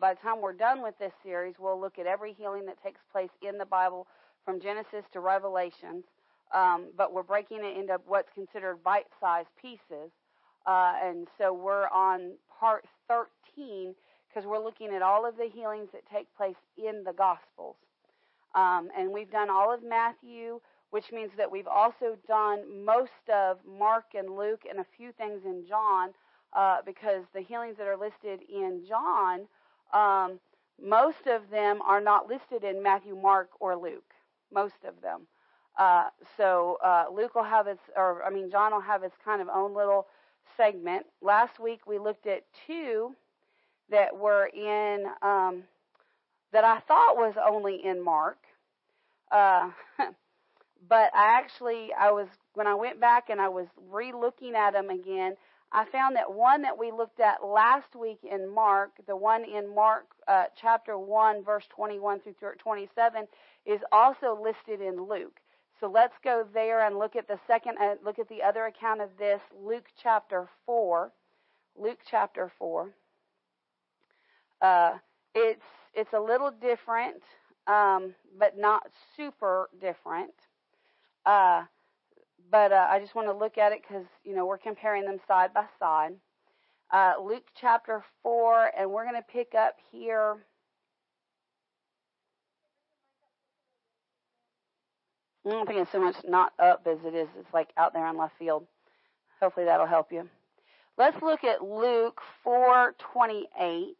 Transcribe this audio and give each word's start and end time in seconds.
by 0.00 0.14
the 0.14 0.20
time 0.20 0.40
we're 0.40 0.52
done 0.52 0.82
with 0.82 0.98
this 0.98 1.12
series, 1.22 1.54
we'll 1.58 1.80
look 1.80 1.98
at 1.98 2.06
every 2.06 2.32
healing 2.32 2.66
that 2.66 2.82
takes 2.82 3.00
place 3.12 3.30
in 3.42 3.58
the 3.58 3.66
Bible 3.66 4.06
from 4.44 4.60
Genesis 4.60 5.04
to 5.12 5.20
Revelations. 5.20 6.04
Um, 6.52 6.88
but 6.96 7.12
we're 7.12 7.22
breaking 7.22 7.64
it 7.64 7.76
into 7.76 7.98
what's 8.06 8.28
considered 8.34 8.82
bite-sized 8.84 9.48
pieces. 9.60 10.10
Uh, 10.66 10.94
and 11.02 11.26
so 11.38 11.52
we're 11.52 11.88
on 11.88 12.32
part 12.60 12.84
13 13.08 13.94
because 14.28 14.46
we're 14.46 14.62
looking 14.62 14.94
at 14.94 15.02
all 15.02 15.26
of 15.26 15.36
the 15.36 15.48
healings 15.52 15.88
that 15.92 16.02
take 16.12 16.26
place 16.36 16.56
in 16.76 17.04
the 17.04 17.12
Gospels. 17.12 17.76
Um, 18.54 18.88
and 18.96 19.12
we've 19.12 19.30
done 19.30 19.50
all 19.50 19.72
of 19.72 19.82
Matthew, 19.82 20.60
which 20.90 21.10
means 21.12 21.30
that 21.36 21.50
we've 21.50 21.66
also 21.66 22.16
done 22.28 22.84
most 22.84 23.10
of 23.32 23.58
Mark 23.66 24.04
and 24.14 24.36
Luke 24.36 24.62
and 24.68 24.78
a 24.78 24.86
few 24.96 25.12
things 25.12 25.42
in 25.44 25.64
John, 25.68 26.10
uh, 26.52 26.78
because 26.86 27.24
the 27.34 27.40
healings 27.40 27.76
that 27.78 27.86
are 27.86 27.96
listed 27.96 28.40
in 28.48 28.82
John, 28.88 29.46
um, 29.94 30.40
most 30.82 31.26
of 31.26 31.50
them 31.50 31.80
are 31.82 32.00
not 32.00 32.28
listed 32.28 32.64
in 32.64 32.82
Matthew, 32.82 33.16
Mark, 33.16 33.50
or 33.60 33.76
Luke. 33.76 34.12
Most 34.52 34.84
of 34.86 35.00
them. 35.00 35.26
Uh, 35.78 36.08
so 36.36 36.78
uh, 36.84 37.06
Luke 37.12 37.34
will 37.34 37.44
have 37.44 37.66
its, 37.66 37.82
or 37.96 38.22
I 38.24 38.30
mean, 38.30 38.50
John 38.50 38.72
will 38.72 38.80
have 38.80 39.02
its 39.02 39.16
kind 39.24 39.40
of 39.40 39.48
own 39.48 39.74
little 39.74 40.06
segment. 40.56 41.06
Last 41.22 41.58
week 41.58 41.86
we 41.86 41.98
looked 41.98 42.26
at 42.26 42.44
two 42.66 43.14
that 43.90 44.16
were 44.16 44.46
in 44.46 45.06
um, 45.22 45.64
that 46.52 46.64
I 46.64 46.80
thought 46.80 47.16
was 47.16 47.34
only 47.44 47.84
in 47.84 48.02
Mark. 48.02 48.38
Uh, 49.30 49.70
but 50.88 51.10
I 51.14 51.38
actually, 51.38 51.90
I 51.98 52.12
was, 52.12 52.28
when 52.54 52.66
I 52.66 52.74
went 52.74 53.00
back 53.00 53.28
and 53.28 53.40
I 53.40 53.48
was 53.48 53.66
re-looking 53.90 54.54
at 54.54 54.72
them 54.72 54.90
again, 54.90 55.36
I 55.74 55.84
found 55.86 56.14
that 56.14 56.32
one 56.32 56.62
that 56.62 56.78
we 56.78 56.92
looked 56.92 57.18
at 57.18 57.44
last 57.44 57.96
week 58.00 58.20
in 58.22 58.48
Mark, 58.48 58.92
the 59.08 59.16
one 59.16 59.42
in 59.44 59.74
Mark 59.74 60.06
uh, 60.28 60.44
chapter 60.54 60.96
1, 60.96 61.42
verse 61.42 61.64
21 61.74 62.20
through 62.20 62.34
27, 62.58 63.26
is 63.66 63.80
also 63.90 64.38
listed 64.40 64.80
in 64.80 65.08
Luke. 65.08 65.40
So 65.80 65.90
let's 65.90 66.14
go 66.22 66.46
there 66.54 66.86
and 66.86 66.96
look 66.96 67.16
at 67.16 67.26
the 67.26 67.40
second, 67.48 67.76
uh, 67.82 67.96
look 68.04 68.20
at 68.20 68.28
the 68.28 68.40
other 68.40 68.66
account 68.66 69.00
of 69.00 69.08
this, 69.18 69.40
Luke 69.60 69.86
chapter 70.00 70.48
4. 70.64 71.10
Luke 71.76 71.98
chapter 72.08 72.52
4. 72.56 72.90
Uh, 74.62 74.92
it's 75.34 75.60
it's 75.92 76.12
a 76.12 76.20
little 76.20 76.52
different, 76.52 77.20
um, 77.66 78.14
but 78.38 78.56
not 78.56 78.82
super 79.16 79.68
different. 79.80 80.34
But 82.54 82.70
uh, 82.70 82.86
I 82.88 83.00
just 83.00 83.16
want 83.16 83.26
to 83.26 83.34
look 83.36 83.58
at 83.58 83.72
it 83.72 83.80
because 83.82 84.06
you 84.22 84.32
know 84.32 84.46
we're 84.46 84.58
comparing 84.58 85.06
them 85.06 85.18
side 85.26 85.52
by 85.52 85.64
side. 85.80 86.12
Uh, 86.92 87.14
Luke 87.20 87.42
chapter 87.60 88.04
four, 88.22 88.70
and 88.78 88.92
we're 88.92 89.02
going 89.02 89.16
to 89.16 89.26
pick 89.28 89.56
up 89.56 89.74
here. 89.90 90.36
I 95.44 95.50
don't 95.50 95.66
think 95.66 95.80
it's 95.80 95.90
so 95.90 96.00
much 96.00 96.14
not 96.28 96.52
up 96.60 96.86
as 96.88 96.98
it 97.04 97.16
is. 97.16 97.26
It's 97.36 97.52
like 97.52 97.70
out 97.76 97.92
there 97.92 98.06
in 98.06 98.16
left 98.16 98.38
field. 98.38 98.68
Hopefully 99.40 99.66
that'll 99.66 99.88
help 99.88 100.12
you. 100.12 100.28
Let's 100.96 101.20
look 101.22 101.42
at 101.42 101.60
Luke 101.60 102.20
4:28. 102.46 103.96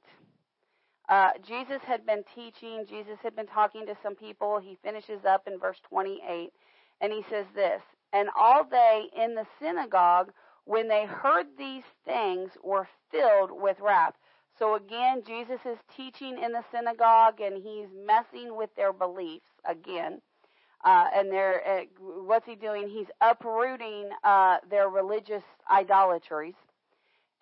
Uh, 1.09 1.31
Jesus 1.45 1.81
had 1.85 2.07
been 2.07 2.23
teaching, 2.37 2.87
Jesus 2.89 3.19
had 3.21 3.35
been 3.35 3.49
talking 3.49 3.85
to 3.87 3.97
some 4.01 4.15
people. 4.15 4.61
He 4.61 4.79
finishes 4.85 5.25
up 5.29 5.49
in 5.49 5.59
verse 5.59 5.79
28, 5.91 6.53
and 7.01 7.13
he 7.13 7.25
says 7.29 7.47
this 7.57 7.83
And 8.15 8.31
all 8.39 8.65
they 8.65 9.11
in 9.17 9.37
the 9.37 9.47
synagogue, 9.61 10.33
when 10.67 10.89
they 10.89 11.07
heard 11.07 11.49
these 11.59 11.85
things, 12.07 12.53
were 12.65 12.89
filled 13.13 13.53
with 13.53 13.81
wrath. 13.81 14.15
So 14.59 14.77
again, 14.77 15.25
Jesus 15.27 15.61
is 15.67 15.79
teaching 15.97 16.39
in 16.43 16.53
the 16.53 16.65
synagogue, 16.73 17.41
and 17.43 17.63
he's 17.63 17.89
messing 18.07 18.57
with 18.57 18.71
their 18.77 18.95
beliefs 18.95 19.47
again. 19.69 20.23
Uh, 20.85 21.07
and 21.15 21.33
they're, 21.33 21.63
uh, 21.67 21.85
what's 22.01 22.47
he 22.47 22.57
doing? 22.57 22.89
He's 22.89 23.09
uprooting 23.23 24.11
uh, 24.25 24.59
their 24.71 24.89
religious 24.89 25.45
idolatries 25.71 26.55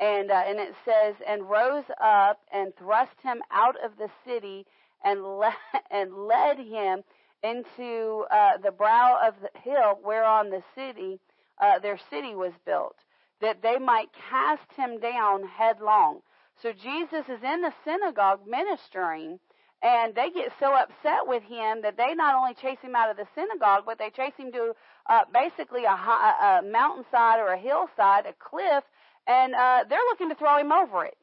and 0.00 0.30
uh, 0.32 0.42
and 0.46 0.58
it 0.58 0.74
says 0.84 1.16
and 1.28 1.48
rose 1.48 1.84
up 2.02 2.40
and 2.52 2.74
thrust 2.76 3.16
him 3.22 3.42
out 3.52 3.76
of 3.84 3.92
the 3.98 4.08
city 4.26 4.66
and 5.04 5.22
le- 5.22 5.54
and 5.90 6.14
led 6.14 6.58
him 6.58 7.02
into 7.42 8.24
uh, 8.30 8.58
the 8.62 8.70
brow 8.70 9.18
of 9.26 9.34
the 9.40 9.50
hill 9.60 9.98
whereon 10.04 10.50
the 10.50 10.62
city 10.74 11.18
uh, 11.60 11.78
their 11.78 11.98
city 12.10 12.34
was 12.34 12.52
built 12.64 12.96
that 13.40 13.62
they 13.62 13.78
might 13.78 14.08
cast 14.30 14.70
him 14.76 15.00
down 15.00 15.46
headlong 15.46 16.20
so 16.62 16.72
jesus 16.72 17.24
is 17.28 17.42
in 17.42 17.62
the 17.62 17.72
synagogue 17.84 18.40
ministering 18.46 19.38
and 19.82 20.14
they 20.14 20.30
get 20.30 20.52
so 20.60 20.72
upset 20.74 21.26
with 21.26 21.42
him 21.42 21.82
that 21.82 21.96
they 21.96 22.14
not 22.14 22.36
only 22.36 22.54
chase 22.54 22.78
him 22.82 22.94
out 22.94 23.10
of 23.10 23.16
the 23.16 23.26
synagogue 23.34 23.82
but 23.84 23.98
they 23.98 24.10
chase 24.10 24.34
him 24.36 24.52
to 24.52 24.72
uh, 25.10 25.22
basically 25.32 25.84
a, 25.84 25.96
high, 25.96 26.58
a 26.58 26.62
mountainside 26.62 27.40
or 27.40 27.48
a 27.48 27.58
hillside 27.58 28.26
a 28.26 28.34
cliff 28.38 28.84
and 29.26 29.54
uh, 29.54 29.84
they're 29.88 29.98
looking 30.10 30.28
to 30.28 30.34
throw 30.34 30.58
him 30.58 30.72
over 30.72 31.04
it 31.04 31.16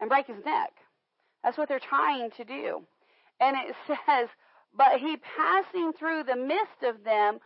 and 0.00 0.08
break 0.08 0.26
his 0.26 0.44
neck. 0.44 0.72
That's 1.42 1.58
what 1.58 1.68
they're 1.68 1.80
trying 1.80 2.30
to 2.32 2.44
do. 2.44 2.82
And 3.40 3.56
it 3.56 3.74
says, 3.86 4.28
but 4.76 5.00
he 5.00 5.16
passing 5.16 5.92
through 5.92 6.24
the 6.24 6.36
midst 6.36 6.82
of 6.82 7.04
them 7.04 7.38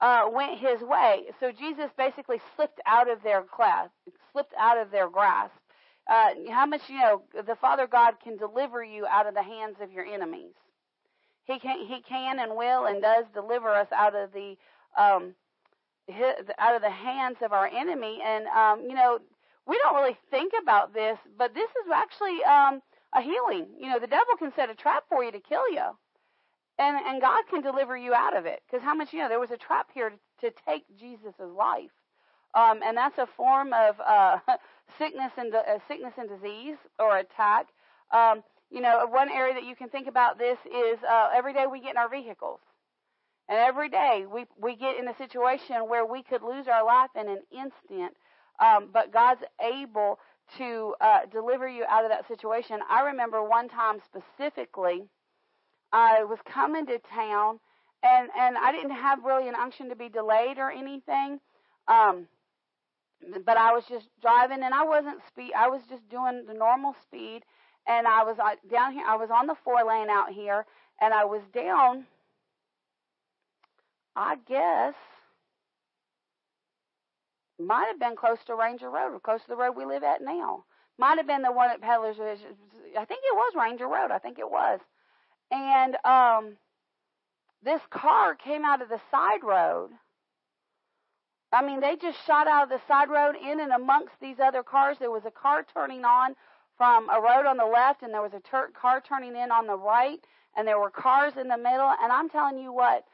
uh, 0.00 0.28
went 0.32 0.58
his 0.58 0.80
way. 0.82 1.24
So 1.38 1.52
Jesus 1.52 1.90
basically 1.96 2.40
slipped 2.56 2.80
out 2.86 3.08
of 3.10 3.22
their 3.22 3.42
class, 3.42 3.88
slipped 4.32 4.54
out 4.58 4.78
of 4.78 4.90
their 4.90 5.08
grasp. 5.08 5.54
Uh, 6.10 6.30
how 6.50 6.66
much 6.66 6.82
you 6.88 6.98
know 6.98 7.22
the 7.46 7.54
Father 7.54 7.86
God 7.86 8.14
can 8.22 8.36
deliver 8.36 8.82
you 8.82 9.06
out 9.06 9.28
of 9.28 9.34
the 9.34 9.42
hands 9.42 9.76
of 9.80 9.92
your 9.92 10.04
enemies. 10.04 10.54
He 11.44 11.58
can, 11.58 11.86
he 11.86 12.00
can 12.00 12.38
and 12.40 12.56
will 12.56 12.86
and 12.86 13.00
does 13.00 13.24
deliver 13.32 13.70
us 13.70 13.88
out 13.92 14.14
of 14.14 14.32
the 14.32 14.56
um, 14.98 15.34
out 16.58 16.74
of 16.74 16.82
the 16.82 16.90
hands 16.90 17.36
of 17.42 17.52
our 17.52 17.66
enemy. 17.66 18.18
And 18.24 18.46
um, 18.48 18.82
you 18.88 18.94
know, 18.94 19.20
we 19.66 19.78
don't 19.78 19.94
really 19.94 20.16
think 20.30 20.52
about 20.60 20.92
this, 20.92 21.18
but 21.38 21.54
this 21.54 21.70
is 21.70 21.92
actually 21.94 22.42
um, 22.44 22.82
a 23.14 23.22
healing. 23.22 23.66
You 23.78 23.90
know, 23.90 24.00
the 24.00 24.06
devil 24.06 24.34
can 24.38 24.52
set 24.56 24.70
a 24.70 24.74
trap 24.74 25.04
for 25.08 25.22
you 25.22 25.30
to 25.32 25.40
kill 25.40 25.70
you, 25.70 25.86
and 26.78 26.96
and 27.06 27.20
God 27.20 27.44
can 27.50 27.62
deliver 27.62 27.96
you 27.96 28.14
out 28.14 28.36
of 28.36 28.46
it. 28.46 28.62
Because 28.66 28.82
how 28.82 28.94
much 28.94 29.12
you 29.12 29.20
know 29.20 29.28
there 29.28 29.40
was 29.40 29.50
a 29.50 29.56
trap 29.56 29.88
here 29.92 30.10
to, 30.10 30.50
to 30.50 30.56
take 30.66 30.84
Jesus' 30.98 31.34
life, 31.40 31.90
um, 32.54 32.80
and 32.84 32.96
that's 32.96 33.18
a 33.18 33.26
form 33.36 33.72
of 33.72 33.96
uh, 34.00 34.38
sickness 34.98 35.32
and 35.36 35.54
uh, 35.54 35.78
sickness 35.88 36.14
and 36.18 36.28
disease 36.28 36.76
or 36.98 37.18
attack. 37.18 37.66
Um, 38.12 38.42
you 38.70 38.80
know, 38.80 39.06
one 39.10 39.30
area 39.30 39.54
that 39.54 39.64
you 39.64 39.76
can 39.76 39.88
think 39.90 40.08
about 40.08 40.38
this 40.38 40.58
is 40.66 40.98
uh, 41.08 41.28
every 41.34 41.52
day 41.52 41.66
we 41.70 41.80
get 41.80 41.90
in 41.90 41.98
our 41.98 42.08
vehicles. 42.08 42.60
And 43.48 43.58
every 43.58 43.90
day 43.90 44.24
we 44.32 44.46
we 44.60 44.76
get 44.76 44.96
in 44.98 45.08
a 45.08 45.16
situation 45.16 45.88
where 45.88 46.06
we 46.06 46.22
could 46.22 46.42
lose 46.42 46.68
our 46.68 46.84
life 46.84 47.10
in 47.14 47.28
an 47.28 47.42
instant 47.50 48.16
um, 48.60 48.88
but 48.92 49.12
God's 49.12 49.42
able 49.60 50.18
to 50.58 50.94
uh, 51.00 51.20
deliver 51.30 51.68
you 51.68 51.84
out 51.88 52.04
of 52.04 52.10
that 52.10 52.28
situation. 52.28 52.80
I 52.88 53.02
remember 53.02 53.42
one 53.42 53.68
time 53.68 53.98
specifically, 54.04 55.04
I 55.92 56.24
was 56.24 56.38
coming 56.44 56.86
to 56.86 56.98
town, 56.98 57.60
and 58.02 58.28
and 58.38 58.56
I 58.56 58.72
didn't 58.72 58.92
have 58.92 59.24
really 59.24 59.48
an 59.48 59.54
unction 59.54 59.88
to 59.88 59.96
be 59.96 60.08
delayed 60.08 60.58
or 60.58 60.70
anything. 60.70 61.40
Um, 61.88 62.28
but 63.44 63.56
I 63.56 63.72
was 63.72 63.84
just 63.88 64.08
driving, 64.20 64.62
and 64.62 64.74
I 64.74 64.84
wasn't 64.84 65.20
speed. 65.28 65.52
I 65.56 65.68
was 65.68 65.82
just 65.88 66.08
doing 66.08 66.44
the 66.46 66.54
normal 66.54 66.94
speed, 67.02 67.42
and 67.86 68.06
I 68.06 68.24
was 68.24 68.38
uh, 68.38 68.56
down 68.70 68.92
here. 68.92 69.04
I 69.06 69.16
was 69.16 69.30
on 69.30 69.46
the 69.46 69.56
four 69.64 69.84
lane 69.86 70.10
out 70.10 70.30
here, 70.30 70.66
and 71.00 71.12
I 71.14 71.24
was 71.24 71.42
down. 71.54 72.06
I 74.14 74.36
guess 74.46 74.94
might 77.58 77.86
have 77.86 78.00
been 78.00 78.16
close 78.16 78.38
to 78.46 78.54
Ranger 78.54 78.90
Road 78.90 79.14
or 79.14 79.20
close 79.20 79.40
to 79.42 79.48
the 79.48 79.56
road 79.56 79.76
we 79.76 79.84
live 79.84 80.02
at 80.02 80.20
now. 80.20 80.64
Might 80.98 81.18
have 81.18 81.26
been 81.26 81.42
the 81.42 81.52
one 81.52 81.70
at 81.70 81.80
Peddler's. 81.80 82.18
I 82.18 83.04
think 83.04 83.20
it 83.24 83.34
was 83.34 83.52
Ranger 83.56 83.86
Road. 83.86 84.10
I 84.10 84.18
think 84.18 84.38
it 84.38 84.50
was. 84.50 84.80
And 85.52 85.96
um, 86.04 86.56
this 87.62 87.80
car 87.90 88.34
came 88.34 88.64
out 88.64 88.82
of 88.82 88.88
the 88.88 89.00
side 89.10 89.44
road. 89.44 89.90
I 91.52 91.64
mean, 91.64 91.80
they 91.80 91.96
just 92.00 92.18
shot 92.26 92.48
out 92.48 92.64
of 92.64 92.68
the 92.70 92.80
side 92.88 93.10
road 93.10 93.36
in 93.36 93.60
and 93.60 93.72
amongst 93.72 94.14
these 94.20 94.36
other 94.42 94.62
cars. 94.62 94.96
There 94.98 95.10
was 95.10 95.24
a 95.26 95.30
car 95.30 95.64
turning 95.74 96.04
on 96.04 96.34
from 96.78 97.08
a 97.10 97.20
road 97.20 97.46
on 97.46 97.58
the 97.58 97.66
left, 97.66 98.02
and 98.02 98.12
there 98.12 98.22
was 98.22 98.32
a 98.32 98.40
ter- 98.40 98.70
car 98.70 99.02
turning 99.06 99.36
in 99.36 99.52
on 99.52 99.66
the 99.66 99.76
right, 99.76 100.18
and 100.56 100.66
there 100.66 100.80
were 100.80 100.90
cars 100.90 101.34
in 101.38 101.48
the 101.48 101.58
middle. 101.58 101.92
And 102.02 102.10
I'm 102.10 102.30
telling 102.30 102.58
you 102.58 102.72
what, 102.72 103.04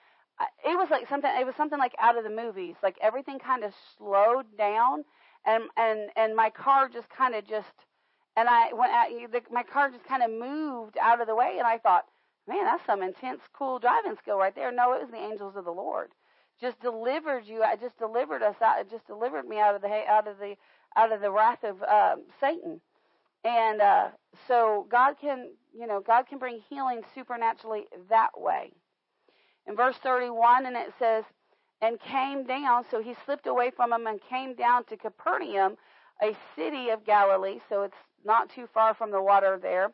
it 0.65 0.77
was 0.77 0.89
like 0.91 1.09
something 1.09 1.31
it 1.39 1.47
was 1.47 1.55
something 1.57 1.79
like 1.79 1.95
out 1.99 2.17
of 2.17 2.25
the 2.25 2.31
movies 2.31 2.77
like 2.83 2.97
everything 3.03 3.39
kind 3.39 3.65
of 3.65 3.73
slowed 3.97 4.47
down 4.57 5.05
and 5.47 5.65
and 5.77 6.11
and 6.17 6.37
my 6.37 6.51
car 6.51 6.89
just 6.89 7.09
kind 7.11 7.35
of 7.35 7.47
just 7.47 7.73
and 8.37 8.49
i 8.49 8.73
went 8.73 8.93
at 8.93 9.09
the, 9.33 9.41
my 9.53 9.63
car 9.63 9.91
just 9.91 10.05
kind 10.05 10.23
of 10.23 10.31
moved 10.31 10.97
out 11.01 11.21
of 11.21 11.27
the 11.27 11.35
way 11.35 11.57
and 11.59 11.67
i 11.67 11.79
thought 11.79 12.05
man 12.49 12.65
that's 12.65 12.85
some 12.87 13.03
intense 13.03 13.41
cool 13.53 13.79
driving 13.79 14.17
skill 14.23 14.39
right 14.39 14.55
there. 14.55 14.73
No 14.73 14.93
it 14.95 15.03
was 15.03 15.11
the 15.11 15.19
angels 15.19 15.55
of 15.57 15.65
the 15.65 15.71
lord. 15.71 16.09
Just 16.61 16.81
delivered 16.81 17.45
you 17.47 17.63
i 17.63 17.77
just 17.77 17.99
delivered 17.99 18.43
us 18.43 18.57
out 18.63 18.91
just 18.91 19.07
delivered 19.07 19.47
me 19.47 19.61
out 19.61 19.75
of 19.77 19.83
the 19.83 19.89
out 19.89 20.27
of 20.27 20.39
the 20.39 20.55
out 20.97 21.13
of 21.13 21.21
the 21.21 21.31
wrath 21.31 21.63
of 21.65 21.83
uh, 21.83 22.17
satan. 22.41 22.81
And 23.45 23.81
uh, 23.81 24.09
so 24.47 24.87
God 24.91 25.15
can, 25.21 25.51
you 25.73 25.87
know, 25.87 26.01
God 26.05 26.27
can 26.27 26.39
bring 26.39 26.61
healing 26.69 27.03
supernaturally 27.15 27.85
that 28.11 28.31
way. 28.37 28.73
In 29.67 29.77
verse 29.77 29.97
31, 30.03 30.67
and 30.67 30.77
it 30.77 30.93
says, 30.99 31.25
and 31.81 32.01
came 32.01 32.45
down, 32.45 32.85
so 32.91 33.01
he 33.01 33.15
slipped 33.25 33.47
away 33.47 33.71
from 33.75 33.91
them 33.91 34.07
and 34.07 34.19
came 34.29 34.55
down 34.55 34.85
to 34.87 34.97
Capernaum, 34.97 35.77
a 36.21 36.37
city 36.57 36.91
of 36.91 37.05
Galilee, 37.07 37.61
so 37.69 37.83
it's 37.83 37.95
not 38.25 38.51
too 38.51 38.67
far 38.75 38.95
from 38.95 39.13
the 39.13 39.23
water 39.23 39.59
there, 39.63 39.93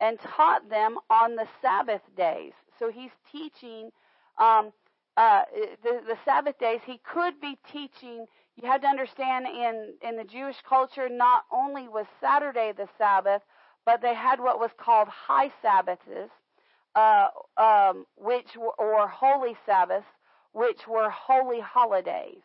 and 0.00 0.18
taught 0.20 0.68
them 0.68 0.98
on 1.10 1.36
the 1.36 1.46
Sabbath 1.62 2.02
days. 2.16 2.52
So 2.78 2.90
he's 2.90 3.10
teaching 3.32 3.90
um, 4.38 4.72
uh, 5.16 5.42
the, 5.82 6.00
the 6.06 6.16
Sabbath 6.24 6.58
days. 6.58 6.80
He 6.84 7.00
could 7.12 7.40
be 7.40 7.58
teaching. 7.72 8.26
You 8.56 8.68
have 8.68 8.82
to 8.82 8.88
understand 8.88 9.46
in 9.46 9.94
in 10.06 10.16
the 10.16 10.24
Jewish 10.24 10.56
culture, 10.68 11.08
not 11.08 11.44
only 11.52 11.88
was 11.88 12.06
Saturday 12.20 12.72
the 12.76 12.88
Sabbath, 12.98 13.42
but 13.86 14.02
they 14.02 14.14
had 14.14 14.40
what 14.40 14.58
was 14.58 14.70
called 14.76 15.08
high 15.08 15.50
Sabbaths, 15.62 16.30
uh, 16.94 17.28
um, 17.56 18.06
which 18.16 18.56
were, 18.56 18.74
or 18.78 19.08
holy 19.08 19.56
Sabbaths, 19.64 20.06
which 20.52 20.86
were 20.86 21.08
holy 21.08 21.60
holidays. 21.60 22.42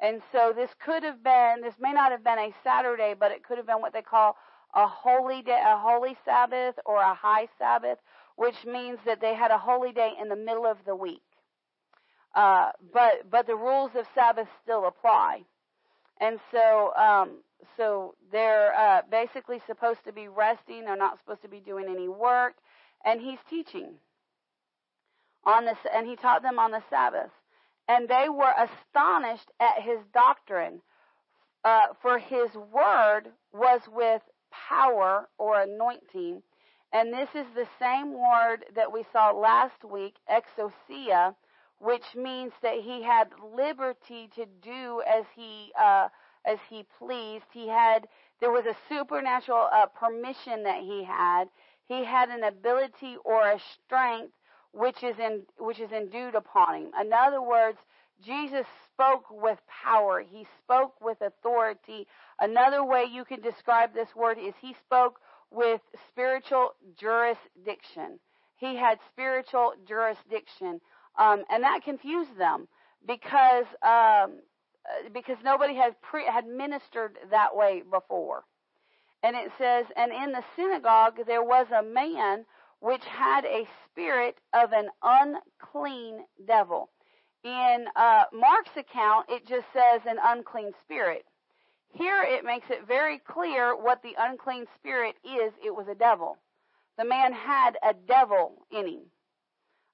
And 0.00 0.20
so 0.32 0.52
this 0.54 0.70
could 0.84 1.02
have 1.04 1.22
been, 1.22 1.62
this 1.62 1.74
may 1.80 1.92
not 1.92 2.12
have 2.12 2.22
been 2.22 2.38
a 2.38 2.54
Saturday, 2.62 3.14
but 3.18 3.32
it 3.32 3.42
could 3.44 3.56
have 3.56 3.66
been 3.66 3.80
what 3.80 3.94
they 3.94 4.02
call 4.02 4.36
a 4.76 4.86
holy 4.86 5.42
day, 5.42 5.58
a 5.66 5.78
holy 5.78 6.16
Sabbath 6.24 6.76
or 6.84 6.98
a 6.98 7.14
high 7.14 7.48
Sabbath, 7.58 7.98
which 8.36 8.66
means 8.66 8.98
that 9.06 9.20
they 9.20 9.34
had 9.34 9.50
a 9.50 9.58
holy 9.58 9.90
day 9.90 10.12
in 10.20 10.28
the 10.28 10.36
middle 10.36 10.66
of 10.66 10.76
the 10.86 10.94
week. 10.94 11.22
Uh, 12.34 12.70
but 12.92 13.30
but 13.30 13.46
the 13.46 13.56
rules 13.56 13.92
of 13.96 14.06
Sabbath 14.14 14.46
still 14.62 14.86
apply, 14.86 15.40
and 16.20 16.38
so 16.52 16.92
um, 16.94 17.38
so 17.78 18.14
they're 18.30 18.74
uh, 18.74 19.00
basically 19.10 19.60
supposed 19.66 20.04
to 20.04 20.12
be 20.12 20.28
resting. 20.28 20.84
They're 20.84 20.96
not 20.96 21.18
supposed 21.18 21.40
to 21.42 21.48
be 21.48 21.60
doing 21.60 21.86
any 21.88 22.08
work, 22.08 22.56
and 23.06 23.22
he's 23.22 23.38
teaching 23.48 23.94
on 25.44 25.64
this, 25.64 25.78
and 25.94 26.06
he 26.06 26.16
taught 26.16 26.42
them 26.42 26.58
on 26.58 26.72
the 26.72 26.82
Sabbath, 26.90 27.30
and 27.88 28.06
they 28.06 28.28
were 28.28 28.52
astonished 28.52 29.50
at 29.58 29.82
his 29.82 30.00
doctrine, 30.12 30.82
uh, 31.64 31.86
for 32.02 32.18
his 32.18 32.54
word 32.54 33.28
was 33.54 33.80
with 33.90 34.20
power 34.50 35.28
or 35.38 35.60
anointing. 35.60 36.42
And 36.92 37.12
this 37.12 37.28
is 37.34 37.46
the 37.54 37.68
same 37.78 38.12
word 38.12 38.64
that 38.74 38.92
we 38.92 39.04
saw 39.12 39.30
last 39.30 39.84
week, 39.84 40.16
exousia, 40.30 41.34
which 41.78 42.14
means 42.14 42.52
that 42.62 42.76
he 42.80 43.02
had 43.02 43.28
liberty 43.54 44.30
to 44.34 44.46
do 44.62 45.02
as 45.06 45.24
he 45.34 45.72
uh, 45.78 46.08
as 46.46 46.58
he 46.70 46.86
pleased. 46.98 47.44
He 47.52 47.68
had 47.68 48.08
there 48.40 48.50
was 48.50 48.66
a 48.66 48.76
supernatural 48.88 49.68
uh, 49.72 49.86
permission 49.86 50.62
that 50.62 50.80
he 50.80 51.04
had. 51.04 51.46
He 51.86 52.04
had 52.04 52.30
an 52.30 52.44
ability 52.44 53.16
or 53.24 53.50
a 53.50 53.60
strength 53.60 54.32
which 54.72 55.02
is 55.02 55.18
in 55.18 55.42
which 55.58 55.80
is 55.80 55.92
endued 55.92 56.34
upon 56.34 56.74
him. 56.76 56.90
In 57.00 57.12
other 57.12 57.42
words, 57.42 57.78
Jesus 58.24 58.66
spoke 58.92 59.24
with 59.30 59.58
power. 59.84 60.20
He 60.20 60.46
spoke 60.62 61.00
with 61.00 61.18
authority. 61.20 62.06
Another 62.40 62.84
way 62.84 63.04
you 63.10 63.24
can 63.24 63.40
describe 63.40 63.94
this 63.94 64.14
word 64.16 64.38
is 64.38 64.54
he 64.60 64.74
spoke 64.84 65.20
with 65.50 65.80
spiritual 66.08 66.74
jurisdiction. 66.98 68.18
He 68.56 68.76
had 68.76 68.98
spiritual 69.12 69.72
jurisdiction. 69.86 70.80
Um, 71.18 71.44
and 71.50 71.62
that 71.62 71.82
confused 71.84 72.36
them 72.38 72.68
because 73.06 73.66
um, 73.82 74.40
uh, 74.86 75.08
because 75.12 75.36
nobody 75.44 75.74
had 75.74 76.00
pre- 76.00 76.26
had 76.26 76.46
ministered 76.46 77.18
that 77.30 77.56
way 77.56 77.82
before. 77.90 78.44
And 79.22 79.34
it 79.34 79.50
says, 79.58 79.86
and 79.96 80.12
in 80.12 80.32
the 80.32 80.44
synagogue 80.54 81.18
there 81.26 81.42
was 81.42 81.66
a 81.76 81.82
man 81.82 82.44
which 82.80 83.04
had 83.04 83.44
a 83.44 83.66
spirit 83.90 84.36
of 84.52 84.72
an 84.72 84.88
unclean 85.02 86.24
devil. 86.46 86.90
In 87.46 87.86
uh, 87.94 88.24
Mark's 88.32 88.76
account, 88.76 89.26
it 89.28 89.46
just 89.46 89.66
says 89.72 90.00
an 90.04 90.16
unclean 90.20 90.72
spirit. 90.82 91.24
Here 91.92 92.20
it 92.24 92.44
makes 92.44 92.66
it 92.70 92.88
very 92.88 93.18
clear 93.20 93.76
what 93.76 94.02
the 94.02 94.16
unclean 94.18 94.66
spirit 94.76 95.14
is. 95.22 95.52
It 95.64 95.72
was 95.72 95.86
a 95.88 95.94
devil. 95.94 96.38
The 96.98 97.04
man 97.04 97.32
had 97.32 97.78
a 97.88 97.94
devil 97.94 98.66
in 98.72 98.88
him. 98.88 99.02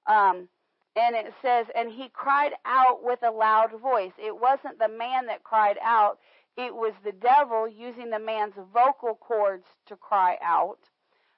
Um, 0.07 0.49
and 0.95 1.15
it 1.15 1.31
says, 1.43 1.67
and 1.75 1.91
he 1.91 2.09
cried 2.11 2.53
out 2.65 3.03
with 3.03 3.19
a 3.21 3.29
loud 3.29 3.79
voice. 3.79 4.13
It 4.17 4.35
wasn't 4.35 4.79
the 4.79 4.89
man 4.89 5.27
that 5.27 5.43
cried 5.43 5.77
out, 5.83 6.17
it 6.57 6.73
was 6.73 6.93
the 7.05 7.11
devil 7.11 7.67
using 7.67 8.09
the 8.09 8.17
man's 8.17 8.55
vocal 8.73 9.13
cords 9.13 9.65
to 9.85 9.95
cry 9.95 10.39
out. 10.43 10.79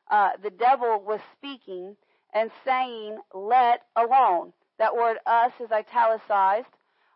Uh, 0.10 0.30
the 0.42 0.50
devil 0.50 1.04
was 1.06 1.20
speaking 1.38 1.98
and 2.34 2.52
saying, 2.64 3.18
Let 3.34 3.82
alone. 3.98 4.54
That 4.80 4.96
word 4.96 5.18
us 5.26 5.52
is 5.60 5.72
italicized. 5.72 6.68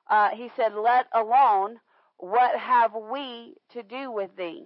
Uh, 0.09 0.29
he 0.29 0.49
said, 0.55 0.73
Let 0.73 1.07
alone. 1.13 1.79
What 2.17 2.59
have 2.59 2.91
we 2.93 3.55
to 3.71 3.81
do 3.81 4.11
with 4.11 4.35
thee? 4.35 4.65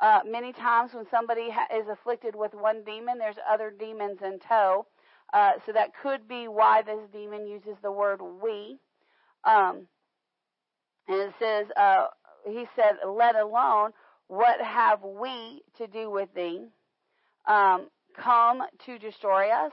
Uh, 0.00 0.20
many 0.26 0.52
times 0.52 0.92
when 0.92 1.06
somebody 1.12 1.48
ha- 1.48 1.68
is 1.72 1.86
afflicted 1.88 2.34
with 2.34 2.54
one 2.54 2.82
demon, 2.82 3.18
there's 3.18 3.36
other 3.48 3.70
demons 3.70 4.18
in 4.20 4.40
tow. 4.40 4.84
Uh, 5.32 5.52
so 5.64 5.72
that 5.72 5.92
could 6.02 6.26
be 6.26 6.48
why 6.48 6.82
this 6.82 7.08
demon 7.12 7.46
uses 7.46 7.76
the 7.82 7.92
word 7.92 8.20
we. 8.20 8.78
Um, 9.44 9.86
and 11.06 11.20
it 11.20 11.32
says, 11.38 11.66
uh, 11.76 12.06
he 12.44 12.66
said, 12.74 12.96
let 13.06 13.36
alone, 13.36 13.92
what 14.26 14.60
have 14.60 15.02
we 15.02 15.62
to 15.78 15.86
do 15.86 16.10
with 16.10 16.28
thee? 16.34 16.66
Um, 17.46 17.88
come 18.16 18.62
to 18.86 18.98
destroy 18.98 19.50
us. 19.50 19.72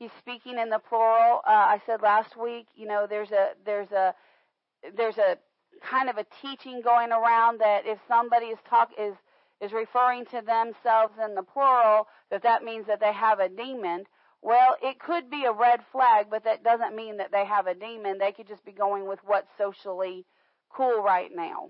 He's 0.00 0.10
speaking 0.18 0.58
in 0.58 0.70
the 0.70 0.78
plural. 0.78 1.42
Uh, 1.46 1.50
I 1.50 1.82
said 1.84 2.00
last 2.00 2.34
week, 2.34 2.66
you 2.74 2.86
know, 2.86 3.06
there's 3.08 3.30
a, 3.32 3.50
there's 3.66 3.92
a, 3.92 4.14
there's 4.96 5.18
a 5.18 5.36
kind 5.82 6.08
of 6.08 6.16
a 6.16 6.24
teaching 6.40 6.80
going 6.82 7.12
around 7.12 7.60
that 7.60 7.82
if 7.84 7.98
somebody 8.08 8.46
is 8.46 8.58
talk, 8.66 8.88
is, 8.98 9.14
is 9.60 9.72
referring 9.72 10.24
to 10.24 10.40
themselves 10.40 11.12
in 11.22 11.34
the 11.34 11.42
plural, 11.42 12.06
that 12.30 12.42
that 12.44 12.64
means 12.64 12.86
that 12.86 13.00
they 13.00 13.12
have 13.12 13.40
a 13.40 13.50
demon. 13.50 14.04
Well, 14.40 14.74
it 14.82 14.98
could 14.98 15.30
be 15.30 15.44
a 15.44 15.52
red 15.52 15.80
flag, 15.92 16.28
but 16.30 16.44
that 16.44 16.64
doesn't 16.64 16.96
mean 16.96 17.18
that 17.18 17.30
they 17.30 17.44
have 17.44 17.66
a 17.66 17.74
demon. 17.74 18.16
They 18.16 18.32
could 18.32 18.48
just 18.48 18.64
be 18.64 18.72
going 18.72 19.06
with 19.06 19.18
what's 19.22 19.50
socially 19.58 20.24
cool 20.70 21.02
right 21.02 21.30
now. 21.30 21.68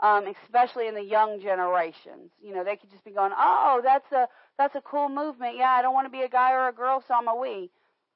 Um, 0.00 0.26
especially 0.44 0.88
in 0.88 0.94
the 0.94 1.02
young 1.02 1.40
generations. 1.40 2.30
You 2.42 2.54
know, 2.54 2.64
they 2.64 2.76
could 2.76 2.90
just 2.90 3.04
be 3.04 3.12
going, 3.12 3.32
"Oh, 3.34 3.80
that's 3.82 4.10
a 4.12 4.28
that's 4.58 4.74
a 4.74 4.82
cool 4.82 5.08
movement. 5.08 5.56
Yeah, 5.56 5.70
I 5.70 5.80
don't 5.80 5.94
want 5.94 6.06
to 6.06 6.10
be 6.10 6.22
a 6.22 6.28
guy 6.28 6.52
or 6.52 6.68
a 6.68 6.72
girl, 6.72 7.02
so 7.06 7.14
I'm 7.14 7.28
a 7.28 7.34
we." 7.34 7.70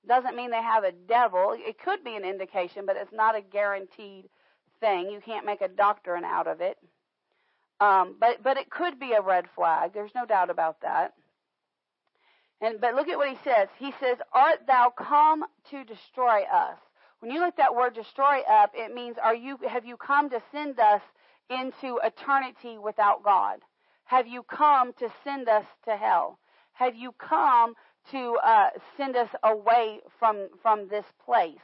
Doesn't 0.07 0.37
mean 0.37 0.51
they 0.51 0.63
have 0.63 0.85
a 0.85 0.93
devil. 0.93 1.55
It 1.57 1.79
could 1.79 2.05
be 2.05 2.17
an 2.17 2.25
indication, 2.25 2.85
but 2.87 2.97
it's 2.97 3.13
not 3.13 3.37
a 3.37 3.41
guaranteed 3.41 4.29
thing. 4.81 5.11
You 5.11 5.21
can't 5.25 5.47
make 5.47 5.61
a 5.61 5.69
doctrine 5.69 6.25
out 6.25 6.47
of 6.47 6.61
it. 6.61 6.79
Um, 7.81 8.17
but 8.21 8.43
but 8.43 8.59
it 8.59 8.71
could 8.71 8.99
be 8.99 9.13
a 9.13 9.23
red 9.23 9.47
flag. 9.55 9.93
There's 9.95 10.15
no 10.15 10.27
doubt 10.27 10.51
about 10.51 10.83
that. 10.83 11.15
And 12.61 12.81
but 12.81 12.95
look 12.95 13.09
at 13.09 13.17
what 13.17 13.31
he 13.31 13.39
says. 13.43 13.69
He 13.79 13.93
says, 14.01 14.19
"Art 14.35 14.67
thou 14.67 14.91
come 14.91 15.45
to 15.71 15.85
destroy 15.85 16.43
us?" 16.43 16.79
When 17.21 17.31
you 17.31 17.41
look 17.41 17.57
that 17.57 17.75
word 17.75 17.95
"destroy" 17.95 18.41
up, 18.41 18.73
it 18.75 18.95
means, 18.95 19.17
"Are 19.19 19.35
you? 19.35 19.59
Have 19.67 19.87
you 19.87 19.97
come 19.97 20.29
to 20.31 20.43
send 20.53 20.79
us 20.79 21.03
into 21.51 21.99
eternity 22.03 22.79
without 22.79 23.23
God? 23.23 23.59
Have 24.05 24.27
you 24.27 24.43
come 24.43 24.93
to 24.95 25.13
send 25.25 25.49
us 25.49 25.65
to 25.85 25.97
hell? 25.97 26.39
Have 26.73 26.97
you 26.97 27.13
come 27.13 27.75
to 28.13 28.39
uh, 28.43 28.71
send 28.97 29.17
us 29.17 29.29
away 29.43 30.01
from 30.19 30.49
from 30.63 30.89
this 30.89 31.05
place?" 31.25 31.59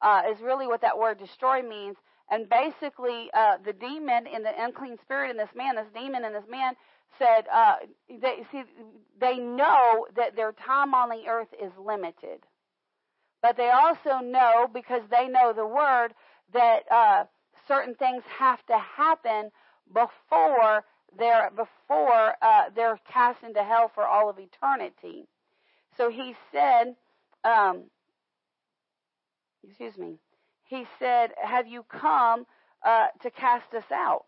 Uh, 0.00 0.22
is 0.30 0.40
really 0.40 0.66
what 0.66 0.80
that 0.80 0.98
word 0.98 1.18
"destroy" 1.18 1.62
means. 1.62 1.96
And 2.30 2.48
basically, 2.48 3.30
uh, 3.32 3.56
the 3.64 3.72
demon 3.72 4.26
in 4.26 4.42
the 4.42 4.52
unclean 4.56 4.98
spirit 5.02 5.30
in 5.30 5.36
this 5.36 5.54
man, 5.54 5.76
this 5.76 5.86
demon 5.94 6.24
in 6.24 6.32
this 6.32 6.48
man, 6.48 6.74
said 7.18 7.46
uh, 7.52 7.76
they 8.08 8.44
see 8.52 8.62
they 9.20 9.38
know 9.38 10.06
that 10.16 10.36
their 10.36 10.52
time 10.52 10.94
on 10.94 11.08
the 11.08 11.28
earth 11.28 11.48
is 11.62 11.72
limited, 11.78 12.40
but 13.42 13.56
they 13.56 13.70
also 13.70 14.18
know 14.22 14.68
because 14.72 15.02
they 15.10 15.26
know 15.28 15.52
the 15.52 15.66
word 15.66 16.14
that 16.52 16.80
uh, 16.90 17.24
certain 17.68 17.94
things 17.94 18.22
have 18.38 18.64
to 18.66 18.78
happen 18.78 19.50
before 19.92 20.84
they're 21.16 21.50
before 21.50 22.34
uh, 22.42 22.64
they're 22.74 22.98
cast 23.10 23.42
into 23.42 23.62
hell 23.62 23.90
for 23.94 24.04
all 24.04 24.28
of 24.28 24.38
eternity. 24.38 25.26
So 25.96 26.10
he 26.10 26.34
said, 26.52 26.96
um, 27.44 27.84
excuse 29.66 29.96
me, 29.96 30.18
he 30.64 30.86
said, 30.98 31.30
"Have 31.42 31.66
you 31.66 31.84
come 31.84 32.46
uh, 32.84 33.08
to 33.22 33.30
cast 33.30 33.72
us 33.74 33.90
out?" 33.92 34.26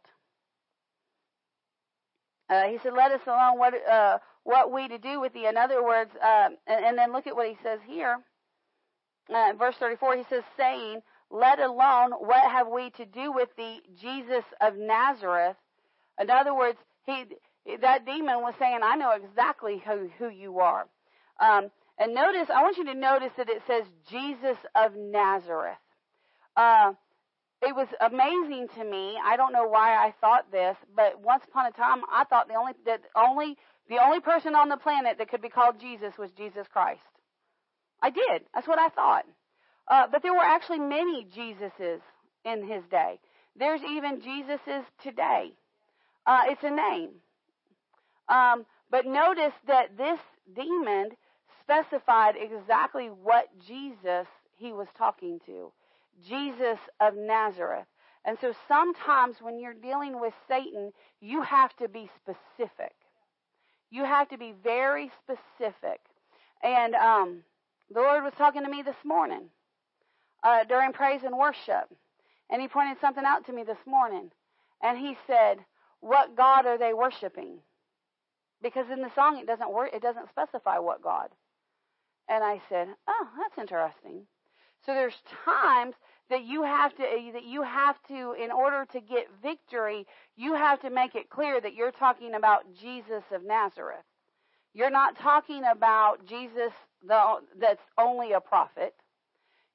Uh, 2.48 2.64
he 2.64 2.78
said, 2.82 2.92
"Let 2.94 3.12
us 3.12 3.20
alone. 3.26 3.58
What 3.58 3.74
uh, 3.88 4.18
what 4.44 4.72
we 4.72 4.88
to 4.88 4.98
do 4.98 5.20
with 5.20 5.34
thee?" 5.34 5.46
In 5.46 5.56
other 5.56 5.84
words, 5.84 6.10
uh, 6.22 6.48
and, 6.66 6.84
and, 6.84 6.98
then 6.98 7.12
look 7.12 7.26
at 7.26 7.36
what 7.36 7.48
he 7.48 7.56
says 7.62 7.80
here. 7.86 8.18
Uh, 9.32 9.52
verse 9.56 9.76
34, 9.78 10.16
he 10.16 10.24
says, 10.28 10.42
"Saying, 10.56 11.02
Let 11.30 11.58
alone. 11.60 12.12
What 12.12 12.50
have 12.50 12.68
we 12.68 12.90
to 12.90 13.06
do 13.06 13.32
with 13.32 13.48
the 13.56 13.78
Jesus 14.00 14.44
of 14.60 14.76
Nazareth?" 14.76 15.56
In 16.18 16.30
other 16.30 16.54
words, 16.54 16.78
he 17.06 17.24
that 17.80 18.06
demon 18.06 18.40
was 18.42 18.54
saying, 18.58 18.80
I 18.82 18.96
know 18.96 19.12
exactly 19.12 19.82
who, 19.86 20.08
who 20.18 20.28
you 20.28 20.60
are. 20.60 20.86
Um, 21.40 21.70
and 21.98 22.14
notice, 22.14 22.48
I 22.50 22.62
want 22.62 22.78
you 22.78 22.84
to 22.86 22.94
notice 22.94 23.32
that 23.36 23.50
it 23.50 23.62
says 23.66 23.84
Jesus 24.08 24.56
of 24.74 24.92
Nazareth. 24.96 25.76
Uh, 26.56 26.92
it 27.62 27.74
was 27.74 27.88
amazing 28.00 28.68
to 28.76 28.84
me. 28.84 29.18
I 29.22 29.36
don't 29.36 29.52
know 29.52 29.68
why 29.68 29.94
I 29.94 30.14
thought 30.20 30.50
this, 30.50 30.76
but 30.96 31.20
once 31.20 31.44
upon 31.46 31.66
a 31.66 31.72
time, 31.72 32.02
I 32.10 32.24
thought 32.24 32.48
the 32.48 32.54
only 32.54 32.72
that 32.86 33.02
only 33.14 33.58
the 33.88 34.02
only 34.02 34.20
person 34.20 34.54
on 34.54 34.70
the 34.70 34.78
planet 34.78 35.18
that 35.18 35.28
could 35.28 35.42
be 35.42 35.50
called 35.50 35.78
Jesus 35.78 36.16
was 36.18 36.30
Jesus 36.32 36.66
Christ. 36.72 37.02
I 38.02 38.08
did. 38.08 38.44
That's 38.54 38.66
what 38.66 38.78
I 38.78 38.88
thought. 38.88 39.26
Uh, 39.90 40.06
but 40.10 40.22
there 40.22 40.32
were 40.32 40.38
actually 40.38 40.78
many 40.78 41.26
Jesuses 41.36 42.00
in 42.44 42.66
his 42.66 42.84
day. 42.90 43.18
There's 43.56 43.82
even 43.82 44.20
Jesuses 44.20 44.84
today. 45.02 45.50
Uh, 46.24 46.42
it's 46.46 46.62
a 46.62 46.70
name. 46.70 47.10
Um, 48.28 48.64
but 48.88 49.04
notice 49.04 49.52
that 49.66 49.98
this 49.98 50.20
demon 50.54 51.10
specified 51.60 52.36
exactly 52.36 53.06
what 53.06 53.46
Jesus 53.66 54.28
he 54.56 54.72
was 54.72 54.86
talking 54.96 55.40
to. 55.46 55.72
Jesus 56.24 56.78
of 57.00 57.16
Nazareth. 57.16 57.86
And 58.24 58.38
so 58.40 58.54
sometimes 58.68 59.36
when 59.40 59.58
you're 59.58 59.74
dealing 59.74 60.20
with 60.20 60.34
Satan, 60.46 60.92
you 61.20 61.42
have 61.42 61.74
to 61.76 61.88
be 61.88 62.08
specific. 62.22 62.92
You 63.90 64.04
have 64.04 64.28
to 64.28 64.38
be 64.38 64.54
very 64.62 65.10
specific. 65.24 66.00
And 66.62 66.94
um, 66.94 67.42
the 67.92 68.00
Lord 68.00 68.22
was 68.22 68.34
talking 68.38 68.62
to 68.62 68.70
me 68.70 68.82
this 68.82 69.02
morning 69.04 69.48
uh, 70.42 70.64
during 70.64 70.92
praise 70.92 71.20
and 71.24 71.36
worship. 71.36 71.88
And 72.50 72.60
he 72.60 72.68
pointed 72.68 72.98
something 73.00 73.24
out 73.24 73.46
to 73.46 73.52
me 73.52 73.62
this 73.62 73.78
morning. 73.86 74.30
And 74.82 74.98
he 74.98 75.16
said, 75.26 75.58
What 76.00 76.36
God 76.36 76.66
are 76.66 76.78
they 76.78 76.94
worshiping? 76.94 77.58
Because 78.62 78.86
in 78.92 79.02
the 79.02 79.14
song 79.14 79.38
it 79.38 79.46
doesn't 79.46 79.72
work, 79.72 79.90
it 79.94 80.02
doesn't 80.02 80.28
specify 80.30 80.78
what 80.78 81.02
God. 81.02 81.28
And 82.28 82.42
I 82.44 82.60
said, 82.68 82.88
Oh, 83.08 83.28
that's 83.38 83.58
interesting. 83.58 84.26
So 84.86 84.94
there's 84.94 85.14
times 85.44 85.94
that 86.30 86.44
you 86.44 86.62
have 86.62 86.94
to 86.96 87.02
that 87.34 87.44
you 87.44 87.62
have 87.62 87.96
to 88.08 88.32
in 88.32 88.50
order 88.50 88.86
to 88.92 89.00
get 89.00 89.26
victory, 89.42 90.06
you 90.36 90.54
have 90.54 90.80
to 90.80 90.90
make 90.90 91.14
it 91.14 91.28
clear 91.28 91.60
that 91.60 91.74
you're 91.74 91.90
talking 91.90 92.34
about 92.34 92.62
Jesus 92.80 93.24
of 93.32 93.44
Nazareth. 93.44 94.04
You're 94.72 94.90
not 94.90 95.18
talking 95.18 95.62
about 95.70 96.24
Jesus 96.26 96.72
the, 97.06 97.38
that's 97.58 97.82
only 97.98 98.32
a 98.32 98.40
prophet. 98.40 98.94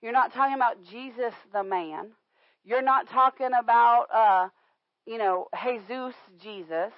You're 0.02 0.12
not 0.12 0.34
talking 0.34 0.56
about 0.56 0.84
Jesus 0.84 1.34
the 1.52 1.64
man. 1.64 2.12
You're 2.64 2.82
not 2.82 3.10
talking 3.10 3.52
about, 3.58 4.06
uh, 4.14 4.50
you 5.06 5.18
know, 5.18 5.48
Jesus, 5.64 6.16
Jesus. 6.42 6.92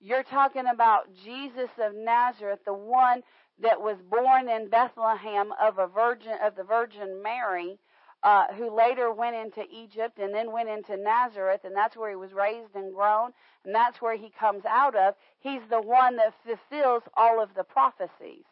You're 0.00 0.22
talking 0.22 0.64
about 0.72 1.14
Jesus 1.24 1.70
of 1.82 1.94
Nazareth, 1.94 2.60
the 2.66 2.74
one 2.74 3.22
that 3.60 3.80
was 3.80 3.96
born 4.10 4.48
in 4.48 4.68
Bethlehem 4.68 5.52
of 5.60 5.78
a 5.78 5.86
virgin 5.86 6.34
of 6.42 6.54
the 6.54 6.64
Virgin 6.64 7.22
Mary, 7.22 7.78
uh, 8.22 8.52
who 8.54 8.74
later 8.74 9.12
went 9.12 9.36
into 9.36 9.64
Egypt 9.72 10.18
and 10.18 10.34
then 10.34 10.52
went 10.52 10.68
into 10.68 10.96
Nazareth, 10.96 11.62
and 11.64 11.74
that's 11.74 11.96
where 11.96 12.10
he 12.10 12.16
was 12.16 12.32
raised 12.32 12.74
and 12.74 12.94
grown, 12.94 13.30
and 13.64 13.74
that's 13.74 14.02
where 14.02 14.16
he 14.16 14.30
comes 14.38 14.64
out 14.68 14.94
of. 14.94 15.14
He's 15.40 15.62
the 15.70 15.80
one 15.80 16.16
that 16.16 16.34
fulfills 16.44 17.02
all 17.16 17.42
of 17.42 17.50
the 17.54 17.64
prophecies. 17.64 18.44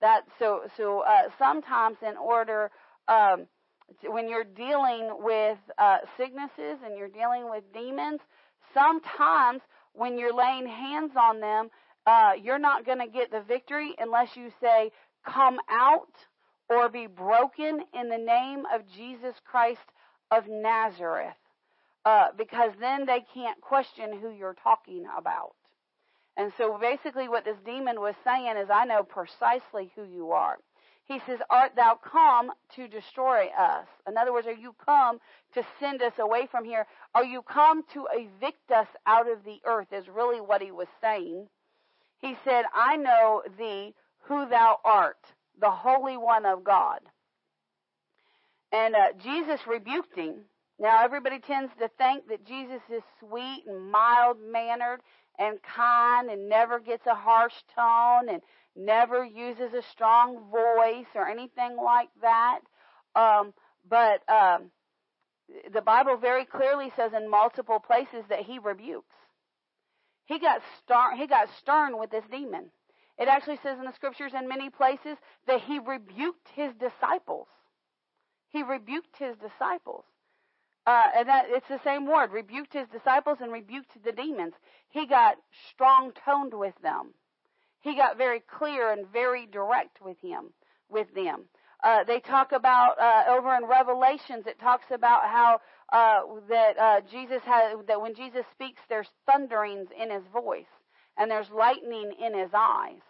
That 0.00 0.22
so 0.38 0.62
so 0.76 1.00
uh, 1.00 1.30
sometimes 1.38 1.98
in 2.02 2.16
order 2.16 2.70
um, 3.08 3.46
when 4.04 4.28
you're 4.28 4.44
dealing 4.44 5.10
with 5.20 5.58
uh, 5.78 5.98
sicknesses 6.16 6.78
and 6.84 6.96
you're 6.96 7.08
dealing 7.08 7.48
with 7.48 7.64
demons, 7.72 8.20
sometimes 8.74 9.62
when 9.92 10.18
you're 10.18 10.34
laying 10.34 10.66
hands 10.66 11.12
on 11.16 11.40
them, 11.40 11.70
uh, 12.06 12.32
you're 12.40 12.58
not 12.58 12.84
going 12.84 12.98
to 12.98 13.06
get 13.06 13.30
the 13.30 13.40
victory 13.40 13.94
unless 13.98 14.36
you 14.36 14.52
say, 14.60 14.90
"Come 15.26 15.58
out." 15.70 16.12
Or 16.68 16.88
be 16.88 17.06
broken 17.06 17.84
in 17.94 18.08
the 18.08 18.18
name 18.18 18.64
of 18.74 18.88
Jesus 18.96 19.36
Christ 19.44 19.86
of 20.32 20.48
Nazareth. 20.48 21.36
Uh, 22.04 22.26
because 22.36 22.72
then 22.80 23.06
they 23.06 23.24
can't 23.34 23.60
question 23.60 24.18
who 24.20 24.30
you're 24.30 24.56
talking 24.62 25.06
about. 25.16 25.54
And 26.36 26.52
so 26.58 26.76
basically, 26.80 27.28
what 27.28 27.44
this 27.44 27.56
demon 27.64 28.00
was 28.00 28.14
saying 28.24 28.56
is, 28.56 28.68
I 28.68 28.84
know 28.84 29.02
precisely 29.02 29.90
who 29.96 30.04
you 30.04 30.32
are. 30.32 30.58
He 31.06 31.20
says, 31.24 31.38
Art 31.48 31.72
thou 31.76 31.94
come 32.02 32.50
to 32.74 32.88
destroy 32.88 33.46
us? 33.56 33.86
In 34.08 34.16
other 34.16 34.32
words, 34.32 34.48
are 34.48 34.52
you 34.52 34.74
come 34.84 35.20
to 35.54 35.64
send 35.78 36.02
us 36.02 36.14
away 36.18 36.48
from 36.50 36.64
here? 36.64 36.84
Are 37.14 37.24
you 37.24 37.42
come 37.42 37.84
to 37.94 38.08
evict 38.12 38.72
us 38.72 38.88
out 39.06 39.30
of 39.30 39.44
the 39.44 39.60
earth? 39.64 39.92
Is 39.92 40.08
really 40.08 40.40
what 40.40 40.62
he 40.62 40.72
was 40.72 40.88
saying. 41.00 41.48
He 42.18 42.36
said, 42.44 42.64
I 42.74 42.96
know 42.96 43.42
thee, 43.56 43.94
who 44.22 44.48
thou 44.48 44.80
art, 44.84 45.18
the 45.60 45.70
Holy 45.70 46.16
One 46.16 46.44
of 46.44 46.64
God. 46.64 47.00
And 48.72 48.96
uh, 48.96 49.12
Jesus 49.22 49.60
rebuked 49.66 50.16
him. 50.16 50.40
Now, 50.78 51.04
everybody 51.04 51.38
tends 51.38 51.72
to 51.78 51.88
think 51.96 52.28
that 52.28 52.44
Jesus 52.44 52.82
is 52.92 53.02
sweet 53.20 53.62
and 53.66 53.90
mild 53.90 54.38
mannered 54.40 55.00
and 55.38 55.58
kind 55.62 56.30
and 56.30 56.48
never 56.48 56.80
gets 56.80 57.06
a 57.06 57.14
harsh 57.14 57.54
tone 57.74 58.28
and 58.28 58.42
never 58.76 59.24
uses 59.24 59.72
a 59.72 59.82
strong 59.90 60.50
voice 60.50 61.06
or 61.14 61.28
anything 61.28 61.76
like 61.76 62.08
that. 62.22 62.60
Um, 63.14 63.54
but 63.88 64.22
um, 64.28 64.70
the 65.72 65.80
Bible 65.80 66.16
very 66.16 66.44
clearly 66.44 66.92
says 66.96 67.12
in 67.16 67.30
multiple 67.30 67.78
places 67.78 68.24
that 68.28 68.40
he 68.40 68.58
rebukes. 68.58 69.14
He 70.26 70.38
got 70.38 70.60
stern, 70.82 71.16
he 71.16 71.26
got 71.26 71.48
stern 71.60 71.98
with 71.98 72.10
this 72.10 72.24
demon. 72.30 72.70
It 73.18 73.28
actually 73.28 73.58
says 73.62 73.78
in 73.78 73.84
the 73.84 73.94
scriptures 73.94 74.32
in 74.38 74.48
many 74.48 74.68
places 74.68 75.16
that 75.46 75.62
he 75.62 75.78
rebuked 75.78 76.48
his 76.54 76.72
disciples. 76.74 77.46
He 78.48 78.62
rebuked 78.62 79.16
his 79.18 79.36
disciples. 79.36 80.04
Uh, 80.86 81.02
and 81.16 81.28
that 81.28 81.46
it's 81.48 81.66
the 81.68 81.80
same 81.82 82.06
word, 82.06 82.30
rebuked 82.30 82.72
his 82.72 82.86
disciples 82.88 83.38
and 83.40 83.52
rebuked 83.52 83.90
the 84.04 84.12
demons. 84.12 84.54
He 84.88 85.06
got 85.06 85.36
strong 85.72 86.12
toned 86.24 86.54
with 86.54 86.74
them. 86.82 87.14
He 87.80 87.94
got 87.94 88.18
very 88.18 88.40
clear 88.40 88.90
and 88.90 89.06
very 89.12 89.46
direct 89.46 90.00
with 90.00 90.18
him, 90.20 90.52
with 90.88 91.12
them. 91.14 91.44
Uh, 91.84 92.04
they 92.04 92.20
talk 92.20 92.52
about 92.52 92.98
uh, 92.98 93.30
over 93.30 93.54
in 93.54 93.64
Revelations. 93.66 94.46
It 94.46 94.58
talks 94.58 94.86
about 94.90 95.24
how 95.24 95.60
uh, 95.92 96.20
that 96.48 96.78
uh, 96.78 97.00
Jesus 97.10 97.42
has 97.44 97.78
that 97.86 98.00
when 98.00 98.14
Jesus 98.14 98.44
speaks, 98.52 98.80
there's 98.88 99.10
thunderings 99.30 99.88
in 99.96 100.10
his 100.10 100.24
voice 100.32 100.64
and 101.16 101.30
there's 101.30 101.50
lightning 101.50 102.12
in 102.18 102.38
his 102.38 102.50
eyes. 102.54 103.00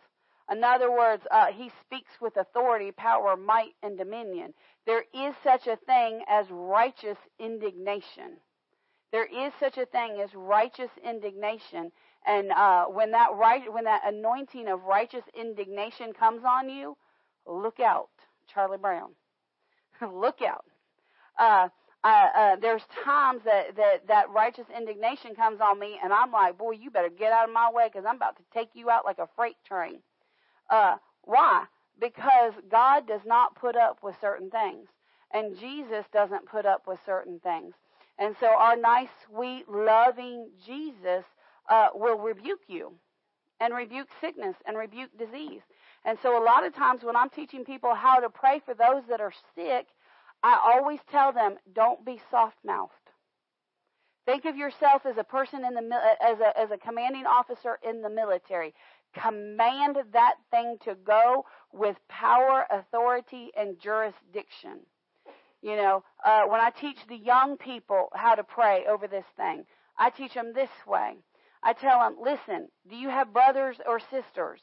In 0.51 0.63
other 0.63 0.91
words, 0.91 1.25
uh, 1.31 1.47
he 1.53 1.71
speaks 1.85 2.11
with 2.21 2.37
authority, 2.37 2.93
power, 2.93 3.37
might, 3.37 3.75
and 3.83 3.99
dominion. 3.99 4.55
There 4.87 5.05
is 5.13 5.35
such 5.43 5.67
a 5.67 5.77
thing 5.87 6.23
as 6.29 6.47
righteous 6.51 7.19
indignation. 7.41 8.39
There 9.11 9.27
is 9.27 9.53
such 9.59 9.77
a 9.77 9.87
thing 9.87 10.21
as 10.23 10.31
righteous 10.35 10.91
indignation, 11.05 11.91
and 12.27 12.51
uh, 12.51 12.87
when 12.87 13.13
that 13.13 13.29
right, 13.35 13.73
when 13.73 13.85
that 13.85 14.03
anointing 14.07 14.69
of 14.69 14.85
righteous 14.85 15.25
indignation 15.39 16.13
comes 16.13 16.43
on 16.45 16.69
you, 16.69 16.97
look 17.47 17.81
out, 17.81 18.09
Charlie 18.53 18.79
Brown. 18.79 19.11
look 20.13 20.43
out. 20.43 20.65
Uh, 21.39 21.69
uh, 22.05 22.29
uh, 22.37 22.57
there's 22.61 22.83
times 23.05 23.43
that, 23.45 23.77
that 23.77 24.07
that 24.09 24.31
righteous 24.31 24.67
indignation 24.77 25.35
comes 25.35 25.61
on 25.61 25.79
me, 25.79 25.99
and 26.03 26.13
I'm 26.13 26.31
like, 26.31 26.59
boy, 26.59 26.73
you 26.73 26.91
better 26.91 27.09
get 27.11 27.33
out 27.33 27.49
of 27.49 27.55
my 27.55 27.71
way 27.73 27.89
because 27.93 28.07
I'm 28.09 28.17
about 28.17 28.37
to 28.37 28.43
take 28.55 28.71
you 28.75 28.91
out 28.91 29.05
like 29.05 29.19
a 29.19 29.29
freight 29.37 29.57
train. 29.67 30.01
Uh, 30.71 30.97
why? 31.23 31.65
Because 32.01 32.53
God 32.71 33.07
does 33.07 33.23
not 33.25 33.57
put 33.57 33.77
up 33.77 33.99
with 34.03 34.17
certain 34.21 34.51
things, 34.51 34.89
and 35.33 35.59
Jesus 35.59 36.05
doesn't 36.13 36.47
put 36.47 36.67
up 36.67 36.83
with 36.87 36.99
certain 37.07 37.41
things. 37.41 37.75
And 38.19 38.35
so 38.41 38.47
our 38.47 38.77
nice, 38.77 39.09
sweet, 39.27 39.65
loving 39.69 40.49
Jesus 40.65 41.25
uh, 41.69 41.89
will 41.95 42.19
rebuke 42.19 42.63
you 42.69 42.93
and 43.61 43.75
rebuke 43.75 44.09
sickness 44.21 44.57
and 44.67 44.77
rebuke 44.77 45.11
disease. 45.19 45.63
And 46.05 46.19
so 46.23 46.41
a 46.41 46.45
lot 46.45 46.65
of 46.65 46.75
times 46.75 47.03
when 47.03 47.17
I'm 47.17 47.31
teaching 47.31 47.65
people 47.65 47.95
how 47.95 48.21
to 48.21 48.31
pray 48.31 48.61
for 48.65 48.75
those 48.75 49.03
that 49.09 49.21
are 49.21 49.33
sick, 49.55 49.87
I 50.43 50.61
always 50.75 51.01
tell 51.11 51.33
them, 51.33 51.57
don't 51.75 52.05
be 52.05 52.21
soft-mouthed. 52.31 52.93
Think 54.27 54.45
of 54.45 54.57
yourself 54.57 55.07
as 55.07 55.17
a 55.19 55.25
person 55.25 55.65
in 55.65 55.75
the 55.75 56.01
as 56.21 56.41
a 56.41 56.59
as 56.59 56.73
a 56.73 56.77
commanding 56.77 57.27
officer 57.27 57.79
in 57.89 58.03
the 58.03 58.11
military 58.11 58.75
command 59.15 59.97
that 60.13 60.35
thing 60.51 60.77
to 60.85 60.95
go 60.95 61.45
with 61.73 61.97
power, 62.09 62.67
authority, 62.71 63.51
and 63.57 63.79
jurisdiction. 63.81 64.81
You 65.63 65.77
know, 65.77 66.05
uh, 66.25 66.43
when 66.47 66.61
I 66.61 66.71
teach 66.71 66.99
the 67.09 67.17
young 67.17 67.57
people 67.57 68.09
how 68.15 68.35
to 68.35 68.45
pray 68.45 68.85
over 68.89 69.07
this 69.07 69.25
thing, 69.37 69.65
I 69.99 70.11
teach 70.11 70.35
them 70.35 70.53
this 70.55 70.71
way. 70.87 71.17
I 71.67 71.73
tell 71.73 71.99
them, 71.99 72.17
listen, 72.23 72.69
do 72.89 72.95
you 72.95 73.09
have 73.09 73.33
brothers 73.33 73.77
or 73.85 73.99
sisters? 73.99 74.61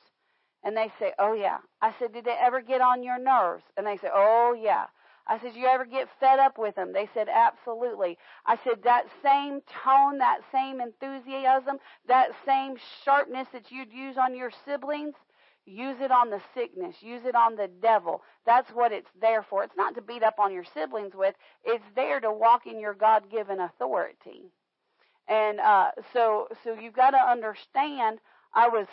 And 0.63 0.77
they 0.77 0.89
say, 0.97 1.11
oh 1.19 1.33
yeah. 1.33 1.57
I 1.81 1.93
said, 1.99 2.13
did 2.13 2.23
they 2.23 2.37
ever 2.39 2.61
get 2.61 2.79
on 2.79 3.03
your 3.03 3.19
nerves? 3.19 3.65
And 3.75 3.85
they 3.85 3.97
say, 3.97 4.07
oh 4.13 4.55
yeah. 4.57 4.85
I 5.27 5.37
said, 5.37 5.53
you 5.53 5.67
ever 5.67 5.85
get 5.85 6.07
fed 6.21 6.39
up 6.39 6.57
with 6.57 6.75
them? 6.75 6.93
They 6.93 7.09
said, 7.13 7.27
absolutely. 7.27 8.17
I 8.45 8.57
said, 8.63 8.83
that 8.85 9.07
same 9.21 9.59
tone, 9.83 10.17
that 10.19 10.39
same 10.49 10.79
enthusiasm, 10.79 11.77
that 12.07 12.29
same 12.45 12.75
sharpness 13.03 13.49
that 13.51 13.69
you'd 13.69 13.91
use 13.91 14.15
on 14.17 14.33
your 14.33 14.51
siblings, 14.65 15.15
use 15.65 15.97
it 15.99 16.11
on 16.11 16.29
the 16.29 16.41
sickness. 16.53 16.95
Use 17.01 17.25
it 17.25 17.35
on 17.35 17.57
the 17.57 17.69
devil. 17.81 18.21
That's 18.45 18.69
what 18.71 18.93
it's 18.93 19.09
there 19.19 19.43
for. 19.43 19.65
It's 19.65 19.77
not 19.77 19.95
to 19.95 20.01
beat 20.01 20.23
up 20.23 20.39
on 20.39 20.53
your 20.53 20.65
siblings 20.73 21.13
with. 21.15 21.35
It's 21.65 21.83
there 21.97 22.21
to 22.21 22.31
walk 22.31 22.65
in 22.65 22.79
your 22.79 22.93
God-given 22.93 23.59
authority. 23.59 24.51
And, 25.27 25.59
uh, 25.59 25.91
so, 26.11 26.47
so 26.63 26.73
you've 26.73 26.93
got 26.95 27.11
to 27.11 27.17
understand, 27.17 28.19
I 28.53 28.67
was, 28.67 28.87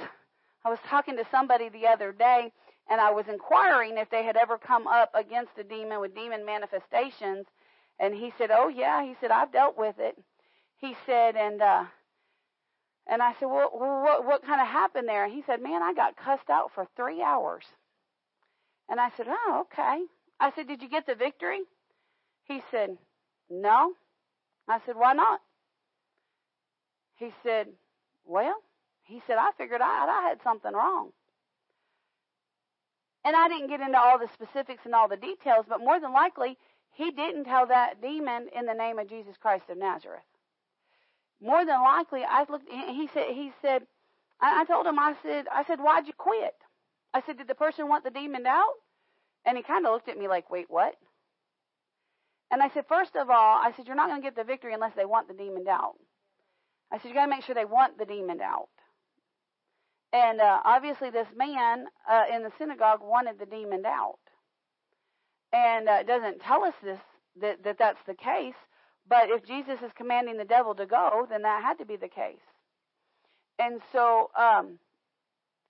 I 0.64 0.70
was 0.70 0.78
talking 0.88 1.16
to 1.16 1.24
somebody 1.30 1.68
the 1.68 1.86
other 1.86 2.12
day 2.12 2.52
and 2.90 3.00
I 3.00 3.12
was 3.12 3.28
inquiring 3.28 3.96
if 3.96 4.10
they 4.10 4.24
had 4.24 4.36
ever 4.36 4.58
come 4.58 4.88
up 4.88 5.12
against 5.14 5.52
a 5.58 5.64
demon 5.64 6.00
with 6.00 6.14
demon 6.14 6.44
manifestations. 6.44 7.46
And 8.00 8.14
he 8.14 8.32
said, 8.36 8.50
"Oh 8.50 8.68
yeah." 8.68 9.04
He 9.04 9.14
said, 9.20 9.30
"I've 9.30 9.52
dealt 9.52 9.78
with 9.78 9.98
it." 9.98 10.18
He 10.78 10.96
said, 11.06 11.36
and 11.36 11.62
uh, 11.62 11.84
and 13.06 13.22
I 13.22 13.34
said, 13.38 13.46
"Well, 13.46 13.70
what 13.72 14.24
what 14.24 14.44
kind 14.44 14.60
of 14.60 14.66
happened 14.66 15.06
there?" 15.08 15.24
And 15.24 15.32
he 15.32 15.42
said, 15.46 15.62
"Man, 15.62 15.82
I 15.82 15.94
got 15.94 16.16
cussed 16.16 16.50
out 16.50 16.72
for 16.74 16.86
three 16.96 17.22
hours." 17.22 17.64
And 18.88 18.98
I 19.00 19.10
said, 19.16 19.26
"Oh, 19.28 19.66
okay." 19.72 20.02
I 20.40 20.50
said, 20.52 20.66
"Did 20.66 20.82
you 20.82 20.88
get 20.88 21.06
the 21.06 21.14
victory?" 21.14 21.60
He 22.44 22.62
said, 22.70 22.96
"No." 23.48 23.92
I 24.68 24.80
said, 24.84 24.96
"Why 24.96 25.12
not?" 25.12 25.40
He 27.20 27.32
said, 27.42 27.68
"Well," 28.24 28.56
he 29.02 29.20
said, 29.26 29.36
"I 29.38 29.52
figured 29.52 29.82
out 29.82 30.08
I 30.08 30.22
had 30.28 30.42
something 30.42 30.72
wrong." 30.72 31.12
And 33.24 33.36
I 33.36 33.48
didn't 33.48 33.68
get 33.68 33.82
into 33.82 34.00
all 34.00 34.18
the 34.18 34.28
specifics 34.28 34.86
and 34.86 34.94
all 34.94 35.06
the 35.06 35.18
details, 35.18 35.66
but 35.68 35.80
more 35.80 36.00
than 36.00 36.14
likely, 36.14 36.56
he 36.92 37.10
didn't 37.10 37.44
tell 37.44 37.66
that 37.66 38.00
demon 38.00 38.48
in 38.56 38.64
the 38.64 38.72
name 38.72 38.98
of 38.98 39.10
Jesus 39.10 39.36
Christ 39.36 39.68
of 39.68 39.76
Nazareth. 39.76 40.24
More 41.42 41.64
than 41.66 41.82
likely, 41.82 42.24
I 42.24 42.46
looked. 42.48 42.68
He 42.70 43.08
said. 43.12 43.28
He 43.28 43.52
said. 43.60 43.86
I, 44.40 44.64
told 44.64 44.86
him. 44.86 44.98
I 44.98 45.14
said. 45.22 45.46
I 45.52 45.64
said, 45.64 45.80
why'd 45.80 46.06
you 46.06 46.14
quit? 46.16 46.54
I 47.12 47.20
said, 47.20 47.36
did 47.36 47.48
the 47.48 47.54
person 47.54 47.88
want 47.88 48.04
the 48.04 48.10
demon 48.10 48.46
out? 48.46 48.74
And 49.44 49.58
he 49.58 49.62
kind 49.62 49.84
of 49.84 49.92
looked 49.92 50.08
at 50.08 50.18
me 50.18 50.28
like, 50.28 50.50
wait, 50.50 50.66
what? 50.70 50.94
And 52.50 52.62
I 52.62 52.70
said, 52.70 52.86
first 52.88 53.16
of 53.16 53.28
all, 53.28 53.58
I 53.58 53.72
said, 53.76 53.86
you're 53.86 53.96
not 53.96 54.08
going 54.08 54.22
to 54.22 54.26
get 54.26 54.36
the 54.36 54.44
victory 54.44 54.72
unless 54.72 54.94
they 54.94 55.04
want 55.04 55.28
the 55.28 55.34
demon 55.34 55.66
out. 55.68 55.96
I 56.92 56.98
said, 56.98 57.08
you 57.08 57.14
got 57.14 57.26
to 57.26 57.30
make 57.30 57.44
sure 57.44 57.54
they 57.54 57.64
want 57.64 57.98
the 57.98 58.04
demon 58.04 58.40
out. 58.40 58.68
And 60.12 60.40
uh, 60.40 60.60
obviously, 60.64 61.10
this 61.10 61.28
man 61.36 61.86
uh, 62.10 62.24
in 62.34 62.42
the 62.42 62.50
synagogue 62.58 63.00
wanted 63.02 63.38
the 63.38 63.46
demon 63.46 63.84
out. 63.86 64.18
And 65.52 65.88
uh, 65.88 65.98
it 66.00 66.06
doesn't 66.06 66.40
tell 66.40 66.64
us 66.64 66.74
this 66.82 66.98
that, 67.40 67.62
that 67.62 67.78
that's 67.78 68.00
the 68.06 68.14
case. 68.14 68.54
But 69.08 69.30
if 69.30 69.44
Jesus 69.46 69.78
is 69.84 69.92
commanding 69.96 70.36
the 70.36 70.44
devil 70.44 70.74
to 70.74 70.86
go, 70.86 71.26
then 71.30 71.42
that 71.42 71.62
had 71.62 71.78
to 71.78 71.84
be 71.84 71.96
the 71.96 72.08
case. 72.08 72.42
And 73.58 73.80
so, 73.92 74.30
um, 74.36 74.78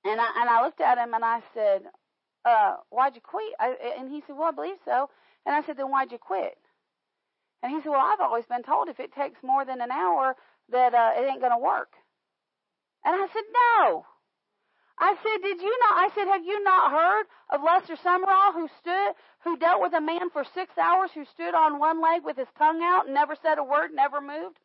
and 0.04 0.20
I 0.20 0.40
and 0.40 0.48
I 0.48 0.62
looked 0.62 0.80
at 0.80 0.98
him 0.98 1.12
and 1.12 1.24
I 1.24 1.42
said, 1.52 1.82
uh, 2.44 2.76
"Why'd 2.90 3.14
you 3.14 3.20
quit?" 3.20 3.52
I, 3.58 3.74
and 3.98 4.08
he 4.08 4.22
said, 4.26 4.36
"Well, 4.36 4.48
I 4.48 4.52
believe 4.52 4.76
so." 4.84 5.10
And 5.44 5.54
I 5.54 5.62
said, 5.62 5.76
"Then 5.76 5.90
why'd 5.90 6.12
you 6.12 6.18
quit?" 6.18 6.58
And 7.62 7.72
he 7.72 7.80
said, 7.80 7.90
"Well, 7.90 8.00
I've 8.00 8.20
always 8.20 8.46
been 8.46 8.62
told 8.62 8.88
if 8.88 9.00
it 9.00 9.12
takes 9.12 9.42
more 9.42 9.64
than 9.64 9.80
an 9.80 9.90
hour 9.90 10.36
that 10.72 10.94
uh, 10.94 11.12
it 11.16 11.26
ain't 11.26 11.40
going 11.40 11.52
to 11.52 11.58
work." 11.58 11.92
And 13.04 13.14
I 13.14 13.26
said, 13.32 13.44
"No." 13.52 14.06
I 15.00 15.16
said, 15.22 15.42
did 15.42 15.62
you 15.62 15.78
not? 15.80 15.96
I 15.96 16.08
said, 16.14 16.28
have 16.28 16.44
you 16.44 16.62
not 16.62 16.92
heard 16.92 17.24
of 17.48 17.62
Lester 17.64 17.96
Sumrall 17.96 18.52
who 18.52 18.68
stood, 18.80 19.12
who 19.42 19.56
dealt 19.56 19.80
with 19.80 19.94
a 19.94 20.00
man 20.00 20.28
for 20.28 20.44
six 20.52 20.76
hours 20.76 21.10
who 21.14 21.24
stood 21.24 21.54
on 21.54 21.78
one 21.78 22.02
leg 22.02 22.20
with 22.22 22.36
his 22.36 22.52
tongue 22.58 22.82
out 22.84 23.06
and 23.06 23.14
never 23.14 23.34
said 23.40 23.56
a 23.56 23.64
word, 23.64 23.92
never 23.94 24.20
moved? 24.20 24.60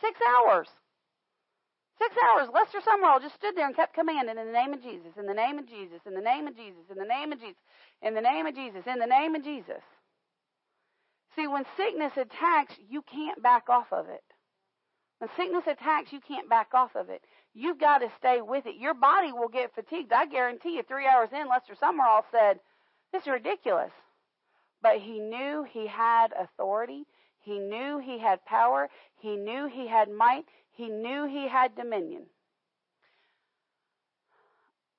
Six 0.00 0.18
hours. 0.24 0.68
Six 1.98 2.16
hours. 2.24 2.48
Lester 2.48 2.80
Sumrall 2.80 3.20
just 3.20 3.34
stood 3.34 3.54
there 3.54 3.66
and 3.66 3.76
kept 3.76 3.92
commanding 3.92 4.38
in 4.38 4.46
the 4.46 4.52
name 4.52 4.72
of 4.72 4.82
Jesus, 4.82 5.12
in 5.18 5.26
the 5.26 5.34
name 5.34 5.58
of 5.58 5.68
Jesus, 5.68 6.00
in 6.06 6.14
the 6.14 6.22
name 6.22 6.48
of 6.48 6.56
Jesus, 6.56 6.88
in 6.90 6.96
the 6.96 7.04
name 7.04 7.30
of 7.30 7.38
Jesus, 7.38 7.60
in 8.00 8.14
the 8.14 8.22
name 8.22 8.46
of 8.46 8.54
Jesus, 8.54 8.82
in 8.86 8.98
the 8.98 9.06
name 9.06 9.34
of 9.34 9.44
Jesus. 9.44 9.84
See, 11.36 11.46
when 11.46 11.64
sickness 11.76 12.12
attacks, 12.16 12.74
you 12.88 13.02
can't 13.02 13.42
back 13.42 13.68
off 13.68 13.92
of 13.92 14.08
it. 14.08 14.24
When 15.18 15.30
sickness 15.36 15.64
attacks, 15.66 16.12
you 16.12 16.20
can't 16.20 16.48
back 16.48 16.68
off 16.74 16.96
of 16.96 17.08
it. 17.08 17.22
You've 17.54 17.78
got 17.78 17.98
to 17.98 18.10
stay 18.18 18.40
with 18.40 18.66
it. 18.66 18.76
Your 18.76 18.94
body 18.94 19.32
will 19.32 19.48
get 19.48 19.74
fatigued. 19.74 20.12
I 20.12 20.26
guarantee 20.26 20.76
you, 20.76 20.82
three 20.82 21.06
hours 21.06 21.30
in, 21.32 21.48
Lester 21.48 21.74
Sumrall 21.74 22.22
said, 22.30 22.58
This 23.12 23.22
is 23.22 23.28
ridiculous. 23.28 23.92
But 24.82 24.98
he 24.98 25.20
knew 25.20 25.64
he 25.68 25.86
had 25.86 26.32
authority. 26.32 27.04
He 27.40 27.58
knew 27.58 27.98
he 27.98 28.18
had 28.18 28.44
power. 28.44 28.88
He 29.16 29.36
knew 29.36 29.66
he 29.66 29.86
had 29.86 30.10
might. 30.10 30.46
He 30.72 30.88
knew 30.88 31.26
he 31.26 31.48
had 31.48 31.76
dominion. 31.76 32.26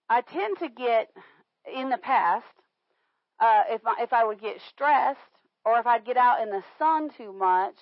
I 0.09 0.21
tend 0.21 0.59
to 0.59 0.69
get, 0.69 1.09
in 1.73 1.89
the 1.89 1.97
past, 1.97 2.45
uh, 3.39 3.63
if, 3.69 3.81
I, 3.85 4.03
if 4.03 4.13
I 4.13 4.25
would 4.25 4.41
get 4.41 4.61
stressed 4.69 5.19
or 5.65 5.79
if 5.79 5.85
I'd 5.85 6.05
get 6.05 6.17
out 6.17 6.41
in 6.41 6.49
the 6.49 6.63
sun 6.77 7.09
too 7.15 7.31
much, 7.33 7.75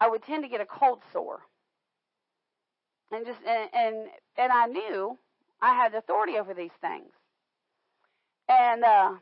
I 0.00 0.08
would 0.08 0.22
tend 0.22 0.42
to 0.42 0.48
get 0.48 0.60
a 0.60 0.66
cold 0.66 1.00
sore 1.12 1.42
and 3.12 3.26
just 3.26 3.38
and 3.46 3.68
and, 3.72 3.96
and 4.36 4.52
I 4.52 4.66
knew 4.66 5.18
I 5.60 5.74
had 5.74 5.94
authority 5.94 6.38
over 6.38 6.54
these 6.54 6.72
things, 6.80 7.10
and 8.48 8.82
uh, 8.82 9.12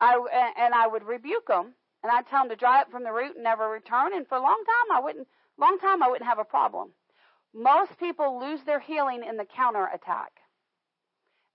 I 0.00 0.52
and 0.58 0.74
I 0.74 0.86
would 0.86 1.02
rebuke 1.04 1.48
them, 1.48 1.74
and 2.02 2.12
I'd 2.12 2.26
tell 2.28 2.42
them 2.42 2.50
to 2.50 2.56
dry 2.56 2.80
up 2.80 2.90
from 2.90 3.04
the 3.04 3.12
root 3.12 3.34
and 3.34 3.44
never 3.44 3.68
return. 3.68 4.14
And 4.14 4.26
for 4.26 4.36
a 4.36 4.42
long 4.42 4.62
time, 4.64 4.96
I 4.96 5.00
wouldn't. 5.00 5.28
Long 5.58 5.78
time, 5.78 6.02
I 6.02 6.08
wouldn't 6.08 6.28
have 6.28 6.38
a 6.38 6.44
problem. 6.44 6.90
Most 7.52 7.98
people 7.98 8.40
lose 8.40 8.60
their 8.64 8.80
healing 8.80 9.22
in 9.28 9.36
the 9.36 9.44
counter 9.44 9.88
attack. 9.92 10.30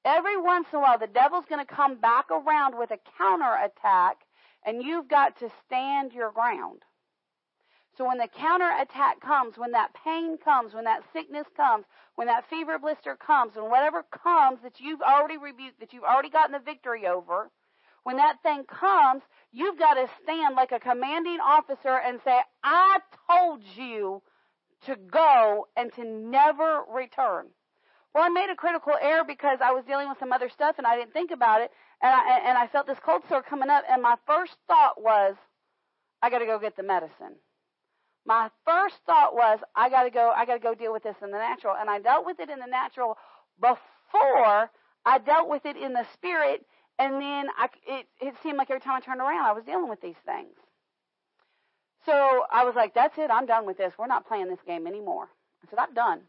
Every 0.04 0.40
once 0.40 0.68
in 0.72 0.78
a 0.78 0.82
while, 0.82 1.00
the 1.00 1.08
devil's 1.08 1.46
going 1.50 1.66
to 1.66 1.74
come 1.74 1.96
back 1.96 2.30
around 2.30 2.78
with 2.78 2.92
a 2.92 3.00
counter 3.18 3.56
attack, 3.64 4.18
and 4.66 4.84
you've 4.84 5.08
got 5.08 5.38
to 5.40 5.50
stand 5.66 6.14
your 6.14 6.32
ground. 6.32 6.82
So 7.98 8.06
when 8.06 8.18
the 8.18 8.28
counterattack 8.28 9.22
comes, 9.22 9.58
when 9.58 9.72
that 9.72 9.94
pain 10.04 10.38
comes, 10.38 10.74
when 10.74 10.84
that 10.84 11.04
sickness 11.14 11.48
comes, 11.56 11.86
when 12.16 12.28
that 12.28 12.50
fever 12.50 12.78
blister 12.78 13.16
comes, 13.16 13.56
when 13.56 13.70
whatever 13.70 14.04
comes 14.04 14.60
that 14.64 14.80
you've 14.80 15.02
already 15.02 15.38
rebuked, 15.38 15.80
that 15.80 15.94
you've 15.94 16.04
already 16.04 16.30
gotten 16.30 16.52
the 16.52 16.60
victory 16.60 17.08
over, 17.08 17.50
when 18.04 18.18
that 18.18 18.44
thing 18.44 18.66
comes, 18.66 19.24
you've 19.52 19.80
got 19.80 19.94
to 19.94 20.10
stand 20.24 20.56
like 20.56 20.72
a 20.72 20.80
commanding 20.80 21.40
officer 21.40 21.98
and 22.06 22.20
say, 22.24 22.40
I 22.64 23.00
told 23.30 23.64
you 23.76 24.22
to 24.86 24.96
go 24.96 25.68
and 25.78 25.92
to 25.94 26.04
never 26.04 26.84
return. 26.94 27.48
Well, 28.16 28.24
I 28.24 28.30
made 28.30 28.50
a 28.50 28.56
critical 28.56 28.94
error 29.00 29.24
because 29.24 29.60
I 29.62 29.74
was 29.74 29.86
dealing 29.86 30.10
with 30.10 30.18
some 30.18 30.34
other 30.34 30.50
stuff 30.50 30.76
and 30.80 30.88
I 30.88 30.96
didn't 30.96 31.14
think 31.14 31.30
about 31.30 31.62
it, 31.62 31.70
and 32.02 32.12
I, 32.12 32.40
and 32.40 32.58
I 32.58 32.66
felt 32.66 32.88
this 32.88 32.98
cold 33.06 33.22
sore 33.30 33.44
coming 33.44 33.70
up, 33.70 33.84
and 33.88 34.02
my 34.02 34.16
first 34.26 34.56
thought 34.68 35.00
was, 35.00 35.36
I 36.24 36.32
got 36.32 36.40
to 36.40 36.48
go 36.48 36.58
get 36.58 36.76
the 36.76 36.84
medicine 36.84 37.36
my 38.26 38.50
first 38.66 38.96
thought 39.06 39.36
was, 39.36 39.60
I 39.76 39.90
got 39.90 40.04
to 40.04 40.10
go, 40.10 40.34
I 40.36 40.46
got 40.46 40.56
to 40.56 40.60
go 40.60 40.74
deal 40.74 40.92
with 40.92 41.04
this 41.04 41.16
in 41.22 41.32
the 41.32 41.38
natural. 41.38 41.76
And 41.80 41.90
I 41.90 42.00
dealt 42.00 42.26
with 42.26 42.40
it 42.40 42.50
in 42.50 42.60
the 42.60 42.66
natural 42.66 43.18
before 43.60 44.72
I 45.06 45.20
dealt 45.20 45.48
with 45.48 45.66
it 45.66 45.78
in 45.78 45.94
the 45.94 46.06
spirit. 46.14 46.66
And 46.98 47.22
then 47.22 47.48
I, 47.58 47.70
it, 47.88 48.08
it 48.20 48.34
seemed 48.42 48.58
like 48.58 48.70
every 48.70 48.82
time 48.82 48.96
I 48.96 49.00
turned 49.00 49.22
around, 49.22 49.46
I 49.46 49.52
was 49.52 49.64
dealing 49.64 49.90
with 49.90 50.02
these 50.02 50.16
things. 50.26 50.56
So 52.06 52.44
I 52.52 52.64
was 52.64 52.76
like, 52.76 52.94
that's 52.94 53.18
it. 53.18 53.30
I'm 53.32 53.46
done 53.46 53.66
with 53.66 53.78
this. 53.78 53.94
We're 53.98 54.08
not 54.08 54.28
playing 54.28 54.50
this 54.50 54.60
game 54.66 54.88
anymore. 54.88 55.28
I 55.64 55.70
said, 55.70 55.80
I'm 55.80 55.94
done. 55.94 56.22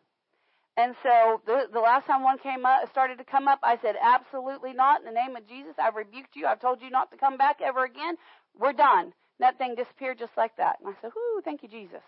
And 0.77 0.95
so 1.03 1.41
the, 1.47 1.69
the 1.73 1.81
last 1.81 2.07
time 2.07 2.23
one 2.23 2.39
came 2.39 2.67
up, 2.67 2.89
started 2.91 3.17
to 3.19 3.25
come 3.25 3.49
up, 3.49 3.61
I 3.63 3.79
said, 3.81 3.97
absolutely 4.01 4.75
not. 4.75 5.01
In 5.01 5.07
the 5.07 5.13
name 5.13 5.35
of 5.35 5.49
Jesus, 5.49 5.75
I've 5.79 5.95
rebuked 5.95 6.37
you. 6.37 6.47
I've 6.47 6.61
told 6.61 6.83
you 6.83 6.91
not 6.91 7.11
to 7.13 7.17
come 7.17 7.39
back 7.39 7.61
ever 7.63 7.85
again. 7.85 8.17
We're 8.59 8.75
done. 8.75 9.05
And 9.07 9.13
That 9.41 9.57
thing 9.59 9.75
disappeared 9.75 10.19
just 10.19 10.37
like 10.37 10.57
that. 10.59 10.77
And 10.81 10.89
I 10.89 10.93
said, 11.01 11.13
Whoo, 11.17 11.41
thank 11.43 11.63
you, 11.63 11.69
Jesus. 11.69 12.03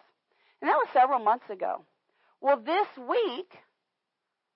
And 0.60 0.68
that 0.68 0.76
was 0.76 0.88
several 0.92 1.18
months 1.18 1.48
ago. 1.50 1.82
Well, 2.40 2.58
this 2.58 2.86
week, 3.08 3.52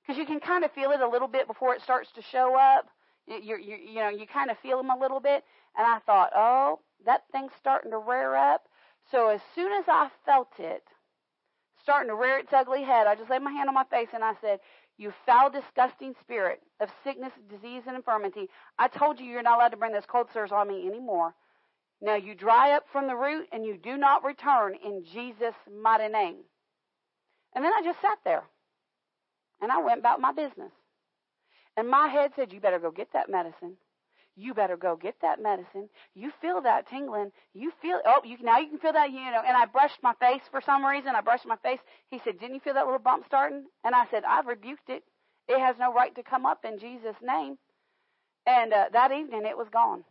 because 0.02 0.18
you 0.18 0.26
can 0.26 0.40
kind 0.40 0.64
of 0.64 0.72
feel 0.72 0.90
it 0.90 1.00
a 1.00 1.08
little 1.08 1.28
bit 1.28 1.46
before 1.46 1.74
it 1.74 1.82
starts 1.82 2.10
to 2.12 2.22
show 2.22 2.56
up. 2.58 2.88
You, 3.26 3.56
you, 3.56 3.76
you 3.76 4.00
know, 4.00 4.08
you 4.10 4.26
kind 4.26 4.50
of 4.50 4.58
feel 4.58 4.76
them 4.76 4.90
a 4.90 4.98
little 4.98 5.20
bit. 5.20 5.44
And 5.76 5.86
I 5.86 6.00
thought, 6.04 6.32
oh, 6.36 6.80
that 7.06 7.22
thing's 7.32 7.52
starting 7.58 7.92
to 7.92 7.98
rear 7.98 8.34
up. 8.34 8.68
So 9.10 9.28
as 9.28 9.40
soon 9.54 9.72
as 9.72 9.84
I 9.88 10.10
felt 10.26 10.52
it 10.58 10.84
starting 11.82 12.08
to 12.08 12.14
rear 12.14 12.38
its 12.38 12.52
ugly 12.52 12.82
head, 12.82 13.06
I 13.06 13.14
just 13.14 13.30
laid 13.30 13.42
my 13.42 13.52
hand 13.52 13.68
on 13.68 13.74
my 13.74 13.84
face 13.84 14.08
and 14.14 14.24
I 14.24 14.34
said, 14.40 14.60
you 14.98 15.12
foul, 15.26 15.50
disgusting 15.50 16.14
spirit 16.20 16.60
of 16.80 16.88
sickness, 17.02 17.32
disease, 17.50 17.82
and 17.86 17.96
infirmity. 17.96 18.48
I 18.78 18.88
told 18.88 19.18
you 19.18 19.26
you're 19.26 19.42
not 19.42 19.58
allowed 19.58 19.70
to 19.70 19.76
bring 19.76 19.92
those 19.92 20.06
cold 20.06 20.28
sores 20.32 20.52
on 20.52 20.68
me 20.68 20.86
anymore. 20.86 21.34
Now 22.00 22.16
you 22.16 22.34
dry 22.34 22.72
up 22.72 22.84
from 22.92 23.06
the 23.06 23.16
root 23.16 23.48
and 23.52 23.64
you 23.64 23.76
do 23.76 23.96
not 23.96 24.24
return 24.24 24.74
in 24.84 25.04
Jesus' 25.04 25.54
mighty 25.82 26.12
name. 26.12 26.36
And 27.54 27.64
then 27.64 27.72
I 27.72 27.82
just 27.84 28.00
sat 28.00 28.18
there. 28.24 28.44
And 29.60 29.70
I 29.70 29.80
went 29.82 30.00
about 30.00 30.20
my 30.20 30.32
business. 30.32 30.72
And 31.76 31.88
my 31.88 32.08
head 32.08 32.32
said, 32.34 32.52
You 32.52 32.60
better 32.60 32.78
go 32.78 32.90
get 32.90 33.12
that 33.12 33.30
medicine. 33.30 33.76
You 34.36 34.54
better 34.54 34.76
go 34.76 34.96
get 34.96 35.16
that 35.20 35.42
medicine. 35.42 35.88
You 36.14 36.32
feel 36.40 36.62
that 36.62 36.88
tingling. 36.88 37.32
You 37.54 37.72
feel 37.82 38.00
oh, 38.06 38.22
you 38.24 38.36
now 38.42 38.58
you 38.58 38.68
can 38.68 38.78
feel 38.78 38.92
that 38.92 39.10
you 39.10 39.16
know. 39.16 39.42
And 39.46 39.56
I 39.56 39.66
brushed 39.66 40.02
my 40.02 40.14
face 40.14 40.42
for 40.50 40.60
some 40.60 40.84
reason. 40.84 41.14
I 41.14 41.20
brushed 41.20 41.46
my 41.46 41.56
face. 41.56 41.80
He 42.10 42.20
said, 42.24 42.38
"Didn't 42.38 42.54
you 42.54 42.60
feel 42.60 42.74
that 42.74 42.84
little 42.84 42.98
bump 42.98 43.24
starting?" 43.26 43.64
And 43.84 43.94
I 43.94 44.06
said, 44.10 44.24
"I've 44.24 44.46
rebuked 44.46 44.88
it. 44.88 45.04
It 45.48 45.58
has 45.58 45.76
no 45.78 45.92
right 45.92 46.14
to 46.14 46.22
come 46.22 46.46
up 46.46 46.64
in 46.64 46.78
Jesus' 46.78 47.16
name." 47.22 47.58
And 48.46 48.72
uh, 48.72 48.86
that 48.92 49.12
evening, 49.12 49.44
it 49.44 49.56
was 49.56 49.68
gone. 49.70 50.04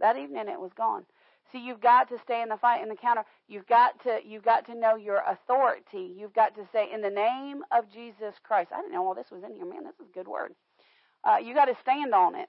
That 0.00 0.16
evening, 0.16 0.48
it 0.48 0.60
was 0.60 0.72
gone. 0.76 1.04
See, 1.50 1.58
you've 1.58 1.80
got 1.80 2.08
to 2.10 2.18
stay 2.18 2.42
in 2.42 2.48
the 2.48 2.56
fight 2.56 2.82
in 2.82 2.88
the 2.88 2.96
counter. 2.96 3.24
You've 3.48 3.66
got 3.66 4.02
to 4.02 4.18
you've 4.24 4.44
got 4.44 4.66
to 4.66 4.74
know 4.74 4.96
your 4.96 5.22
authority. 5.26 6.12
You've 6.14 6.34
got 6.34 6.54
to 6.56 6.68
say, 6.72 6.92
"In 6.92 7.00
the 7.00 7.10
name 7.10 7.62
of 7.72 7.90
Jesus 7.90 8.34
Christ." 8.42 8.70
I 8.74 8.80
didn't 8.82 8.92
know 8.92 9.06
all 9.06 9.14
this 9.14 9.30
was 9.30 9.42
in 9.44 9.54
here, 9.54 9.64
man. 9.64 9.84
This 9.84 9.94
is 9.94 10.10
a 10.10 10.14
good 10.14 10.28
word. 10.28 10.54
Uh, 11.24 11.38
you 11.38 11.54
got 11.54 11.66
to 11.66 11.76
stand 11.80 12.14
on 12.14 12.34
it. 12.34 12.48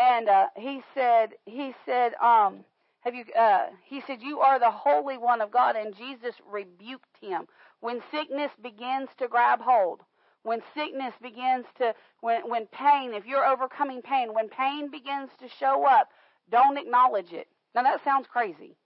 And 0.00 0.30
uh, 0.30 0.46
he 0.56 0.82
said, 0.94 1.34
he 1.44 1.74
said, 1.84 2.14
um, 2.22 2.64
have 3.02 3.14
you? 3.14 3.24
Uh, 3.38 3.66
he 3.84 4.02
said, 4.06 4.22
you 4.22 4.40
are 4.40 4.58
the 4.58 4.70
Holy 4.70 5.18
One 5.18 5.42
of 5.42 5.50
God, 5.50 5.76
and 5.76 5.94
Jesus 5.94 6.34
rebuked 6.50 7.18
him 7.20 7.46
when 7.80 8.00
sickness 8.10 8.50
begins 8.62 9.10
to 9.18 9.28
grab 9.28 9.60
hold. 9.60 10.00
When 10.42 10.62
sickness 10.74 11.12
begins 11.20 11.66
to, 11.78 11.94
when 12.22 12.48
when 12.48 12.66
pain, 12.68 13.12
if 13.12 13.26
you're 13.26 13.46
overcoming 13.46 14.00
pain, 14.00 14.32
when 14.32 14.48
pain 14.48 14.90
begins 14.90 15.28
to 15.40 15.48
show 15.60 15.84
up, 15.86 16.08
don't 16.50 16.78
acknowledge 16.78 17.32
it. 17.32 17.48
Now 17.74 17.82
that 17.82 18.02
sounds 18.02 18.26
crazy. 18.26 18.76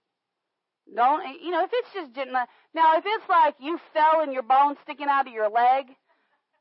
Don't 0.97 1.41
you 1.41 1.53
know 1.53 1.63
if 1.65 1.71
it's 1.73 1.95
just 1.95 2.17
now 2.75 2.97
if 2.97 3.05
it's 3.07 3.29
like 3.29 3.55
you 3.61 3.79
fell 3.93 4.21
and 4.21 4.33
your 4.33 4.43
bone 4.43 4.77
sticking 4.83 5.09
out 5.09 5.29
of 5.29 5.33
your 5.33 5.49
leg, 5.49 5.87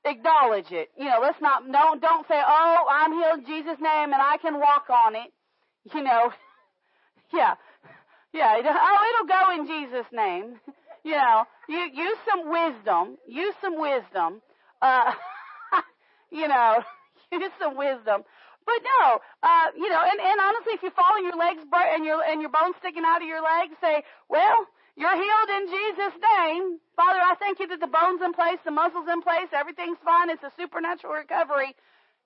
acknowledge 0.05 0.71
it. 0.71 0.89
You 0.97 1.05
know, 1.05 1.19
let's 1.21 1.41
not 1.41 1.69
don't 1.71 2.01
don't 2.01 2.27
say, 2.27 2.41
"Oh, 2.45 2.85
I'm 2.89 3.13
healed 3.13 3.39
in 3.39 3.45
Jesus' 3.45 3.79
name 3.81 4.13
and 4.13 4.21
I 4.21 4.37
can 4.41 4.59
walk 4.59 4.89
on 4.89 5.15
it." 5.15 5.31
You 5.93 6.03
know, 6.03 6.31
yeah, 7.33 7.55
yeah. 8.33 8.61
Oh, 8.65 8.97
it'll 9.09 9.27
go 9.27 9.51
in 9.61 9.67
Jesus' 9.67 10.11
name. 10.11 10.59
You 11.05 11.17
know, 11.17 11.43
you 11.67 11.79
use 11.93 12.17
some 12.29 12.49
wisdom. 12.49 13.17
Use 13.27 13.53
some 13.59 13.77
wisdom. 13.77 14.41
Uh, 14.81 15.11
you 16.31 16.47
know, 16.47 16.79
use 17.31 17.51
some 17.59 17.75
wisdom. 17.75 18.23
But 18.65 18.79
no, 18.83 19.19
uh, 19.43 19.67
you 19.75 19.89
know, 19.89 19.99
and, 19.99 20.19
and 20.19 20.39
honestly, 20.39 20.73
if 20.75 20.83
you 20.83 20.91
fall 20.91 21.15
and 21.17 21.25
your 21.25 21.35
legs 21.35 21.63
break 21.69 21.87
and 21.91 22.05
your 22.05 22.23
and 22.23 22.39
your 22.39 22.51
bones 22.51 22.75
sticking 22.79 23.03
out 23.05 23.21
of 23.21 23.27
your 23.27 23.43
legs, 23.43 23.75
say, 23.81 24.03
well, 24.29 24.67
you're 24.95 25.15
healed 25.15 25.49
in 25.49 25.67
Jesus' 25.67 26.19
name. 26.37 26.79
Father, 26.95 27.19
I 27.19 27.35
thank 27.39 27.59
you 27.59 27.67
that 27.67 27.79
the 27.79 27.87
bones 27.87 28.21
in 28.21 28.33
place, 28.33 28.59
the 28.63 28.71
muscles 28.71 29.07
in 29.11 29.21
place, 29.21 29.47
everything's 29.51 29.97
fine. 30.05 30.29
It's 30.29 30.43
a 30.43 30.51
supernatural 30.57 31.13
recovery. 31.13 31.75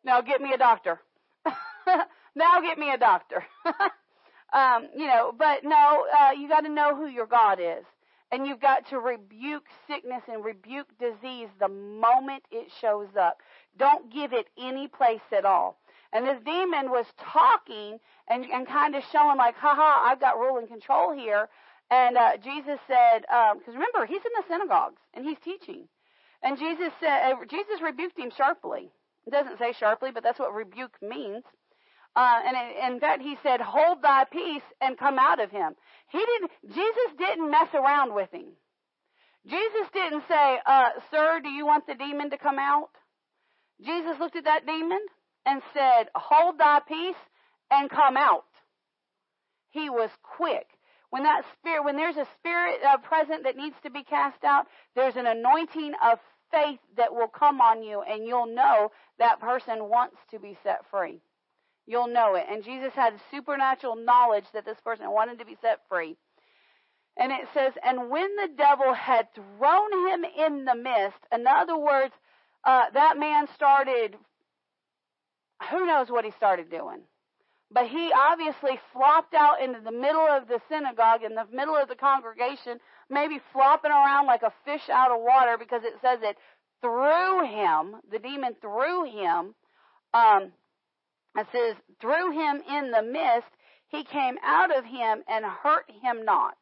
Now 0.03 0.21
get 0.21 0.41
me 0.41 0.53
a 0.53 0.57
doctor. 0.57 0.99
now 2.35 2.61
get 2.61 2.77
me 2.77 2.91
a 2.91 2.97
doctor. 2.97 3.43
um, 4.53 4.89
you 4.95 5.07
know, 5.07 5.33
but 5.37 5.63
no, 5.63 6.05
uh, 6.19 6.31
you 6.31 6.49
got 6.49 6.61
to 6.61 6.69
know 6.69 6.95
who 6.95 7.07
your 7.07 7.27
God 7.27 7.59
is. 7.61 7.85
And 8.29 8.45
you've 8.45 8.59
got 8.59 8.89
to 8.89 8.99
rebuke 8.99 9.67
sickness 9.87 10.23
and 10.27 10.43
rebuke 10.43 10.87
disease 10.99 11.47
the 11.61 11.69
moment 11.69 12.43
it 12.51 12.67
shows 12.81 13.07
up. 13.17 13.37
Don't 13.77 14.11
give 14.11 14.33
it 14.33 14.47
any 14.57 14.89
place 14.89 15.21
at 15.31 15.45
all. 15.45 15.79
And 16.11 16.25
this 16.25 16.39
demon 16.45 16.89
was 16.89 17.05
talking 17.17 17.99
and, 18.29 18.45
and 18.45 18.67
kind 18.67 18.95
of 18.95 19.03
showing 19.11 19.37
like, 19.37 19.55
haha, 19.55 20.09
I've 20.09 20.19
got 20.19 20.37
rule 20.37 20.57
and 20.57 20.67
control 20.67 21.13
here. 21.13 21.47
And 21.89 22.17
uh, 22.17 22.37
Jesus 22.37 22.79
said, 22.87 23.21
because 23.21 23.67
um, 23.67 23.73
remember, 23.73 24.05
he's 24.05 24.23
in 24.25 24.31
the 24.35 24.43
synagogues 24.47 25.01
and 25.13 25.25
he's 25.25 25.37
teaching. 25.43 25.87
And 26.43 26.57
Jesus 26.57 26.91
said, 26.99 27.31
uh, 27.31 27.45
Jesus 27.49 27.81
rebuked 27.81 28.19
him 28.19 28.31
sharply. 28.35 28.91
It 29.25 29.31
doesn't 29.31 29.59
say 29.59 29.73
sharply, 29.73 30.11
but 30.13 30.23
that's 30.23 30.39
what 30.39 30.53
rebuke 30.53 30.95
means. 31.01 31.43
Uh, 32.15 32.39
and 32.45 32.93
in 32.93 32.99
fact, 32.99 33.21
he 33.21 33.37
said, 33.43 33.61
"Hold 33.61 34.01
thy 34.01 34.23
peace 34.23 34.63
and 34.81 34.97
come 34.97 35.19
out 35.19 35.39
of 35.39 35.51
him." 35.51 35.75
He 36.09 36.17
didn't. 36.17 36.51
Jesus 36.73 37.13
didn't 37.15 37.51
mess 37.51 37.67
around 37.75 38.15
with 38.15 38.31
him. 38.31 38.53
Jesus 39.45 39.87
didn't 39.93 40.23
say, 40.27 40.59
uh, 40.65 40.89
"Sir, 41.11 41.41
do 41.41 41.49
you 41.49 41.67
want 41.67 41.85
the 41.85 41.93
demon 41.93 42.31
to 42.31 42.37
come 42.39 42.57
out?" 42.57 42.89
Jesus 43.81 44.17
looked 44.19 44.35
at 44.35 44.45
that 44.45 44.65
demon 44.65 45.05
and 45.45 45.61
said, 45.75 46.09
"Hold 46.15 46.57
thy 46.57 46.79
peace 46.79 47.21
and 47.69 47.87
come 47.87 48.17
out." 48.17 48.47
He 49.69 49.89
was 49.89 50.09
quick. 50.23 50.67
When 51.09 51.23
that 51.23 51.43
spirit, 51.57 51.85
when 51.85 51.95
there's 51.95 52.17
a 52.17 52.27
spirit 52.39 52.79
uh, 52.83 52.97
present 52.97 53.43
that 53.43 53.55
needs 53.55 53.75
to 53.83 53.89
be 53.89 54.03
cast 54.03 54.43
out, 54.43 54.67
there's 54.95 55.15
an 55.15 55.27
anointing 55.27 55.93
of 56.03 56.19
faith 56.51 56.79
that 56.97 57.13
will 57.13 57.27
come 57.27 57.61
on 57.61 57.83
you, 57.83 58.01
and 58.01 58.25
you'll 58.25 58.53
know 58.53 58.91
that 59.19 59.39
person 59.39 59.89
wants 59.89 60.17
to 60.31 60.39
be 60.39 60.57
set 60.63 60.81
free. 60.91 61.21
You'll 61.85 62.07
know 62.07 62.35
it. 62.35 62.45
And 62.49 62.63
Jesus 62.63 62.91
had 62.93 63.13
supernatural 63.31 63.95
knowledge 63.95 64.45
that 64.53 64.65
this 64.65 64.79
person 64.83 65.09
wanted 65.09 65.39
to 65.39 65.45
be 65.45 65.57
set 65.61 65.79
free. 65.87 66.17
And 67.15 67.31
it 67.31 67.47
says, 67.53 67.73
and 67.83 68.09
when 68.09 68.35
the 68.35 68.49
devil 68.55 68.93
had 68.93 69.27
thrown 69.33 70.07
him 70.09 70.25
in 70.37 70.65
the 70.65 70.75
mist, 70.75 71.17
in 71.31 71.47
other 71.47 71.77
words, 71.77 72.13
uh, 72.63 72.85
that 72.93 73.17
man 73.17 73.47
started, 73.55 74.15
who 75.71 75.85
knows 75.85 76.11
what 76.11 76.25
he 76.25 76.31
started 76.31 76.69
doing. 76.69 77.01
But 77.71 77.87
he 77.87 78.11
obviously 78.15 78.79
flopped 78.93 79.33
out 79.33 79.61
into 79.61 79.81
the 79.81 79.91
middle 79.91 80.25
of 80.25 80.47
the 80.47 80.59
synagogue, 80.69 81.23
in 81.23 81.35
the 81.35 81.45
middle 81.51 81.75
of 81.75 81.89
the 81.89 81.95
congregation, 81.95 82.79
maybe 83.09 83.39
flopping 83.51 83.91
around 83.91 84.25
like 84.25 84.43
a 84.43 84.53
fish 84.63 84.89
out 84.89 85.11
of 85.11 85.21
water 85.21 85.57
because 85.57 85.81
it 85.83 85.95
says 86.01 86.19
it 86.21 86.37
threw 86.81 87.45
him, 87.45 87.95
the 88.11 88.19
demon 88.19 88.55
threw 88.61 89.03
him, 89.05 89.53
um, 90.13 90.51
it 91.35 91.47
says, 91.51 91.75
threw 92.01 92.31
him 92.31 92.61
in 92.69 92.91
the 92.91 93.01
mist, 93.01 93.51
he 93.89 94.03
came 94.03 94.35
out 94.43 94.75
of 94.75 94.85
him 94.85 95.23
and 95.27 95.45
hurt 95.45 95.89
him 96.01 96.25
not. 96.25 96.57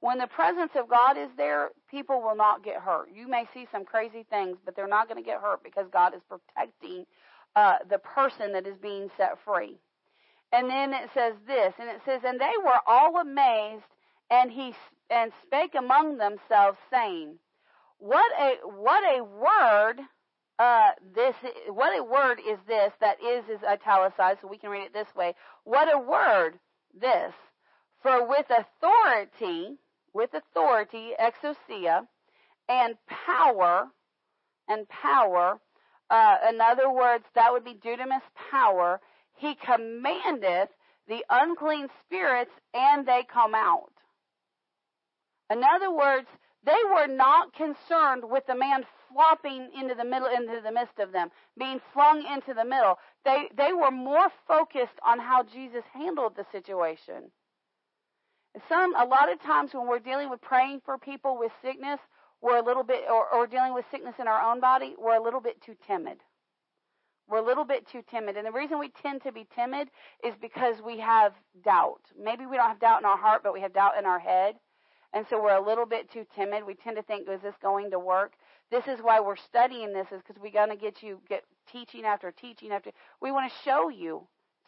When 0.00 0.18
the 0.18 0.26
presence 0.26 0.72
of 0.76 0.88
God 0.88 1.16
is 1.16 1.30
there, 1.36 1.70
people 1.90 2.20
will 2.20 2.36
not 2.36 2.62
get 2.62 2.76
hurt. 2.76 3.08
You 3.12 3.28
may 3.28 3.46
see 3.54 3.66
some 3.72 3.84
crazy 3.84 4.26
things, 4.28 4.58
but 4.64 4.76
they're 4.76 4.86
not 4.86 5.08
going 5.08 5.22
to 5.22 5.26
get 5.28 5.40
hurt 5.40 5.62
because 5.64 5.86
God 5.92 6.14
is 6.14 6.20
protecting 6.28 7.06
uh, 7.56 7.76
the 7.88 7.98
person 7.98 8.52
that 8.52 8.66
is 8.66 8.76
being 8.80 9.08
set 9.16 9.38
free. 9.44 9.78
And 10.52 10.70
then 10.70 10.92
it 10.94 11.10
says 11.12 11.34
this, 11.46 11.74
and 11.78 11.88
it 11.88 12.00
says, 12.04 12.22
and 12.24 12.40
they 12.40 12.54
were 12.62 12.80
all 12.86 13.18
amazed, 13.18 13.84
and 14.30 14.50
he 14.50 14.74
and 15.10 15.32
spake 15.42 15.74
among 15.74 16.18
themselves, 16.18 16.78
saying, 16.90 17.38
"What 17.98 18.32
a 18.38 18.56
what 18.64 19.04
a 19.04 19.22
word! 19.22 20.00
Uh, 20.58 20.90
this 21.14 21.34
what 21.68 21.96
a 21.96 22.02
word 22.02 22.40
is 22.40 22.58
this? 22.66 22.92
That 23.00 23.22
is 23.22 23.44
is 23.48 23.62
italicized, 23.64 24.40
so 24.40 24.48
we 24.48 24.58
can 24.58 24.70
read 24.70 24.86
it 24.86 24.92
this 24.92 25.14
way. 25.14 25.34
What 25.64 25.92
a 25.92 25.98
word 25.98 26.58
this! 26.98 27.34
For 28.02 28.26
with 28.26 28.46
authority, 28.50 29.78
with 30.12 30.30
authority, 30.34 31.12
exousia, 31.20 32.06
and 32.68 32.96
power, 33.06 33.88
and 34.68 34.88
power. 34.88 35.60
Uh, 36.08 36.36
in 36.48 36.60
other 36.60 36.90
words, 36.90 37.24
that 37.34 37.52
would 37.52 37.64
be 37.64 37.74
dunamis 37.74 38.22
power 38.50 39.00
he 39.36 39.54
commandeth 39.54 40.70
the 41.08 41.24
unclean 41.30 41.88
spirits 42.04 42.50
and 42.74 43.06
they 43.06 43.22
come 43.32 43.54
out. 43.54 43.92
In 45.50 45.62
other 45.62 45.90
words, 45.90 46.26
they 46.64 46.80
were 46.90 47.06
not 47.06 47.54
concerned 47.54 48.24
with 48.28 48.44
the 48.46 48.56
man 48.56 48.84
flopping 49.12 49.70
into 49.78 49.94
the 49.94 50.04
middle, 50.04 50.28
into 50.28 50.60
the 50.60 50.72
midst 50.72 50.98
of 50.98 51.12
them, 51.12 51.30
being 51.56 51.80
flung 51.92 52.24
into 52.26 52.54
the 52.54 52.64
middle. 52.64 52.98
They, 53.24 53.48
they 53.56 53.72
were 53.72 53.92
more 53.92 54.28
focused 54.48 54.98
on 55.04 55.20
how 55.20 55.44
Jesus 55.44 55.84
handled 55.94 56.34
the 56.36 56.44
situation. 56.50 57.30
Some, 58.68 58.96
a 58.96 59.04
lot 59.04 59.30
of 59.30 59.40
times 59.42 59.74
when 59.74 59.86
we're 59.86 60.00
dealing 60.00 60.28
with 60.28 60.40
praying 60.40 60.80
for 60.84 60.98
people 60.98 61.38
with 61.38 61.52
sickness, 61.62 62.00
we're 62.42 62.58
a 62.58 62.64
little 62.64 62.82
bit, 62.82 63.04
or, 63.08 63.28
or 63.32 63.46
dealing 63.46 63.74
with 63.74 63.84
sickness 63.90 64.14
in 64.18 64.26
our 64.26 64.50
own 64.50 64.60
body, 64.60 64.94
we're 64.98 65.16
a 65.16 65.22
little 65.22 65.40
bit 65.40 65.60
too 65.62 65.76
timid. 65.86 66.18
We're 67.28 67.38
a 67.38 67.44
little 67.44 67.64
bit 67.64 67.88
too 67.88 68.02
timid. 68.10 68.36
And 68.36 68.46
the 68.46 68.52
reason 68.52 68.78
we 68.78 68.90
tend 69.02 69.22
to 69.22 69.32
be 69.32 69.46
timid 69.54 69.88
is 70.22 70.34
because 70.40 70.76
we 70.84 71.00
have 71.00 71.32
doubt. 71.64 72.02
Maybe 72.18 72.46
we 72.46 72.56
don't 72.56 72.68
have 72.68 72.80
doubt 72.80 73.00
in 73.00 73.06
our 73.06 73.16
heart, 73.16 73.42
but 73.42 73.52
we 73.52 73.60
have 73.60 73.72
doubt 73.72 73.98
in 73.98 74.06
our 74.06 74.18
head. 74.18 74.56
And 75.12 75.26
so 75.28 75.42
we're 75.42 75.56
a 75.56 75.66
little 75.66 75.86
bit 75.86 76.10
too 76.10 76.26
timid. 76.34 76.64
We 76.64 76.74
tend 76.74 76.96
to 76.96 77.02
think, 77.02 77.28
is 77.28 77.40
this 77.40 77.54
going 77.62 77.90
to 77.90 77.98
work? 77.98 78.34
This 78.70 78.86
is 78.86 79.00
why 79.00 79.20
we're 79.20 79.36
studying 79.36 79.92
this 79.92 80.08
is 80.12 80.20
because 80.26 80.40
we're 80.40 80.52
going 80.52 80.70
to 80.70 80.76
get 80.76 81.02
you 81.02 81.20
get 81.28 81.44
teaching 81.70 82.04
after 82.04 82.32
teaching 82.32 82.72
after. 82.72 82.90
We 83.20 83.32
want 83.32 83.50
to 83.50 83.58
show 83.64 83.88
you 83.88 84.26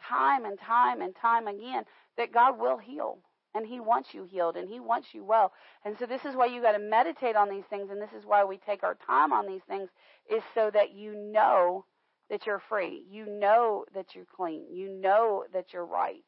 time 0.09 0.45
and 0.45 0.59
time 0.59 1.01
and 1.03 1.15
time 1.15 1.49
again 1.49 1.85
that 2.17 2.33
God 2.33 2.59
will 2.59 2.79
heal 2.79 3.19
and 3.55 3.67
he 3.67 3.81
wants 3.81 4.15
you 4.15 4.25
healed 4.25 4.57
and 4.57 4.69
he 4.69 4.81
wants 4.81 5.09
you 5.13 5.25
well. 5.25 5.53
And 5.85 5.97
so 5.99 6.07
this 6.07 6.25
is 6.25 6.37
why 6.37 6.47
you 6.47 6.63
got 6.63 6.73
to 6.73 6.79
meditate 6.79 7.37
on 7.37 7.51
these 7.51 7.65
things 7.69 7.91
and 7.91 8.01
this 8.01 8.13
is 8.17 8.25
why 8.25 8.45
we 8.45 8.59
take 8.59 8.83
our 8.83 8.97
time 9.07 9.33
on 9.33 9.47
these 9.47 9.63
things 9.69 9.89
is 10.31 10.43
so 10.55 10.71
that 10.73 10.95
you 10.95 11.15
know 11.15 11.85
that 12.31 12.47
you're 12.47 12.63
free. 12.69 13.05
You 13.11 13.27
know 13.27 13.85
that 13.95 14.15
you're 14.15 14.27
clean. 14.37 14.65
You 14.71 14.89
know 14.91 15.45
that 15.53 15.73
you're 15.73 15.87
right. 15.87 16.25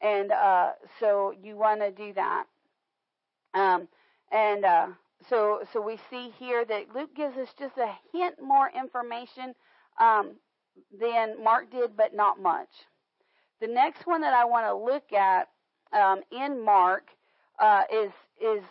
And 0.00 0.30
uh, 0.32 0.72
so 1.00 1.32
you 1.42 1.56
want 1.56 1.80
to 1.80 1.90
do 1.90 2.12
that. 2.14 2.44
Um, 3.54 3.88
and 4.30 4.64
uh, 4.64 4.86
so 5.28 5.60
so 5.72 5.80
we 5.80 5.98
see 6.10 6.30
here 6.38 6.64
that 6.64 6.94
Luke 6.94 7.14
gives 7.16 7.36
us 7.36 7.48
just 7.58 7.76
a 7.78 7.90
hint 8.12 8.36
more 8.42 8.70
information. 8.76 9.54
Um, 9.98 10.36
than 10.98 11.42
Mark 11.42 11.70
did, 11.70 11.96
but 11.96 12.14
not 12.14 12.40
much. 12.40 12.68
The 13.60 13.66
next 13.66 14.06
one 14.06 14.20
that 14.20 14.34
I 14.34 14.44
want 14.44 14.66
to 14.66 14.74
look 14.74 15.12
at 15.12 15.48
um, 15.92 16.20
in 16.30 16.64
Mark 16.64 17.08
uh, 17.58 17.82
is 17.92 18.12
is 18.40 18.62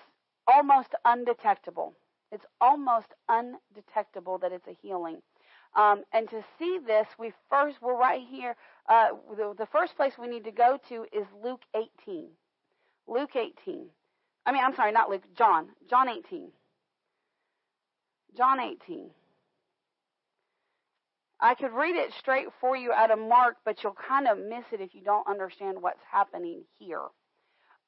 almost 0.47 0.89
undetectable. 1.03 1.93
It's 2.31 2.45
almost 2.61 3.07
undetectable 3.27 4.37
that 4.39 4.51
it's 4.51 4.67
a 4.67 4.77
healing. 4.81 5.21
Um, 5.77 6.03
and 6.11 6.27
to 6.31 6.43
see 6.57 6.79
this, 6.85 7.07
we 7.19 7.31
first 7.49 7.77
we're 7.81 7.97
right 7.97 8.23
here. 8.27 8.55
Uh, 8.89 9.09
the, 9.37 9.53
the 9.57 9.67
first 9.67 9.95
place 9.95 10.13
we 10.19 10.27
need 10.27 10.43
to 10.45 10.51
go 10.51 10.79
to 10.89 11.05
is 11.13 11.27
Luke 11.43 11.61
18. 11.75 12.25
Luke 13.07 13.35
18. 13.35 13.85
I 14.45 14.51
mean, 14.51 14.63
I'm 14.63 14.75
sorry, 14.75 14.91
not 14.91 15.09
Luke. 15.09 15.23
John. 15.37 15.67
John 15.87 16.09
18. 16.09 16.49
John 18.35 18.59
18. 18.59 19.11
I 21.39 21.53
could 21.53 21.71
read 21.71 21.95
it 21.95 22.11
straight 22.17 22.47
for 22.59 22.75
you 22.75 22.91
out 22.91 23.11
of 23.11 23.19
Mark, 23.19 23.57
but 23.63 23.83
you'll 23.83 23.95
kind 24.07 24.27
of 24.27 24.39
miss 24.39 24.63
it 24.71 24.81
if 24.81 24.95
you 24.95 25.01
don't 25.01 25.27
understand 25.27 25.79
what's 25.79 26.01
happening 26.11 26.63
here. 26.79 27.03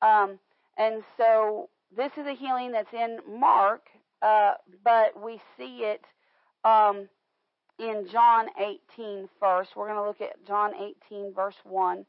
Um, 0.03 0.37
and 0.77 1.01
so 1.17 1.69
this 1.95 2.11
is 2.17 2.27
a 2.27 2.35
healing 2.35 2.71
that's 2.71 2.93
in 2.93 3.17
Mark, 3.27 3.81
uh, 4.21 4.53
but 4.83 5.19
we 5.23 5.41
see 5.57 5.79
it 5.83 6.01
um, 6.63 7.09
in 7.79 8.07
John 8.11 8.47
18 8.97 9.29
first. 9.39 9.75
We're 9.75 9.87
going 9.87 9.97
to 9.97 10.05
look 10.05 10.21
at 10.21 10.45
John 10.45 10.73
18 11.11 11.33
verse 11.33 11.55
1. 11.63 12.05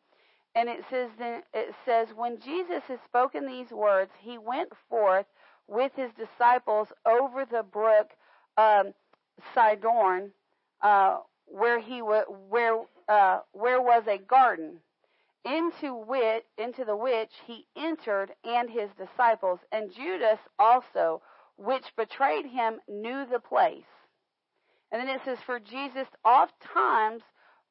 And 0.55 0.69
it 0.69 0.81
says 0.91 1.11
then 1.19 1.43
it 1.55 1.75
says 1.85 2.09
when 2.17 2.41
Jesus 2.41 2.83
had 2.89 2.99
spoken 3.05 3.47
these 3.47 3.71
words, 3.71 4.11
he 4.21 4.37
went 4.37 4.73
forth 4.89 5.27
with 5.69 5.93
his 5.95 6.11
disciples 6.19 6.89
over 7.07 7.45
the 7.45 7.63
brook 7.63 8.11
um, 8.59 8.93
Cedron, 9.55 10.33
uh, 10.83 11.19
where 11.47 11.79
he 11.81 12.03
wa- 12.03 12.25
where 12.49 12.81
uh, 13.09 13.41
where 13.53 13.81
was 13.81 14.03
a 14.09 14.19
garden, 14.19 14.81
into 15.45 15.95
which 15.95 16.45
into 16.59 16.85
the 16.85 16.97
which 16.97 17.31
he 17.47 17.67
entered 17.77 18.33
and 18.45 18.69
his 18.69 18.91
disciples, 18.99 19.61
and 19.71 19.95
Judas 19.95 20.41
also, 20.59 21.23
which 21.57 21.95
betrayed 21.97 22.47
him, 22.47 22.81
knew 22.89 23.25
the 23.25 23.39
place. 23.39 23.85
And 24.93 25.01
then 25.01 25.09
it 25.09 25.21
says, 25.25 25.39
For 25.45 25.61
Jesus 25.61 26.07
oft 26.25 26.55
times 26.61 27.23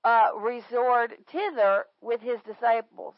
uh, 0.03 0.29
resort 0.37 1.13
thither 1.31 1.85
with 2.01 2.21
his 2.21 2.39
disciples. 2.45 3.15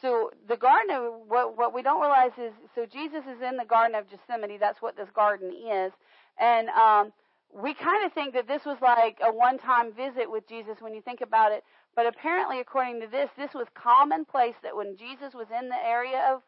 So 0.00 0.30
the 0.48 0.56
garden 0.56 0.94
of 0.94 1.12
what 1.26 1.56
what 1.56 1.74
we 1.74 1.82
don't 1.82 2.00
realize 2.00 2.32
is 2.38 2.52
so 2.74 2.86
Jesus 2.86 3.24
is 3.24 3.42
in 3.42 3.56
the 3.56 3.64
Garden 3.64 3.96
of 3.96 4.08
Gethsemane. 4.08 4.58
That's 4.58 4.80
what 4.80 4.96
this 4.96 5.08
garden 5.14 5.52
is, 5.52 5.92
and 6.38 6.68
um, 6.68 7.12
we 7.52 7.74
kind 7.74 8.04
of 8.06 8.12
think 8.12 8.34
that 8.34 8.46
this 8.46 8.64
was 8.64 8.78
like 8.80 9.18
a 9.24 9.32
one-time 9.32 9.92
visit 9.92 10.30
with 10.30 10.48
Jesus 10.48 10.76
when 10.80 10.94
you 10.94 11.02
think 11.02 11.20
about 11.20 11.50
it. 11.50 11.64
But 11.96 12.06
apparently, 12.06 12.60
according 12.60 13.00
to 13.00 13.08
this, 13.08 13.28
this 13.36 13.54
was 13.54 13.66
commonplace 13.74 14.54
that 14.62 14.76
when 14.76 14.96
Jesus 14.96 15.34
was 15.34 15.48
in 15.50 15.68
the 15.68 15.84
area 15.84 16.30
of 16.32 16.42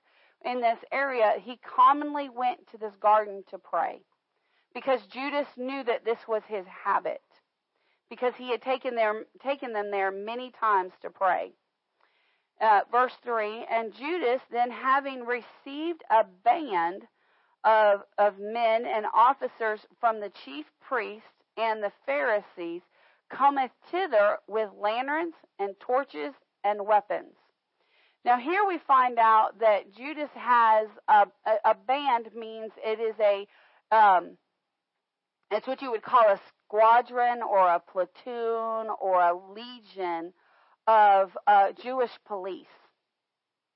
in 0.44 0.60
this 0.60 0.78
area, 0.92 1.34
he 1.42 1.58
commonly 1.58 2.28
went 2.28 2.70
to 2.70 2.78
this 2.78 2.94
garden 3.00 3.42
to 3.50 3.58
pray 3.58 4.00
because 4.74 5.00
Judas 5.12 5.48
knew 5.56 5.82
that 5.84 6.04
this 6.04 6.18
was 6.28 6.42
his 6.48 6.66
habit 6.66 7.22
because 8.08 8.34
he 8.36 8.50
had 8.50 8.62
taken, 8.62 8.98
taken 9.42 9.72
them 9.72 9.90
there 9.90 10.10
many 10.10 10.52
times 10.58 10.92
to 11.02 11.10
pray. 11.10 11.52
Uh, 12.60 12.80
verse 12.90 13.12
3 13.24 13.64
And 13.70 13.94
Judas, 13.94 14.40
then 14.50 14.70
having 14.70 15.24
received 15.24 16.02
a 16.10 16.24
band 16.44 17.02
of, 17.64 18.00
of 18.18 18.34
men 18.38 18.84
and 18.86 19.06
officers 19.14 19.80
from 19.98 20.20
the 20.20 20.32
chief 20.44 20.66
priests 20.80 21.26
and 21.56 21.82
the 21.82 21.92
Pharisees, 22.04 22.82
cometh 23.30 23.70
thither 23.90 24.38
with 24.48 24.70
lanterns 24.78 25.34
and 25.58 25.74
torches 25.80 26.34
and 26.64 26.86
weapons. 26.86 27.34
Now 28.24 28.38
here 28.38 28.66
we 28.66 28.78
find 28.86 29.18
out 29.18 29.60
that 29.60 29.94
Judas 29.94 30.28
has 30.34 30.88
a, 31.08 31.26
a, 31.46 31.70
a 31.70 31.74
band 31.74 32.30
means 32.34 32.72
it 32.84 33.00
is 33.00 33.14
a 33.20 33.46
um, 33.94 34.36
it's 35.50 35.66
what 35.66 35.82
you 35.82 35.90
would 35.90 36.02
call 36.02 36.22
a 36.22 36.40
squadron 36.66 37.42
or 37.42 37.68
a 37.68 37.80
platoon 37.80 38.88
or 39.00 39.20
a 39.20 39.38
legion 39.52 40.32
of 40.86 41.36
uh, 41.46 41.72
Jewish 41.82 42.12
police. 42.26 42.66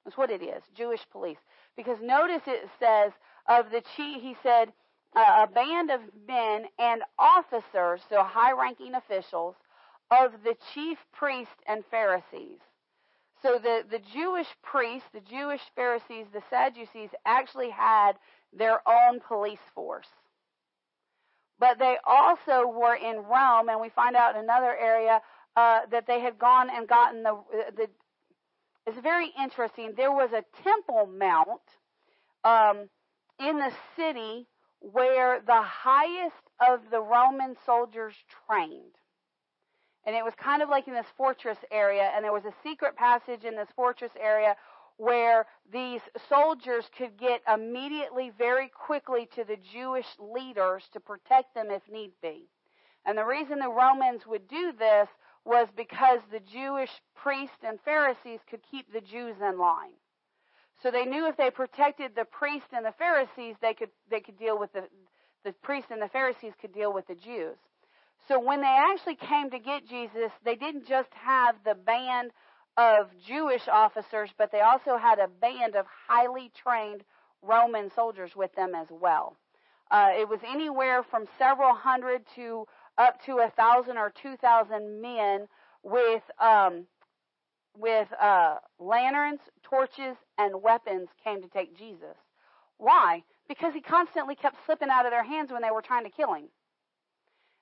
That's 0.04 0.16
what 0.16 0.30
it 0.30 0.42
is, 0.42 0.62
Jewish 0.76 1.00
police. 1.10 1.38
Because 1.76 1.98
notice 2.02 2.42
it 2.46 2.68
says 2.78 3.12
of 3.48 3.70
the 3.70 3.82
chief, 3.96 4.22
he 4.22 4.36
said, 4.42 4.72
uh, 5.16 5.46
a 5.48 5.52
band 5.52 5.90
of 5.90 6.00
men 6.26 6.64
and 6.78 7.02
officers, 7.18 8.00
so 8.08 8.22
high 8.22 8.52
ranking 8.52 8.94
officials, 8.94 9.54
of 10.10 10.32
the 10.44 10.56
chief 10.74 10.98
priests 11.12 11.54
and 11.66 11.84
Pharisees. 11.90 12.58
So 13.42 13.58
the, 13.62 13.82
the 13.90 14.00
Jewish 14.12 14.46
priests, 14.62 15.08
the 15.12 15.20
Jewish 15.20 15.60
Pharisees, 15.74 16.26
the 16.32 16.42
Sadducees 16.50 17.10
actually 17.26 17.70
had 17.70 18.12
their 18.52 18.80
own 18.88 19.20
police 19.20 19.58
force. 19.74 20.08
But 21.58 21.78
they 21.78 21.96
also 22.04 22.66
were 22.66 22.94
in 22.94 23.16
Rome, 23.16 23.68
and 23.68 23.80
we 23.80 23.88
find 23.90 24.16
out 24.16 24.34
in 24.34 24.42
another 24.42 24.76
area 24.76 25.20
uh, 25.56 25.80
that 25.90 26.06
they 26.06 26.20
had 26.20 26.38
gone 26.38 26.68
and 26.70 26.88
gotten 26.88 27.22
the, 27.22 27.38
the. 27.76 27.88
It's 28.86 29.00
very 29.00 29.30
interesting. 29.40 29.92
There 29.96 30.12
was 30.12 30.30
a 30.32 30.44
temple 30.62 31.08
mount 31.16 31.62
um, 32.44 32.88
in 33.38 33.58
the 33.58 33.72
city 33.96 34.46
where 34.80 35.40
the 35.46 35.62
highest 35.62 36.34
of 36.60 36.80
the 36.90 37.00
Roman 37.00 37.56
soldiers 37.64 38.14
trained. 38.46 38.94
And 40.06 40.14
it 40.14 40.22
was 40.22 40.34
kind 40.36 40.60
of 40.60 40.68
like 40.68 40.86
in 40.86 40.92
this 40.92 41.06
fortress 41.16 41.56
area, 41.70 42.10
and 42.14 42.22
there 42.22 42.32
was 42.32 42.44
a 42.44 42.52
secret 42.62 42.94
passage 42.94 43.44
in 43.44 43.56
this 43.56 43.68
fortress 43.74 44.12
area 44.20 44.54
where 44.96 45.46
these 45.72 46.00
soldiers 46.28 46.84
could 46.96 47.18
get 47.18 47.42
immediately, 47.52 48.30
very 48.36 48.68
quickly 48.68 49.28
to 49.34 49.44
the 49.44 49.58
Jewish 49.72 50.06
leaders 50.18 50.84
to 50.92 51.00
protect 51.00 51.54
them 51.54 51.70
if 51.70 51.82
need 51.90 52.12
be. 52.22 52.48
And 53.04 53.18
the 53.18 53.24
reason 53.24 53.58
the 53.58 53.68
Romans 53.68 54.22
would 54.26 54.48
do 54.48 54.72
this 54.78 55.08
was 55.44 55.68
because 55.76 56.20
the 56.30 56.40
Jewish 56.40 56.90
priests 57.14 57.56
and 57.62 57.78
Pharisees 57.84 58.40
could 58.48 58.60
keep 58.70 58.92
the 58.92 59.00
Jews 59.00 59.36
in 59.40 59.58
line. 59.58 59.92
So 60.82 60.90
they 60.90 61.04
knew 61.04 61.28
if 61.28 61.36
they 61.36 61.50
protected 61.50 62.12
the 62.14 62.24
priests 62.24 62.68
and 62.72 62.84
the 62.84 62.94
Pharisees, 62.98 63.56
they 63.60 63.74
could 63.74 63.90
they 64.10 64.20
could 64.20 64.38
deal 64.38 64.58
with 64.58 64.72
the 64.72 64.84
the 65.44 65.52
priests 65.62 65.90
and 65.90 66.00
the 66.00 66.08
Pharisees 66.08 66.52
could 66.60 66.72
deal 66.72 66.92
with 66.92 67.06
the 67.06 67.14
Jews. 67.14 67.56
So 68.28 68.40
when 68.40 68.62
they 68.62 68.66
actually 68.92 69.16
came 69.16 69.50
to 69.50 69.58
get 69.58 69.86
Jesus, 69.86 70.30
they 70.44 70.56
didn't 70.56 70.86
just 70.86 71.10
have 71.12 71.56
the 71.64 71.74
band 71.74 72.30
of 72.76 73.08
Jewish 73.26 73.68
officers, 73.68 74.30
but 74.36 74.50
they 74.50 74.60
also 74.60 74.96
had 74.96 75.18
a 75.18 75.28
band 75.28 75.76
of 75.76 75.86
highly 76.08 76.50
trained 76.60 77.02
Roman 77.42 77.90
soldiers 77.94 78.34
with 78.34 78.54
them 78.54 78.74
as 78.74 78.88
well. 78.90 79.36
Uh, 79.90 80.10
it 80.12 80.28
was 80.28 80.40
anywhere 80.48 81.02
from 81.02 81.26
several 81.38 81.74
hundred 81.74 82.22
to 82.34 82.66
up 82.98 83.22
to 83.26 83.38
a 83.38 83.50
thousand 83.50 83.98
or 83.98 84.12
two 84.22 84.36
thousand 84.36 85.00
men 85.00 85.46
with 85.82 86.22
um, 86.40 86.86
with 87.76 88.08
uh, 88.20 88.56
lanterns, 88.78 89.40
torches, 89.62 90.16
and 90.38 90.62
weapons 90.62 91.08
came 91.22 91.42
to 91.42 91.48
take 91.48 91.76
Jesus. 91.76 92.16
Why? 92.78 93.22
Because 93.48 93.74
he 93.74 93.80
constantly 93.80 94.34
kept 94.34 94.56
slipping 94.64 94.90
out 94.90 95.06
of 95.06 95.12
their 95.12 95.24
hands 95.24 95.52
when 95.52 95.62
they 95.62 95.70
were 95.70 95.82
trying 95.82 96.04
to 96.04 96.10
kill 96.10 96.32
him. 96.34 96.44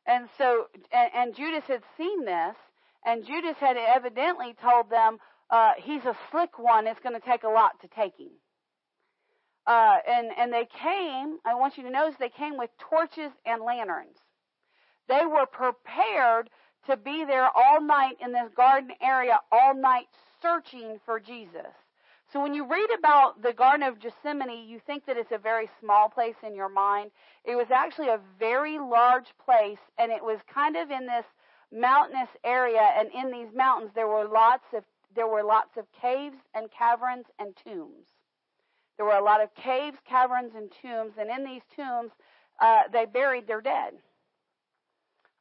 And 0.07 0.29
so, 0.37 0.67
and, 0.93 1.11
and 1.15 1.35
Judas 1.35 1.65
had 1.67 1.83
seen 1.97 2.25
this, 2.25 2.57
and 3.05 3.27
Judas 3.27 3.57
had 3.59 3.77
evidently 3.77 4.55
told 4.63 4.91
them, 4.91 5.19
uh, 5.51 5.73
he's 5.79 6.05
a 6.05 6.17
slick 6.31 6.59
one. 6.59 6.87
It's 6.87 7.01
going 7.01 7.19
to 7.19 7.27
take 7.27 7.43
a 7.43 7.49
lot 7.49 7.81
to 7.83 7.89
take 7.89 8.19
him. 8.19 8.31
Uh, 9.67 9.99
and, 10.09 10.29
and 10.37 10.53
they 10.53 10.67
came, 10.83 11.39
I 11.45 11.55
want 11.55 11.77
you 11.77 11.85
to 11.85 11.91
notice 11.91 12.17
they 12.19 12.29
came 12.29 12.59
with 12.59 12.71
torches 12.79 13.31
and 13.47 13.63
lanterns. 13.63 14.17
They 15.09 15.25
were 15.27 15.47
prepared 15.47 16.51
to 16.87 16.97
be 16.97 17.25
there 17.25 17.49
all 17.55 17.81
night 17.81 18.17
in 18.21 18.33
this 18.33 18.51
garden 18.57 18.91
area, 19.01 19.39
all 19.53 19.75
night 19.75 20.07
searching 20.41 20.99
for 21.05 21.21
Jesus. 21.21 21.73
So 22.33 22.41
when 22.41 22.55
you 22.55 22.67
read 22.67 22.89
about 22.99 23.43
the 23.43 23.53
Garden 23.53 23.87
of 23.87 24.01
Gethsemane, 24.01 24.67
you 24.67 24.81
think 24.87 25.05
that 25.07 25.19
it's 25.19 25.33
a 25.33 25.39
very 25.39 25.69
small 25.81 26.09
place 26.09 26.35
in 26.45 26.55
your 26.55 26.71
mind. 26.71 27.11
It 27.45 27.57
was 27.57 27.67
actually 27.71 28.09
a 28.09 28.21
very 28.39 28.79
large 28.79 29.27
place, 29.45 29.79
and 29.99 30.11
it 30.11 30.23
was 30.23 30.39
kind 30.53 30.77
of 30.77 30.91
in 30.91 31.07
this 31.07 31.27
mountainous 31.73 32.29
area, 32.45 32.83
and 32.99 33.09
in 33.13 33.33
these 33.33 33.55
mountains 33.55 33.93
there 33.95 34.09
were 34.09 34.29
lots 34.29 34.65
of 34.75 34.85
there 35.15 35.27
were 35.27 35.43
lots 35.43 35.77
of 35.77 35.85
caves 36.01 36.37
and 36.55 36.69
caverns 36.77 37.27
and 37.39 37.55
tombs. 37.65 38.07
There 38.97 39.07
were 39.07 39.13
a 39.13 39.25
lot 39.25 39.43
of 39.43 39.55
caves, 39.55 39.97
caverns, 40.09 40.53
and 40.55 40.73
tombs, 40.81 41.15
and 41.19 41.31
in 41.31 41.45
these 41.45 41.63
tombs 41.77 42.13
uh, 42.61 42.83
they 42.93 43.07
buried 43.07 43.47
their 43.47 43.61
dead. 43.61 43.95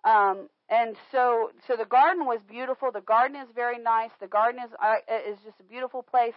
Um, 0.04 0.50
and 0.70 0.96
so, 1.12 1.52
so 1.67 1.76
the 1.76 1.86
garden 1.86 2.26
was 2.26 2.39
beautiful. 2.50 2.91
The 2.91 3.02
garden 3.02 3.39
is 3.39 3.50
very 3.54 3.78
nice. 3.78 4.10
The 4.20 4.28
garden 4.28 4.62
is 4.63 4.72
uh, 4.82 4.96
is 5.30 5.38
just 5.46 5.60
a 5.60 5.63
beautiful 5.63 6.02
place. 6.02 6.34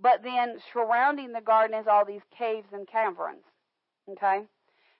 But 0.00 0.22
then 0.22 0.56
surrounding 0.72 1.32
the 1.32 1.40
garden 1.40 1.78
is 1.78 1.86
all 1.86 2.04
these 2.04 2.22
caves 2.36 2.68
and 2.72 2.88
caverns. 2.88 3.44
Okay, 4.08 4.42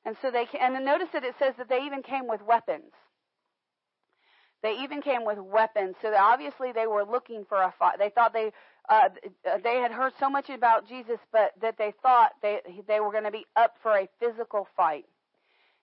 and 0.04 0.16
so 0.20 0.30
they 0.30 0.46
and 0.60 0.84
notice 0.84 1.08
that 1.12 1.24
it 1.24 1.34
says 1.38 1.54
that 1.58 1.68
they 1.68 1.84
even 1.84 2.02
came 2.02 2.28
with 2.28 2.42
weapons 2.42 2.92
They 4.62 4.78
even 4.82 5.02
came 5.02 5.24
with 5.24 5.38
weapons. 5.38 5.96
So 6.02 6.14
obviously 6.14 6.72
they 6.72 6.86
were 6.86 7.04
looking 7.04 7.44
for 7.48 7.58
a 7.62 7.74
fight. 7.78 7.98
They 7.98 8.10
thought 8.10 8.32
they 8.32 8.52
uh, 8.88 9.08
they 9.62 9.76
had 9.76 9.92
heard 9.92 10.12
so 10.18 10.28
much 10.28 10.50
about 10.50 10.88
Jesus, 10.88 11.18
but 11.32 11.52
that 11.60 11.78
they 11.78 11.92
thought 12.02 12.32
they 12.42 12.60
they 12.88 13.00
were 13.00 13.12
going 13.12 13.24
to 13.24 13.30
be 13.30 13.46
up 13.56 13.76
for 13.82 13.96
a 13.96 14.08
physical 14.20 14.66
fight. 14.76 15.04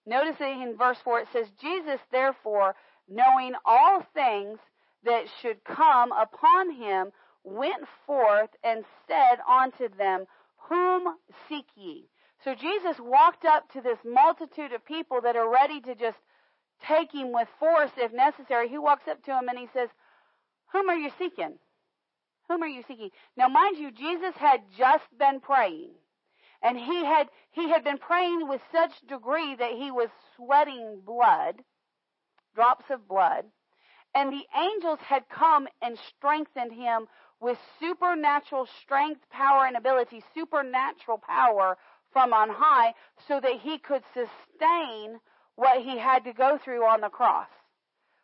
Notice 0.05 0.39
in 0.39 0.75
verse 0.77 0.97
four 1.03 1.19
it 1.19 1.27
says, 1.31 1.47
Jesus 1.61 1.99
therefore, 2.11 2.75
knowing 3.07 3.53
all 3.65 4.01
things 4.13 4.59
that 5.03 5.25
should 5.41 5.63
come 5.63 6.11
upon 6.11 6.71
him, 6.71 7.11
went 7.43 7.85
forth 8.05 8.49
and 8.63 8.83
said 9.07 9.39
unto 9.47 9.89
them, 9.97 10.25
Whom 10.69 11.15
seek 11.47 11.65
ye? 11.75 12.09
So 12.43 12.55
Jesus 12.55 12.99
walked 12.99 13.45
up 13.45 13.71
to 13.73 13.81
this 13.81 13.99
multitude 14.05 14.73
of 14.73 14.85
people 14.85 15.21
that 15.21 15.35
are 15.35 15.49
ready 15.51 15.81
to 15.81 15.95
just 15.95 16.17
take 16.87 17.13
him 17.13 17.31
with 17.31 17.47
force 17.59 17.91
if 17.97 18.13
necessary. 18.13 18.69
He 18.69 18.77
walks 18.77 19.07
up 19.07 19.23
to 19.23 19.31
him 19.31 19.47
and 19.49 19.57
he 19.57 19.67
says, 19.73 19.89
Whom 20.71 20.89
are 20.89 20.97
you 20.97 21.11
seeking? 21.17 21.57
Whom 22.47 22.63
are 22.63 22.67
you 22.67 22.83
seeking? 22.87 23.11
Now, 23.37 23.47
mind 23.47 23.77
you, 23.77 23.91
Jesus 23.91 24.35
had 24.35 24.61
just 24.77 25.05
been 25.17 25.39
praying. 25.39 25.91
And 26.61 26.77
he 26.77 27.05
had, 27.05 27.29
he 27.51 27.69
had 27.69 27.83
been 27.83 27.99
praying 27.99 28.47
with 28.47 28.61
such 28.71 28.91
degree 29.07 29.55
that 29.55 29.71
he 29.71 29.91
was 29.91 30.09
sweating 30.35 31.01
blood, 31.05 31.63
drops 32.55 32.85
of 32.89 33.07
blood. 33.07 33.45
And 34.15 34.33
the 34.33 34.45
angels 34.57 34.99
had 34.99 35.29
come 35.29 35.67
and 35.81 35.97
strengthened 36.17 36.73
him 36.73 37.07
with 37.39 37.57
supernatural 37.79 38.67
strength, 38.81 39.21
power, 39.29 39.65
and 39.65 39.77
ability, 39.77 40.23
supernatural 40.33 41.19
power 41.19 41.77
from 42.11 42.33
on 42.33 42.49
high, 42.49 42.93
so 43.27 43.39
that 43.39 43.59
he 43.61 43.77
could 43.77 44.03
sustain 44.13 45.19
what 45.59 45.81
he 45.81 45.97
had 45.97 46.23
to 46.23 46.31
go 46.31 46.57
through 46.63 46.85
on 46.85 47.01
the 47.01 47.09
cross. 47.09 47.49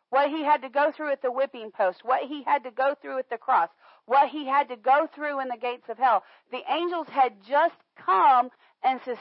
What 0.08 0.30
he 0.30 0.42
had 0.42 0.62
to 0.62 0.70
go 0.70 0.90
through 0.90 1.12
at 1.12 1.20
the 1.20 1.30
whipping 1.30 1.70
post, 1.70 1.98
what 2.02 2.22
he 2.22 2.42
had 2.42 2.64
to 2.64 2.70
go 2.70 2.94
through 3.02 3.18
at 3.18 3.28
the 3.28 3.36
cross, 3.36 3.68
what 4.06 4.30
he 4.30 4.46
had 4.46 4.70
to 4.70 4.76
go 4.76 5.06
through 5.14 5.40
in 5.40 5.48
the 5.48 5.58
gates 5.60 5.84
of 5.90 5.98
hell. 5.98 6.22
The 6.50 6.62
angels 6.72 7.08
had 7.10 7.34
just 7.46 7.74
come 8.02 8.48
and 8.82 9.00
to, 9.04 9.18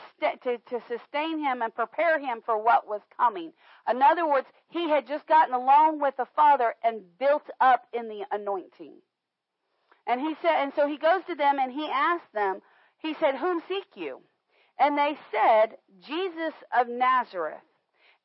to 0.69 0.81
sustain 0.87 1.39
him 1.39 1.61
and 1.61 1.75
prepare 1.75 2.17
him 2.17 2.41
for 2.45 2.57
what 2.57 2.87
was 2.87 3.01
coming. 3.17 3.51
In 3.89 4.01
other 4.01 4.25
words, 4.25 4.47
he 4.69 4.87
had 4.87 5.07
just 5.07 5.27
gotten 5.27 5.53
along 5.53 5.99
with 5.99 6.15
the 6.15 6.27
Father 6.37 6.73
and 6.85 7.01
built 7.19 7.49
up 7.59 7.85
in 7.91 8.07
the 8.07 8.23
anointing. 8.31 8.93
And 10.07 10.21
he 10.21 10.35
said, 10.41 10.63
and 10.63 10.71
so 10.73 10.87
he 10.87 10.97
goes 10.97 11.23
to 11.27 11.35
them 11.35 11.59
and 11.59 11.69
he 11.69 11.89
asked 11.91 12.31
them, 12.33 12.61
he 12.99 13.13
said, 13.15 13.35
Whom 13.35 13.61
seek 13.67 13.87
you? 13.95 14.21
And 14.79 14.97
they 14.97 15.17
said, 15.31 15.77
Jesus 16.07 16.53
of 16.77 16.87
Nazareth. 16.87 17.59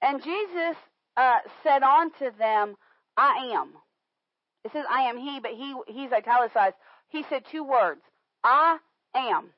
And 0.03 0.23
Jesus 0.23 0.77
uh, 1.17 1.39
said 1.63 1.83
unto 1.83 2.31
them, 2.39 2.77
I 3.17 3.51
am. 3.53 3.73
It 4.65 4.73
says 4.73 4.85
I 4.91 5.03
am 5.03 5.19
he, 5.19 5.41
but 5.41 5.53
he 5.53 5.75
he's 5.89 6.13
italicized. 6.13 6.77
He 7.09 7.25
said 7.29 7.45
two 7.51 7.65
words, 7.65 8.03
I 8.45 8.79
am. 9.15 9.51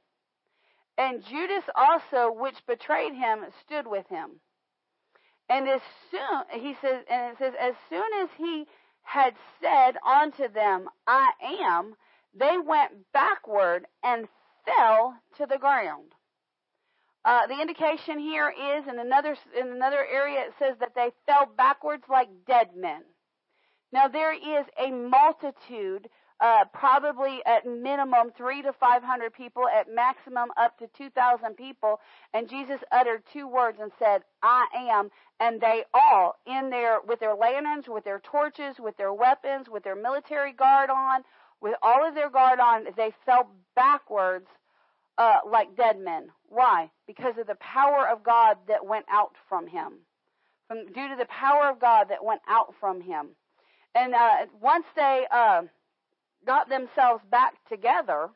And 0.98 1.24
Judas 1.24 1.64
also, 1.74 2.32
which 2.32 2.66
betrayed 2.66 3.14
him, 3.14 3.44
stood 3.64 3.86
with 3.86 4.06
him. 4.08 4.40
And 5.48 5.68
as 5.68 5.80
soon 6.10 6.60
he 6.60 6.74
says, 6.80 7.04
and 7.10 7.32
it 7.32 7.38
says, 7.38 7.54
as 7.60 7.74
soon 7.88 8.12
as 8.22 8.28
he 8.36 8.66
had 9.02 9.34
said 9.60 9.96
unto 10.06 10.48
them, 10.48 10.88
I 11.06 11.30
am, 11.42 11.94
they 12.34 12.56
went 12.58 13.12
backward 13.12 13.86
and 14.02 14.28
fell 14.64 15.16
to 15.36 15.46
the 15.46 15.58
ground. 15.58 16.12
Uh, 17.24 17.46
the 17.46 17.60
indication 17.60 18.18
here 18.18 18.50
is 18.50 18.86
in 18.88 18.98
another 18.98 19.36
in 19.58 19.68
another 19.68 20.04
area 20.12 20.40
it 20.40 20.52
says 20.58 20.76
that 20.80 20.94
they 20.94 21.10
fell 21.26 21.46
backwards 21.56 22.04
like 22.08 22.28
dead 22.46 22.68
men. 22.76 23.02
Now 23.92 24.08
there 24.08 24.32
is 24.32 24.66
a 24.78 24.90
multitude, 24.90 26.08
uh, 26.40 26.64
probably 26.72 27.40
at 27.46 27.64
minimum 27.64 28.32
three 28.36 28.62
to 28.62 28.72
five 28.72 29.04
hundred 29.04 29.34
people, 29.34 29.68
at 29.68 29.86
maximum 29.88 30.48
up 30.56 30.78
to 30.78 30.88
two 30.96 31.10
thousand 31.10 31.56
people, 31.56 32.00
and 32.34 32.48
Jesus 32.48 32.80
uttered 32.90 33.22
two 33.32 33.46
words 33.46 33.78
and 33.80 33.92
said, 34.00 34.22
"I 34.42 34.66
am," 34.90 35.10
and 35.38 35.60
they 35.60 35.84
all 35.94 36.34
in 36.44 36.70
there 36.70 36.98
with 37.06 37.20
their 37.20 37.34
lanterns, 37.34 37.88
with 37.88 38.02
their 38.02 38.18
torches, 38.18 38.80
with 38.80 38.96
their 38.96 39.12
weapons, 39.12 39.68
with 39.68 39.84
their 39.84 39.94
military 39.94 40.52
guard 40.52 40.90
on, 40.90 41.22
with 41.60 41.76
all 41.82 42.04
of 42.04 42.16
their 42.16 42.30
guard 42.30 42.58
on, 42.58 42.86
they 42.96 43.12
fell 43.24 43.48
backwards 43.76 44.48
uh, 45.18 45.38
like 45.50 45.76
dead 45.76 45.98
men. 45.98 46.28
Why? 46.48 46.90
Because 47.06 47.34
of 47.38 47.46
the 47.46 47.56
power 47.56 48.08
of 48.08 48.22
God 48.22 48.56
that 48.68 48.86
went 48.86 49.06
out 49.10 49.32
from 49.48 49.66
him. 49.66 49.92
From, 50.68 50.86
due 50.86 51.08
to 51.08 51.16
the 51.18 51.26
power 51.26 51.70
of 51.70 51.80
God 51.80 52.08
that 52.10 52.24
went 52.24 52.42
out 52.48 52.74
from 52.80 53.00
him. 53.00 53.30
And 53.94 54.14
uh, 54.14 54.46
once 54.60 54.84
they 54.96 55.26
uh, 55.30 55.62
got 56.46 56.68
themselves 56.68 57.22
back 57.30 57.54
together 57.68 58.28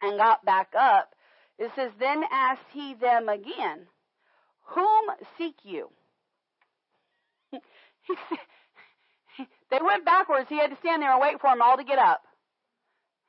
and 0.00 0.18
got 0.18 0.44
back 0.44 0.72
up, 0.78 1.14
it 1.58 1.70
says, 1.76 1.90
Then 1.98 2.22
asked 2.30 2.60
he 2.72 2.94
them 2.94 3.28
again, 3.28 3.86
Whom 4.74 5.04
seek 5.38 5.56
you? 5.64 5.90
they 7.52 7.58
went 9.82 10.04
backwards. 10.04 10.46
He 10.48 10.58
had 10.58 10.70
to 10.70 10.76
stand 10.80 11.02
there 11.02 11.12
and 11.12 11.20
wait 11.20 11.40
for 11.40 11.50
them 11.50 11.62
all 11.62 11.76
to 11.76 11.84
get 11.84 11.98
up. 11.98 12.22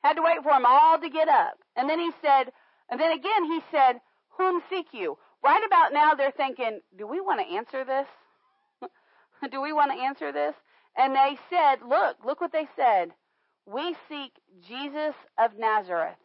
Had 0.02 0.14
to 0.14 0.22
wait 0.22 0.42
for 0.42 0.52
them 0.52 0.64
all 0.66 0.98
to 0.98 1.08
get 1.08 1.28
up. 1.28 1.58
And 1.76 1.88
then 1.88 1.98
he 1.98 2.10
said, 2.22 2.52
and 2.90 3.00
then 3.00 3.12
again 3.12 3.44
he 3.44 3.60
said, 3.70 4.00
Whom 4.38 4.62
seek 4.70 4.86
you? 4.92 5.18
Right 5.42 5.62
about 5.66 5.92
now 5.92 6.14
they're 6.14 6.30
thinking, 6.30 6.80
Do 6.96 7.06
we 7.06 7.20
want 7.20 7.40
to 7.40 7.54
answer 7.54 7.84
this? 7.84 8.06
Do 9.50 9.60
we 9.60 9.72
want 9.72 9.92
to 9.92 10.02
answer 10.02 10.32
this? 10.32 10.54
And 10.96 11.14
they 11.14 11.38
said, 11.50 11.76
Look, 11.86 12.18
look 12.24 12.40
what 12.40 12.52
they 12.52 12.68
said. 12.76 13.12
We 13.66 13.96
seek 14.08 14.32
Jesus 14.66 15.14
of 15.38 15.58
Nazareth. 15.58 16.18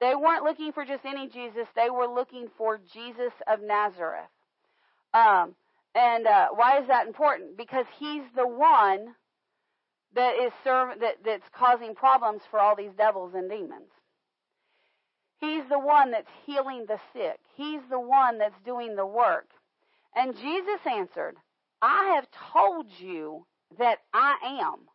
They 0.00 0.14
weren't 0.16 0.42
looking 0.42 0.72
for 0.72 0.84
just 0.84 1.04
any 1.04 1.28
Jesus, 1.28 1.68
they 1.76 1.90
were 1.90 2.08
looking 2.08 2.48
for 2.58 2.80
Jesus 2.92 3.32
of 3.46 3.60
Nazareth. 3.62 4.30
Um, 5.14 5.54
and 5.94 6.26
uh, 6.26 6.48
why 6.54 6.80
is 6.80 6.88
that 6.88 7.06
important? 7.06 7.56
Because 7.56 7.86
he's 7.98 8.22
the 8.34 8.46
one 8.46 9.14
that 10.14 10.34
is 10.34 10.52
serv- 10.64 11.00
that, 11.00 11.18
that's 11.24 11.48
causing 11.56 11.94
problems 11.94 12.42
for 12.50 12.58
all 12.58 12.74
these 12.74 12.92
devils 12.96 13.34
and 13.34 13.48
demons. 13.48 13.90
He's 15.42 15.64
the 15.68 15.78
one 15.78 16.12
that's 16.12 16.30
healing 16.46 16.86
the 16.86 17.00
sick. 17.12 17.40
He's 17.56 17.80
the 17.90 17.98
one 17.98 18.38
that's 18.38 18.54
doing 18.64 18.94
the 18.94 19.04
work. 19.04 19.48
And 20.14 20.36
Jesus 20.36 20.80
answered, 20.88 21.34
I 21.82 22.14
have 22.14 22.28
told 22.52 22.86
you 22.96 23.44
that 23.76 23.98
I 24.14 24.36
am. 24.62 24.86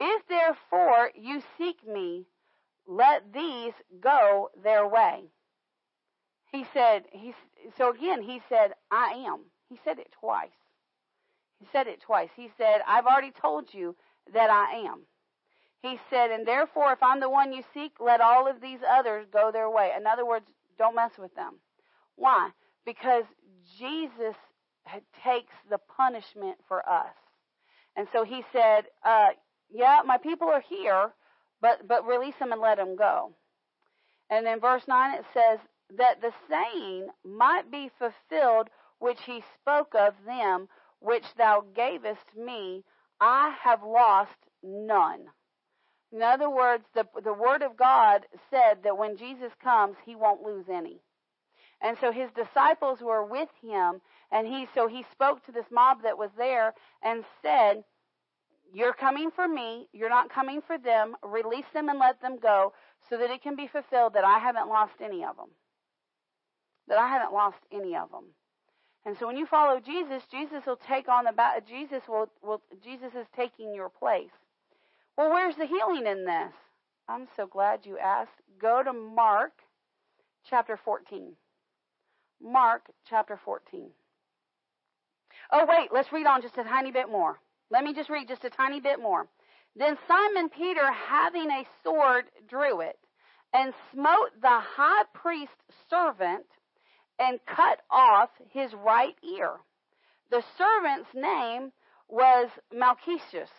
If 0.00 0.26
therefore 0.26 1.12
you 1.14 1.40
seek 1.56 1.86
me, 1.86 2.26
let 2.88 3.32
these 3.32 3.74
go 4.00 4.50
their 4.60 4.88
way. 4.88 5.26
He 6.50 6.66
said, 6.74 7.04
he, 7.12 7.32
so 7.78 7.92
again, 7.92 8.22
he 8.22 8.40
said, 8.48 8.72
I 8.90 9.24
am. 9.28 9.42
He 9.68 9.78
said 9.84 10.00
it 10.00 10.08
twice. 10.18 10.50
He 11.60 11.66
said 11.70 11.86
it 11.86 12.00
twice. 12.00 12.30
He 12.34 12.50
said, 12.58 12.80
I've 12.88 13.06
already 13.06 13.30
told 13.30 13.72
you 13.72 13.94
that 14.34 14.50
I 14.50 14.88
am. 14.88 15.02
He 15.86 16.00
said, 16.10 16.32
and 16.32 16.46
therefore, 16.46 16.92
if 16.92 17.02
I'm 17.02 17.20
the 17.20 17.30
one 17.30 17.52
you 17.52 17.62
seek, 17.72 17.92
let 18.00 18.20
all 18.20 18.48
of 18.48 18.60
these 18.60 18.80
others 18.88 19.26
go 19.32 19.50
their 19.52 19.70
way. 19.70 19.92
In 19.96 20.06
other 20.06 20.26
words, 20.26 20.46
don't 20.78 20.96
mess 20.96 21.12
with 21.16 21.34
them. 21.36 21.60
Why? 22.16 22.50
Because 22.84 23.24
Jesus 23.78 24.34
takes 25.22 25.52
the 25.70 25.78
punishment 25.96 26.56
for 26.66 26.86
us. 26.88 27.14
And 27.94 28.08
so 28.12 28.24
he 28.24 28.42
said, 28.52 28.86
uh, 29.04 29.28
yeah, 29.70 30.00
my 30.04 30.18
people 30.18 30.48
are 30.48 30.62
here, 30.68 31.12
but, 31.60 31.86
but 31.86 32.06
release 32.06 32.34
them 32.40 32.50
and 32.52 32.60
let 32.60 32.78
them 32.78 32.96
go. 32.96 33.32
And 34.28 34.46
in 34.46 34.58
verse 34.58 34.82
9 34.88 35.14
it 35.14 35.24
says, 35.32 35.60
that 35.96 36.20
the 36.20 36.32
saying 36.50 37.08
might 37.24 37.70
be 37.70 37.90
fulfilled 37.96 38.68
which 38.98 39.20
he 39.24 39.44
spoke 39.60 39.94
of 39.94 40.14
them, 40.26 40.68
which 40.98 41.24
thou 41.36 41.64
gavest 41.74 42.34
me, 42.36 42.82
I 43.20 43.54
have 43.62 43.82
lost 43.84 44.36
none. 44.64 45.26
In 46.12 46.22
other 46.22 46.48
words, 46.48 46.84
the, 46.94 47.04
the 47.22 47.32
Word 47.32 47.62
of 47.62 47.76
God 47.76 48.26
said 48.50 48.84
that 48.84 48.96
when 48.96 49.16
Jesus 49.16 49.52
comes, 49.62 49.96
he 50.04 50.14
won't 50.14 50.42
lose 50.42 50.66
any. 50.68 51.00
And 51.80 51.96
so 52.00 52.10
his 52.10 52.30
disciples 52.32 53.00
were 53.00 53.24
with 53.24 53.48
him, 53.60 54.00
and 54.30 54.46
he 54.46 54.66
so 54.74 54.88
he 54.88 55.04
spoke 55.12 55.44
to 55.44 55.52
this 55.52 55.66
mob 55.70 56.02
that 56.04 56.16
was 56.16 56.30
there 56.36 56.74
and 57.02 57.24
said, 57.42 57.84
You're 58.72 58.94
coming 58.94 59.30
for 59.30 59.46
me, 59.46 59.88
you're 59.92 60.08
not 60.08 60.30
coming 60.30 60.62
for 60.66 60.78
them, 60.78 61.16
release 61.22 61.66
them 61.74 61.88
and 61.88 61.98
let 61.98 62.22
them 62.22 62.38
go, 62.38 62.72
so 63.10 63.18
that 63.18 63.30
it 63.30 63.42
can 63.42 63.56
be 63.56 63.66
fulfilled 63.66 64.14
that 64.14 64.24
I 64.24 64.38
haven't 64.38 64.68
lost 64.68 64.94
any 65.02 65.24
of 65.24 65.36
them. 65.36 65.50
That 66.88 66.98
I 66.98 67.08
haven't 67.08 67.34
lost 67.34 67.58
any 67.70 67.94
of 67.96 68.10
them. 68.10 68.24
And 69.04 69.16
so 69.18 69.26
when 69.26 69.36
you 69.36 69.46
follow 69.46 69.78
Jesus, 69.78 70.22
Jesus 70.30 70.64
will 70.66 70.80
take 70.88 71.08
on 71.08 71.24
the 71.24 71.34
Jesus 71.68 72.02
will, 72.08 72.28
will 72.42 72.62
Jesus 72.82 73.14
is 73.14 73.26
taking 73.36 73.74
your 73.74 73.88
place. 73.88 74.32
Well, 75.16 75.30
where's 75.30 75.56
the 75.56 75.66
healing 75.66 76.06
in 76.06 76.26
this? 76.26 76.52
I'm 77.08 77.26
so 77.36 77.46
glad 77.46 77.86
you 77.86 77.96
asked. 77.98 78.42
Go 78.60 78.82
to 78.82 78.92
Mark 78.92 79.52
chapter 80.48 80.78
14. 80.84 81.32
Mark 82.42 82.82
chapter 83.08 83.38
14. 83.42 83.90
Oh, 85.52 85.66
wait, 85.66 85.88
let's 85.92 86.12
read 86.12 86.26
on 86.26 86.42
just 86.42 86.58
a 86.58 86.64
tiny 86.64 86.90
bit 86.90 87.10
more. 87.10 87.38
Let 87.70 87.82
me 87.82 87.94
just 87.94 88.10
read 88.10 88.28
just 88.28 88.44
a 88.44 88.50
tiny 88.50 88.80
bit 88.80 89.00
more. 89.00 89.26
Then 89.74 89.96
Simon 90.06 90.50
Peter, 90.50 90.90
having 90.92 91.50
a 91.50 91.66
sword, 91.82 92.24
drew 92.48 92.80
it 92.80 92.98
and 93.54 93.72
smote 93.92 94.40
the 94.42 94.60
high 94.60 95.04
priest's 95.14 95.54
servant 95.88 96.46
and 97.18 97.38
cut 97.46 97.80
off 97.90 98.28
his 98.50 98.72
right 98.74 99.14
ear. 99.22 99.52
The 100.30 100.42
servant's 100.58 101.08
name 101.14 101.72
was 102.08 102.48
Malchus. 102.72 103.50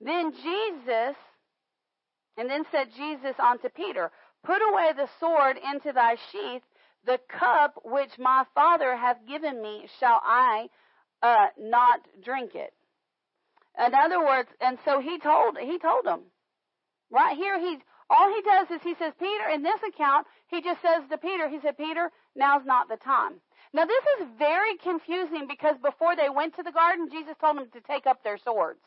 Then 0.00 0.32
Jesus, 0.32 1.16
and 2.36 2.50
then 2.50 2.64
said 2.70 2.88
Jesus 2.96 3.34
unto 3.38 3.68
Peter, 3.68 4.10
Put 4.44 4.60
away 4.60 4.92
the 4.96 5.08
sword 5.18 5.56
into 5.56 5.92
thy 5.92 6.16
sheath. 6.30 6.62
The 7.06 7.18
cup 7.28 7.80
which 7.84 8.18
my 8.18 8.44
Father 8.54 8.96
hath 8.96 9.18
given 9.26 9.60
me, 9.60 9.86
shall 10.00 10.20
I 10.22 10.68
uh, 11.22 11.48
not 11.58 12.00
drink 12.22 12.54
it? 12.54 12.72
In 13.78 13.94
other 13.94 14.20
words, 14.24 14.48
and 14.60 14.78
so 14.84 15.00
he 15.00 15.18
told 15.18 15.58
he 15.58 15.78
told 15.78 16.06
him. 16.06 16.20
Right 17.10 17.36
here, 17.36 17.58
he's 17.58 17.80
all 18.08 18.32
he 18.32 18.42
does 18.42 18.70
is 18.70 18.82
he 18.82 18.94
says, 18.98 19.12
Peter, 19.18 19.48
in 19.52 19.62
this 19.62 19.80
account, 19.88 20.26
he 20.48 20.60
just 20.62 20.80
says 20.82 21.02
to 21.10 21.18
Peter, 21.18 21.48
he 21.48 21.58
said, 21.60 21.76
Peter, 21.76 22.10
now's 22.36 22.64
not 22.64 22.88
the 22.88 22.96
time. 22.96 23.40
Now 23.72 23.84
this 23.84 24.04
is 24.20 24.28
very 24.38 24.76
confusing 24.76 25.46
because 25.48 25.76
before 25.82 26.14
they 26.14 26.28
went 26.28 26.54
to 26.56 26.62
the 26.62 26.72
garden, 26.72 27.08
Jesus 27.10 27.34
told 27.40 27.56
them 27.58 27.68
to 27.72 27.80
take 27.80 28.06
up 28.06 28.22
their 28.22 28.38
swords. 28.38 28.80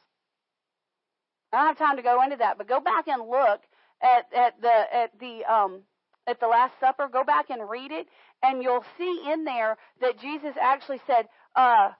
I 1.54 1.58
don't 1.58 1.68
have 1.68 1.78
time 1.78 1.98
to 1.98 2.04
go 2.04 2.22
into 2.24 2.38
that, 2.38 2.58
but 2.58 2.68
go 2.68 2.80
back 2.80 3.08
and 3.08 3.30
look 3.30 3.62
at, 4.02 4.26
at 4.36 4.62
the 4.62 4.96
at 4.96 5.20
the 5.20 5.44
um 5.46 5.82
at 6.28 6.40
the 6.40 6.48
Last 6.48 6.74
Supper. 6.80 7.08
Go 7.12 7.24
back 7.24 7.50
and 7.50 7.70
read 7.70 7.92
it, 7.92 8.08
and 8.44 8.62
you'll 8.62 8.86
see 8.98 9.24
in 9.32 9.46
there 9.46 9.78
that 10.02 10.20
Jesus 10.20 10.56
actually 10.62 11.02
said, 11.08 11.28
uh, 11.56 11.92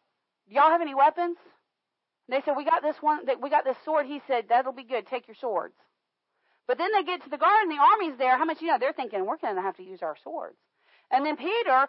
"Y'all 0.48 0.70
have 0.70 0.82
any 0.82 0.96
weapons?" 0.96 1.38
they 2.30 2.42
said, 2.44 2.58
"We 2.58 2.66
got 2.66 2.84
this 2.84 2.98
one. 3.02 3.26
That 3.26 3.42
we 3.42 3.50
got 3.50 3.64
this 3.64 3.78
sword." 3.86 4.06
He 4.06 4.22
said, 4.28 4.46
"That'll 4.50 4.74
be 4.74 4.84
good. 4.84 5.08
Take 5.08 5.28
your 5.28 5.36
swords." 5.36 5.76
But 6.68 6.78
then 6.78 6.92
they 6.92 7.04
get 7.04 7.24
to 7.24 7.30
the 7.30 7.38
garden, 7.38 7.70
the 7.70 7.82
army's 7.82 8.18
there. 8.18 8.38
How 8.38 8.44
much 8.44 8.62
you 8.62 8.68
know? 8.68 8.78
They're 8.78 8.94
thinking 8.94 9.26
we're 9.26 9.38
going 9.38 9.56
to 9.56 9.62
have 9.62 9.78
to 9.78 9.84
use 9.84 10.04
our 10.04 10.18
swords. 10.22 10.58
And 11.10 11.26
then 11.26 11.38
Peter, 11.38 11.88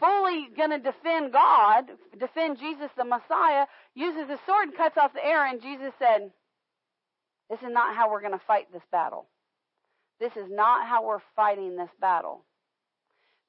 fully 0.00 0.48
going 0.56 0.70
to 0.70 0.78
defend 0.78 1.32
God, 1.32 1.84
defend 2.18 2.58
Jesus 2.58 2.90
the 2.96 3.04
Messiah, 3.04 3.66
uses 3.94 4.30
his 4.30 4.40
sword 4.46 4.68
and 4.68 4.76
cuts 4.76 4.96
off 4.96 5.12
the 5.12 5.24
air. 5.24 5.46
And 5.46 5.60
Jesus 5.60 5.92
said, 5.98 6.30
"This 7.48 7.60
is 7.62 7.70
not 7.70 7.94
how 7.94 8.10
we're 8.10 8.20
going 8.20 8.32
to 8.32 8.44
fight 8.46 8.72
this 8.72 8.86
battle. 8.90 9.28
This 10.18 10.36
is 10.36 10.50
not 10.50 10.86
how 10.86 11.04
we're 11.04 11.22
fighting 11.34 11.76
this 11.76 11.90
battle. 12.00 12.44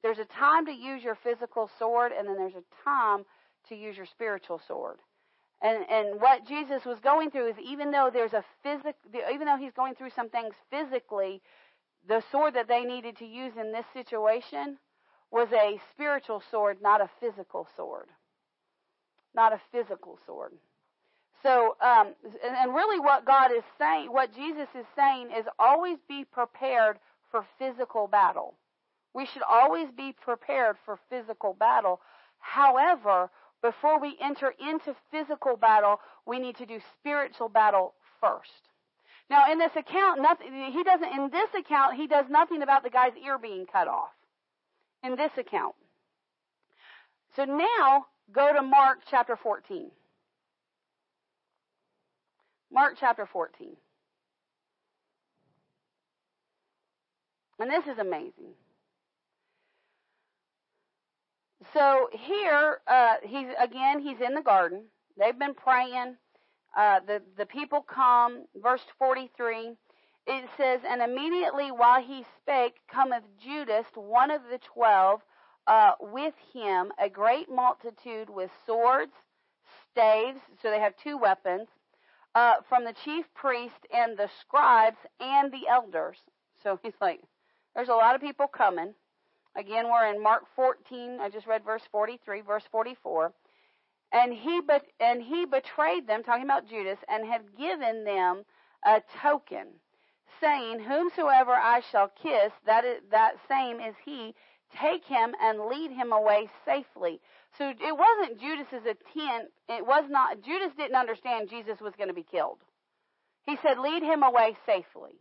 There's 0.02 0.18
a 0.18 0.24
time 0.24 0.66
to 0.66 0.72
use 0.72 1.02
your 1.02 1.16
physical 1.16 1.70
sword, 1.78 2.12
and 2.12 2.28
then 2.28 2.36
there's 2.36 2.54
a 2.54 2.84
time 2.84 3.24
to 3.68 3.74
use 3.74 3.96
your 3.96 4.06
spiritual 4.06 4.60
sword. 4.66 4.98
And 5.60 5.84
and 5.90 6.20
what 6.20 6.46
Jesus 6.46 6.84
was 6.84 7.00
going 7.00 7.30
through 7.30 7.48
is 7.48 7.58
even 7.58 7.90
though 7.90 8.10
there's 8.12 8.32
a 8.32 8.44
physic, 8.62 8.94
even 9.32 9.46
though 9.46 9.56
he's 9.56 9.72
going 9.72 9.94
through 9.94 10.10
some 10.10 10.28
things 10.28 10.54
physically, 10.70 11.42
the 12.06 12.22
sword 12.30 12.54
that 12.54 12.68
they 12.68 12.84
needed 12.84 13.16
to 13.18 13.26
use 13.26 13.52
in 13.56 13.72
this 13.72 13.86
situation 13.92 14.78
was 15.30 15.48
a 15.52 15.80
spiritual 15.90 16.42
sword, 16.50 16.78
not 16.80 17.00
a 17.00 17.10
physical 17.20 17.66
sword. 17.76 18.08
Not 19.34 19.52
a 19.52 19.60
physical 19.72 20.18
sword. 20.26 20.52
So, 21.42 21.76
um, 21.80 22.14
and, 22.44 22.56
and 22.56 22.74
really, 22.74 22.98
what 22.98 23.24
God 23.24 23.52
is 23.52 23.62
saying, 23.78 24.12
what 24.12 24.34
Jesus 24.34 24.68
is 24.74 24.86
saying, 24.96 25.28
is 25.36 25.46
always 25.58 25.98
be 26.08 26.24
prepared 26.24 26.98
for 27.30 27.44
physical 27.58 28.08
battle. 28.08 28.54
We 29.14 29.26
should 29.26 29.42
always 29.48 29.88
be 29.96 30.12
prepared 30.12 30.76
for 30.84 30.98
physical 31.08 31.54
battle. 31.58 32.00
However, 32.38 33.30
before 33.62 34.00
we 34.00 34.16
enter 34.20 34.54
into 34.60 34.94
physical 35.10 35.56
battle, 35.56 36.00
we 36.26 36.38
need 36.38 36.56
to 36.56 36.66
do 36.66 36.78
spiritual 36.98 37.48
battle 37.48 37.94
first. 38.20 38.68
Now, 39.30 39.50
in 39.50 39.58
this 39.58 39.72
account, 39.76 40.22
nothing, 40.22 40.52
he 40.72 40.82
doesn't, 40.82 41.12
in 41.12 41.30
this 41.30 41.50
account, 41.58 41.96
he 41.96 42.06
does 42.06 42.26
nothing 42.30 42.62
about 42.62 42.82
the 42.82 42.90
guy's 42.90 43.12
ear 43.24 43.38
being 43.38 43.66
cut 43.66 43.88
off. 43.88 44.10
In 45.02 45.16
this 45.16 45.32
account. 45.36 45.74
So 47.36 47.44
now, 47.44 48.06
go 48.32 48.52
to 48.52 48.62
Mark 48.62 48.98
chapter 49.08 49.36
14. 49.36 49.90
Mark 52.72 52.96
chapter 52.98 53.26
14. 53.26 53.76
And 57.60 57.70
this 57.70 57.86
is 57.86 57.98
amazing. 57.98 58.54
So 61.74 62.08
here, 62.12 62.78
uh, 62.86 63.16
he's 63.22 63.48
again, 63.58 64.00
he's 64.00 64.20
in 64.20 64.34
the 64.34 64.42
garden. 64.42 64.84
They've 65.18 65.38
been 65.38 65.54
praying. 65.54 66.16
Uh, 66.76 67.00
the 67.06 67.22
the 67.36 67.46
people 67.46 67.82
come. 67.82 68.44
Verse 68.56 68.84
forty 68.98 69.30
three. 69.36 69.76
It 70.26 70.48
says, 70.58 70.80
and 70.88 71.00
immediately 71.02 71.70
while 71.72 72.02
he 72.02 72.24
spake, 72.42 72.74
cometh 72.92 73.24
Judas, 73.42 73.86
one 73.94 74.30
of 74.30 74.42
the 74.50 74.58
twelve, 74.74 75.20
uh, 75.66 75.92
with 76.00 76.34
him 76.52 76.92
a 77.02 77.08
great 77.08 77.50
multitude 77.50 78.28
with 78.28 78.50
swords, 78.66 79.12
staves. 79.90 80.40
So 80.62 80.70
they 80.70 80.80
have 80.80 80.94
two 81.02 81.18
weapons. 81.18 81.68
Uh, 82.34 82.54
from 82.68 82.84
the 82.84 82.94
chief 83.04 83.24
priest 83.34 83.86
and 83.92 84.16
the 84.16 84.28
scribes 84.40 84.98
and 85.18 85.50
the 85.52 85.66
elders. 85.68 86.18
So 86.62 86.78
he's 86.82 86.92
like, 87.00 87.20
there's 87.74 87.88
a 87.88 87.94
lot 87.94 88.14
of 88.14 88.20
people 88.20 88.46
coming. 88.46 88.94
Again, 89.56 89.86
we're 89.86 90.06
in 90.12 90.22
Mark 90.22 90.44
14. 90.54 91.18
I 91.20 91.28
just 91.30 91.46
read 91.46 91.64
verse 91.64 91.82
43, 91.90 92.42
verse 92.42 92.62
44. 92.70 93.32
And 94.12 94.32
he, 94.32 94.60
but, 94.66 94.84
and 95.00 95.22
he 95.22 95.46
betrayed 95.46 96.06
them, 96.06 96.22
talking 96.22 96.44
about 96.44 96.68
Judas, 96.68 96.98
and 97.08 97.26
had 97.26 97.56
given 97.56 98.04
them 98.04 98.44
a 98.84 99.02
token, 99.20 99.66
saying, 100.40 100.80
Whomsoever 100.80 101.52
I 101.52 101.82
shall 101.90 102.10
kiss, 102.22 102.52
that, 102.66 102.84
is, 102.84 103.00
that 103.10 103.34
same 103.48 103.80
is 103.80 103.94
he. 104.04 104.34
Take 104.76 105.04
him 105.04 105.34
and 105.40 105.66
lead 105.66 105.90
him 105.90 106.12
away 106.12 106.48
safely. 106.64 107.20
So 107.56 107.70
it 107.70 107.96
wasn't 107.96 108.40
Judas's 108.40 108.86
intent. 108.86 109.50
It 109.68 109.86
was 109.86 110.04
not, 110.08 110.42
Judas 110.42 110.72
didn't 110.76 110.96
understand 110.96 111.48
Jesus 111.48 111.80
was 111.80 111.94
going 111.96 112.08
to 112.08 112.14
be 112.14 112.26
killed. 112.28 112.58
He 113.46 113.56
said, 113.62 113.78
lead 113.78 114.02
him 114.02 114.22
away 114.22 114.56
safely. 114.66 115.16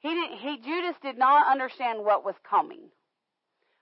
He, 0.00 0.10
didn't, 0.10 0.38
he 0.38 0.58
Judas 0.58 0.96
did 1.02 1.16
not 1.16 1.50
understand 1.50 2.04
what 2.04 2.24
was 2.24 2.34
coming. 2.48 2.90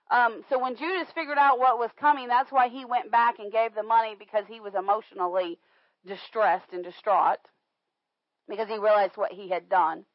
Um, 0.09 0.43
so 0.49 0.59
when 0.59 0.75
Judas 0.75 1.07
figured 1.13 1.37
out 1.37 1.59
what 1.59 1.77
was 1.77 1.89
coming, 1.99 2.27
that's 2.27 2.51
why 2.51 2.69
he 2.69 2.85
went 2.85 3.11
back 3.11 3.39
and 3.39 3.51
gave 3.51 3.75
the 3.75 3.83
money 3.83 4.15
because 4.17 4.45
he 4.47 4.59
was 4.59 4.73
emotionally 4.75 5.57
distressed 6.05 6.73
and 6.73 6.83
distraught 6.83 7.39
because 8.49 8.67
he 8.67 8.77
realized 8.77 9.13
what 9.15 9.31
he 9.31 9.49
had 9.49 9.69
done. 9.69 10.05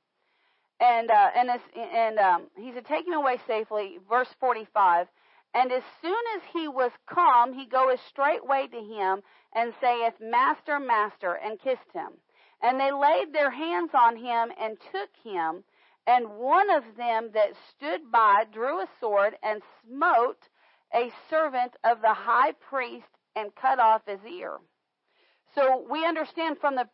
And 0.81 1.11
uh, 1.11 1.31
and 1.35 1.51
and 1.75 2.19
um, 2.19 2.43
he 2.57 2.73
said, 2.73 2.85
"Take 2.87 3.07
him 3.07 3.15
away 3.15 3.39
safely." 3.47 3.99
Verse 4.09 4.29
forty-five. 4.39 5.09
And 5.55 5.73
as 5.73 5.83
soon 6.03 6.23
as 6.37 6.43
he 6.53 6.69
was 6.69 6.91
come, 7.07 7.55
he 7.55 7.65
goeth 7.65 8.01
straightway 8.09 8.67
to 8.67 8.77
him 8.77 9.23
and 9.55 9.73
saith, 9.81 10.13
Master, 10.21 10.79
Master, 10.79 11.33
and 11.43 11.59
kissed 11.59 11.93
him. 11.95 12.13
And 12.63 12.79
they 12.79 12.93
laid 12.93 13.33
their 13.33 13.51
hands 13.51 13.93
on 13.95 14.17
him 14.17 14.53
and 14.61 14.77
took 14.93 15.09
him. 15.25 15.65
And 16.07 16.37
one 16.37 16.69
of 16.69 16.85
them 16.99 17.31
that 17.33 17.55
stood 17.71 18.13
by 18.13 18.45
drew 18.53 18.81
a 18.81 18.89
sword 19.01 19.35
and 19.43 19.63
smote 19.83 20.49
a 20.95 21.11
servant 21.31 21.73
of 21.85 22.03
the 22.03 22.13
high 22.13 22.53
priest 22.53 23.09
and 23.35 23.55
cut 23.55 23.79
off 23.79 24.03
his 24.07 24.21
ear. 24.31 24.59
So 25.55 25.87
we 25.91 26.05
understand 26.05 26.59
from 26.61 26.75
the 26.75 26.87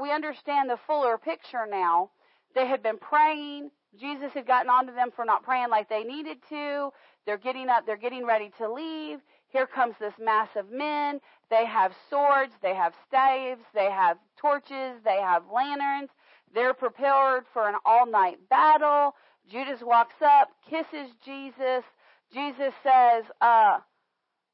we 0.00 0.12
understand 0.12 0.70
the 0.70 0.78
fuller 0.86 1.18
picture 1.18 1.66
now. 1.68 2.10
They 2.54 2.66
had 2.66 2.82
been 2.82 2.98
praying. 2.98 3.70
Jesus 3.98 4.32
had 4.32 4.46
gotten 4.46 4.70
onto 4.70 4.94
them 4.94 5.10
for 5.14 5.24
not 5.24 5.42
praying 5.42 5.70
like 5.70 5.88
they 5.88 6.04
needed 6.04 6.38
to. 6.48 6.90
They're 7.26 7.38
getting 7.38 7.68
up. 7.68 7.86
They're 7.86 7.96
getting 7.96 8.26
ready 8.26 8.50
to 8.58 8.72
leave. 8.72 9.20
Here 9.48 9.66
comes 9.66 9.94
this 10.00 10.14
mass 10.18 10.48
of 10.56 10.70
men. 10.70 11.20
They 11.50 11.64
have 11.64 11.92
swords. 12.10 12.52
They 12.62 12.74
have 12.74 12.94
staves. 13.06 13.62
They 13.74 13.90
have 13.90 14.18
torches. 14.36 15.00
They 15.04 15.20
have 15.20 15.44
lanterns. 15.52 16.10
They're 16.54 16.74
prepared 16.74 17.44
for 17.52 17.68
an 17.68 17.76
all 17.84 18.06
night 18.06 18.38
battle. 18.48 19.14
Judas 19.50 19.80
walks 19.82 20.14
up, 20.22 20.48
kisses 20.68 21.10
Jesus. 21.24 21.84
Jesus 22.32 22.72
says, 22.82 23.24
uh, 23.40 23.78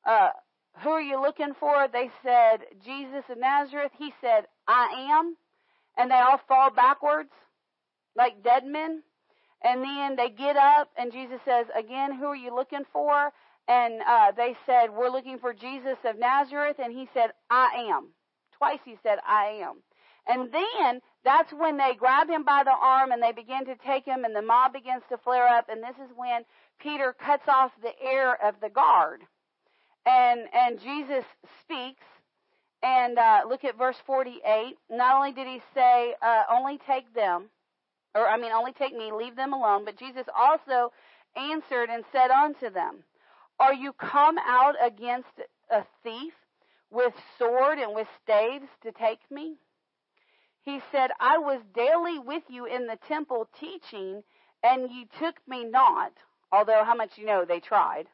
uh, 0.04 0.30
who 0.82 0.90
are 0.90 1.00
you 1.00 1.20
looking 1.20 1.54
for? 1.58 1.88
They 1.92 2.10
said, 2.22 2.60
Jesus 2.84 3.24
of 3.28 3.38
Nazareth. 3.38 3.92
He 3.98 4.12
said, 4.20 4.46
I 4.66 5.08
am. 5.10 5.36
And 5.96 6.10
they 6.10 6.16
all 6.16 6.40
fall 6.48 6.70
backwards 6.70 7.30
like 8.16 8.42
dead 8.42 8.64
men. 8.64 9.02
And 9.62 9.82
then 9.82 10.16
they 10.16 10.30
get 10.30 10.56
up 10.56 10.90
and 10.96 11.12
Jesus 11.12 11.40
says, 11.44 11.66
again, 11.76 12.14
who 12.14 12.26
are 12.26 12.36
you 12.36 12.54
looking 12.54 12.84
for? 12.92 13.30
And 13.68 14.00
uh, 14.06 14.32
they 14.36 14.56
said, 14.66 14.88
we're 14.90 15.10
looking 15.10 15.38
for 15.38 15.52
Jesus 15.52 15.98
of 16.04 16.18
Nazareth. 16.18 16.76
And 16.82 16.92
he 16.92 17.08
said, 17.12 17.30
I 17.50 17.88
am. 17.90 18.08
Twice 18.56 18.80
he 18.84 18.96
said, 19.02 19.18
I 19.26 19.60
am. 19.62 19.76
And 20.26 20.50
then 20.52 21.00
that's 21.24 21.52
when 21.52 21.76
they 21.76 21.94
grab 21.98 22.28
him 22.28 22.44
by 22.44 22.62
the 22.64 22.74
arm 22.74 23.12
and 23.12 23.22
they 23.22 23.32
begin 23.32 23.64
to 23.66 23.76
take 23.76 24.04
him 24.04 24.24
and 24.24 24.34
the 24.34 24.42
mob 24.42 24.72
begins 24.72 25.02
to 25.10 25.18
flare 25.18 25.46
up. 25.46 25.68
And 25.68 25.82
this 25.82 25.96
is 25.96 26.10
when 26.16 26.42
Peter 26.78 27.14
cuts 27.18 27.48
off 27.48 27.72
the 27.82 27.92
ear 28.06 28.36
of 28.42 28.54
the 28.62 28.70
guard. 28.70 29.20
And, 30.06 30.42
and 30.54 30.80
Jesus 30.80 31.24
speaks 31.60 32.04
and 32.82 33.18
uh, 33.18 33.42
look 33.48 33.64
at 33.64 33.76
verse 33.76 33.96
48. 34.06 34.76
Not 34.90 35.16
only 35.16 35.32
did 35.32 35.46
he 35.46 35.60
say, 35.74 36.14
uh, 36.22 36.42
only 36.50 36.78
take 36.86 37.12
them, 37.14 37.50
or 38.14 38.26
I 38.26 38.36
mean, 38.36 38.52
only 38.52 38.72
take 38.72 38.94
me, 38.94 39.12
leave 39.12 39.36
them 39.36 39.52
alone, 39.52 39.84
but 39.84 39.98
Jesus 39.98 40.26
also 40.36 40.92
answered 41.36 41.90
and 41.90 42.04
said 42.12 42.30
unto 42.30 42.70
them, 42.70 43.04
Are 43.58 43.74
you 43.74 43.92
come 43.92 44.36
out 44.38 44.74
against 44.84 45.28
a 45.70 45.82
thief 46.02 46.32
with 46.90 47.12
sword 47.38 47.78
and 47.78 47.94
with 47.94 48.08
staves 48.22 48.66
to 48.82 48.92
take 48.92 49.20
me? 49.30 49.56
He 50.62 50.80
said, 50.92 51.10
I 51.20 51.38
was 51.38 51.60
daily 51.74 52.18
with 52.18 52.42
you 52.48 52.66
in 52.66 52.86
the 52.86 52.98
temple 53.08 53.48
teaching, 53.58 54.22
and 54.62 54.90
you 54.90 55.06
took 55.18 55.36
me 55.48 55.64
not, 55.64 56.12
although 56.52 56.82
how 56.84 56.94
much 56.94 57.16
you 57.16 57.26
know 57.26 57.44
they 57.44 57.60
tried. 57.60 58.06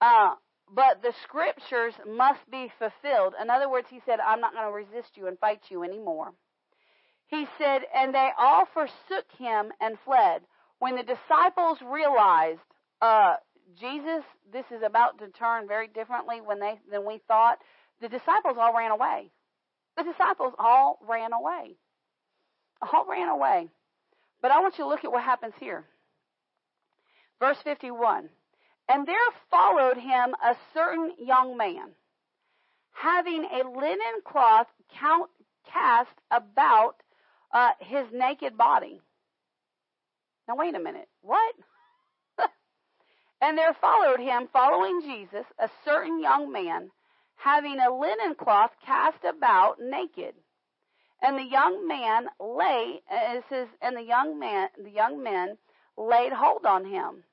Uh, 0.00 0.34
but 0.72 1.02
the 1.02 1.12
scriptures 1.24 1.94
must 2.06 2.40
be 2.50 2.70
fulfilled. 2.78 3.34
In 3.40 3.50
other 3.50 3.68
words, 3.68 3.88
he 3.90 4.00
said, 4.06 4.20
I'm 4.20 4.40
not 4.40 4.52
going 4.52 4.66
to 4.66 4.72
resist 4.72 5.16
you 5.16 5.26
and 5.26 5.38
fight 5.38 5.62
you 5.70 5.82
anymore. 5.82 6.32
He 7.28 7.46
said, 7.58 7.82
and 7.94 8.14
they 8.14 8.30
all 8.38 8.66
forsook 8.72 9.26
him 9.38 9.70
and 9.80 9.98
fled. 10.04 10.42
When 10.78 10.96
the 10.96 11.02
disciples 11.02 11.78
realized, 11.82 12.60
uh, 13.02 13.36
Jesus, 13.78 14.24
this 14.50 14.64
is 14.70 14.82
about 14.84 15.18
to 15.18 15.28
turn 15.28 15.68
very 15.68 15.88
differently 15.88 16.40
when 16.40 16.58
they, 16.58 16.80
than 16.90 17.06
we 17.06 17.20
thought, 17.28 17.58
the 18.00 18.08
disciples 18.08 18.56
all 18.58 18.74
ran 18.74 18.90
away. 18.90 19.30
The 19.96 20.04
disciples 20.04 20.54
all 20.58 20.98
ran 21.06 21.32
away. 21.32 21.76
All 22.80 23.04
ran 23.08 23.28
away. 23.28 23.68
But 24.40 24.50
I 24.50 24.60
want 24.60 24.78
you 24.78 24.84
to 24.84 24.88
look 24.88 25.04
at 25.04 25.12
what 25.12 25.24
happens 25.24 25.54
here. 25.60 25.84
Verse 27.40 27.58
51. 27.62 28.30
And 28.88 29.06
there 29.06 29.16
followed 29.50 29.98
him 29.98 30.34
a 30.42 30.56
certain 30.72 31.12
young 31.18 31.58
man, 31.58 31.90
having 32.92 33.44
a 33.44 33.68
linen 33.68 34.22
cloth 34.24 34.68
count, 34.98 35.28
cast 35.70 36.10
about 36.30 37.02
uh, 37.52 37.70
his 37.80 38.06
naked 38.12 38.56
body. 38.56 39.00
Now, 40.46 40.56
wait 40.56 40.74
a 40.74 40.80
minute. 40.80 41.08
What? 41.20 41.54
and 43.42 43.56
there 43.56 43.74
followed 43.80 44.20
him, 44.20 44.48
following 44.52 45.02
Jesus, 45.02 45.44
a 45.58 45.68
certain 45.84 46.20
young 46.20 46.50
man, 46.50 46.90
having 47.36 47.78
a 47.78 47.94
linen 47.94 48.34
cloth 48.34 48.70
cast 48.84 49.24
about 49.24 49.76
naked. 49.80 50.34
And 51.20 51.36
the 51.36 51.50
young 51.50 51.86
man 51.86 52.28
lay, 52.40 53.00
it 53.10 53.44
says, 53.48 53.68
and 53.82 53.96
the 53.96 54.02
young 54.02 54.38
man, 54.38 54.68
the 54.82 54.90
young 54.90 55.22
men 55.22 55.58
laid 55.96 56.32
hold 56.32 56.64
on 56.64 56.84
him. 56.84 57.24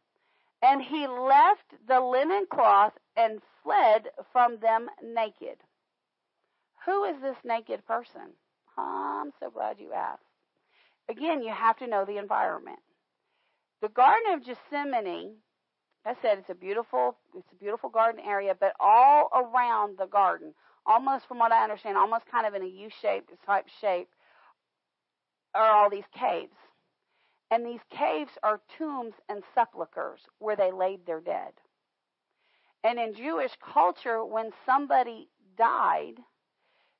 And 0.61 0.81
he 0.81 1.07
left 1.07 1.87
the 1.87 1.99
linen 1.99 2.47
cloth 2.51 2.93
and 3.15 3.41
fled 3.63 4.07
from 4.31 4.57
them 4.59 4.89
naked. 5.03 5.57
Who 6.85 7.03
is 7.03 7.21
this 7.21 7.37
naked 7.43 7.85
person? 7.85 8.33
I'm 8.77 9.31
so 9.39 9.49
glad 9.49 9.79
you 9.79 9.93
asked. 9.93 10.23
Again, 11.09 11.41
you 11.41 11.53
have 11.53 11.77
to 11.77 11.87
know 11.87 12.05
the 12.05 12.17
environment. 12.17 12.79
The 13.81 13.89
Garden 13.89 14.33
of 14.33 14.45
Gethsemane, 14.45 15.35
I 16.05 16.15
said 16.21 16.39
it's 16.39 16.49
a 16.49 16.55
beautiful, 16.55 17.17
it's 17.35 17.51
a 17.51 17.55
beautiful 17.55 17.89
garden 17.89 18.21
area, 18.25 18.55
but 18.59 18.73
all 18.79 19.29
around 19.33 19.97
the 19.97 20.07
garden, 20.07 20.53
almost 20.85 21.27
from 21.27 21.39
what 21.39 21.51
I 21.51 21.63
understand, 21.63 21.97
almost 21.97 22.25
kind 22.31 22.47
of 22.47 22.53
in 22.53 22.63
a 22.63 22.67
U-shaped 22.67 23.31
type 23.45 23.65
shape, 23.81 24.09
are 25.53 25.71
all 25.71 25.89
these 25.89 26.07
caves. 26.17 26.55
And 27.51 27.65
these 27.65 27.81
caves 27.89 28.31
are 28.43 28.61
tombs 28.77 29.13
and 29.29 29.43
sepulchres 29.53 30.21
where 30.39 30.55
they 30.55 30.71
laid 30.71 31.05
their 31.05 31.21
dead. 31.21 31.53
And 32.83 32.99
in 32.99 33.13
Jewish 33.13 33.51
culture, 33.73 34.23
when 34.23 34.51
somebody 34.65 35.29
died, 35.57 36.15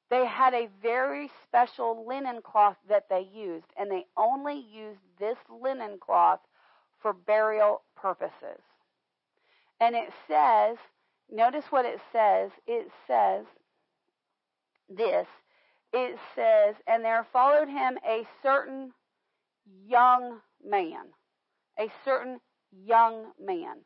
they 0.10 0.26
had 0.26 0.54
a 0.54 0.70
very 0.82 1.32
special 1.44 2.06
linen 2.08 2.42
cloth 2.44 2.78
that 2.88 3.10
they 3.10 3.28
used, 3.34 3.66
and 3.78 3.90
they 3.90 4.06
only 4.16 4.66
used 4.72 5.00
this 5.20 5.38
linen 5.50 5.98
cloth 6.00 6.40
for 7.02 7.14
burial 7.14 7.82
purposes. 7.96 8.62
And 9.80 9.96
it 9.96 10.10
says, 10.28 10.78
notice 11.32 11.66
what 11.70 11.86
it 11.86 12.00
says. 12.12 12.52
It 12.68 12.90
says 13.08 13.46
this. 14.90 15.28
It 15.92 16.18
says, 16.36 16.76
and 16.88 17.04
there 17.04 17.26
followed 17.32 17.68
him 17.68 17.98
a 18.08 18.28
certain 18.44 18.92
young 19.88 20.40
man. 20.64 21.06
A 21.80 21.92
certain 22.04 22.40
young 22.72 23.32
man. 23.44 23.78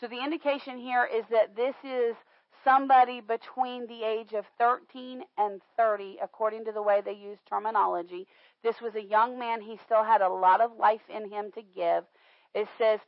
So 0.00 0.06
the 0.06 0.22
indication 0.22 0.78
here 0.78 1.08
is 1.12 1.24
that 1.30 1.56
this 1.56 1.74
is 1.84 2.16
somebody 2.64 3.20
between 3.20 3.86
the 3.86 4.02
age 4.02 4.32
of 4.32 4.44
13 4.58 5.22
and 5.38 5.60
30, 5.76 6.18
according 6.22 6.64
to 6.64 6.72
the 6.72 6.82
way 6.82 7.00
they 7.04 7.12
use 7.12 7.38
terminology. 7.48 8.26
This 8.62 8.80
was 8.80 8.94
a 8.94 9.02
young 9.02 9.38
man. 9.38 9.60
He 9.60 9.78
still 9.84 10.02
had 10.02 10.22
a 10.22 10.28
lot 10.28 10.60
of 10.60 10.76
life 10.78 11.02
in 11.14 11.30
him 11.30 11.52
to 11.54 11.62
give. 11.62 12.04
It 12.54 12.66
says, 12.78 13.00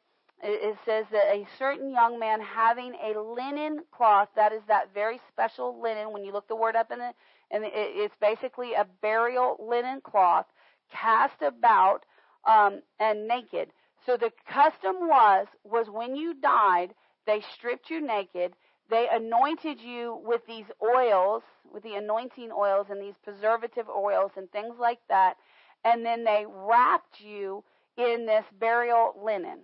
it 0.43 0.77
says 0.85 1.07
that 1.13 1.33
a 1.33 1.47
certain 1.59 1.91
young 1.91 2.19
man 2.19 2.41
having 2.41 2.95
a 2.95 3.19
linen 3.19 3.81
cloth, 3.91 4.29
that 4.37 4.53
is 4.53 4.63
that 4.69 4.93
very 4.93 5.19
special 5.33 5.81
linen. 5.81 6.13
When 6.13 6.25
you 6.25 6.33
look 6.33 6.47
the 6.47 6.57
word 6.57 6.77
up 6.77 6.91
in 6.93 6.99
the, 6.99 7.13
and 7.51 7.65
it's 7.65 8.15
basically 8.21 8.75
a 8.75 8.87
burial 9.01 9.57
linen 9.59 10.01
cloth, 10.03 10.47
cast 10.93 11.41
about 11.41 12.05
um, 12.47 12.81
and 13.01 13.27
naked. 13.27 13.71
So 14.05 14.17
the 14.17 14.31
custom 14.49 15.09
was 15.09 15.47
was 15.65 15.89
when 15.91 16.15
you 16.15 16.35
died, 16.35 16.95
they 17.27 17.43
stripped 17.55 17.91
you 17.91 18.01
naked. 18.01 18.55
They 18.89 19.09
anointed 19.13 19.81
you 19.81 20.21
with 20.25 20.43
these 20.47 20.67
oils, 20.83 21.43
with 21.73 21.83
the 21.83 21.95
anointing 21.95 22.51
oils 22.53 22.87
and 22.91 23.01
these 23.01 23.17
preservative 23.25 23.87
oils 23.89 24.33
and 24.37 24.51
things 24.51 24.77
like 24.79 25.01
that, 25.09 25.37
and 25.85 26.05
then 26.05 26.25
they 26.25 26.47
wrapped 26.49 27.21
you 27.21 27.65
in 27.97 28.27
this 28.27 28.45
burial 28.59 29.15
linen. 29.23 29.61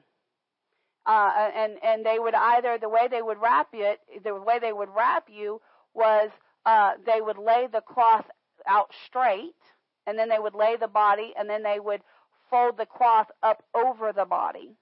Uh, 1.04 1.50
and 1.56 1.72
and 1.82 2.06
they 2.06 2.18
would 2.18 2.34
either 2.34 2.78
the 2.78 2.88
way 2.88 3.08
they 3.10 3.22
would 3.22 3.38
wrap 3.40 3.68
it, 3.72 4.00
the 4.22 4.34
way 4.34 4.58
they 4.60 4.72
would 4.72 4.88
wrap 4.94 5.28
you 5.28 5.60
was 5.94 6.30
uh, 6.64 6.92
they 7.04 7.20
would 7.20 7.38
lay 7.38 7.66
the 7.72 7.80
cloth 7.80 8.26
out 8.68 8.90
straight, 9.06 9.54
and 10.06 10.18
then 10.18 10.28
they 10.28 10.38
would 10.38 10.54
lay 10.54 10.76
the 10.76 10.88
body, 10.88 11.32
and 11.36 11.50
then 11.50 11.62
they 11.62 11.80
would 11.80 12.02
fold 12.50 12.76
the 12.76 12.86
cloth 12.86 13.28
up 13.42 13.64
over 13.74 14.12
the 14.12 14.24
body. 14.24 14.76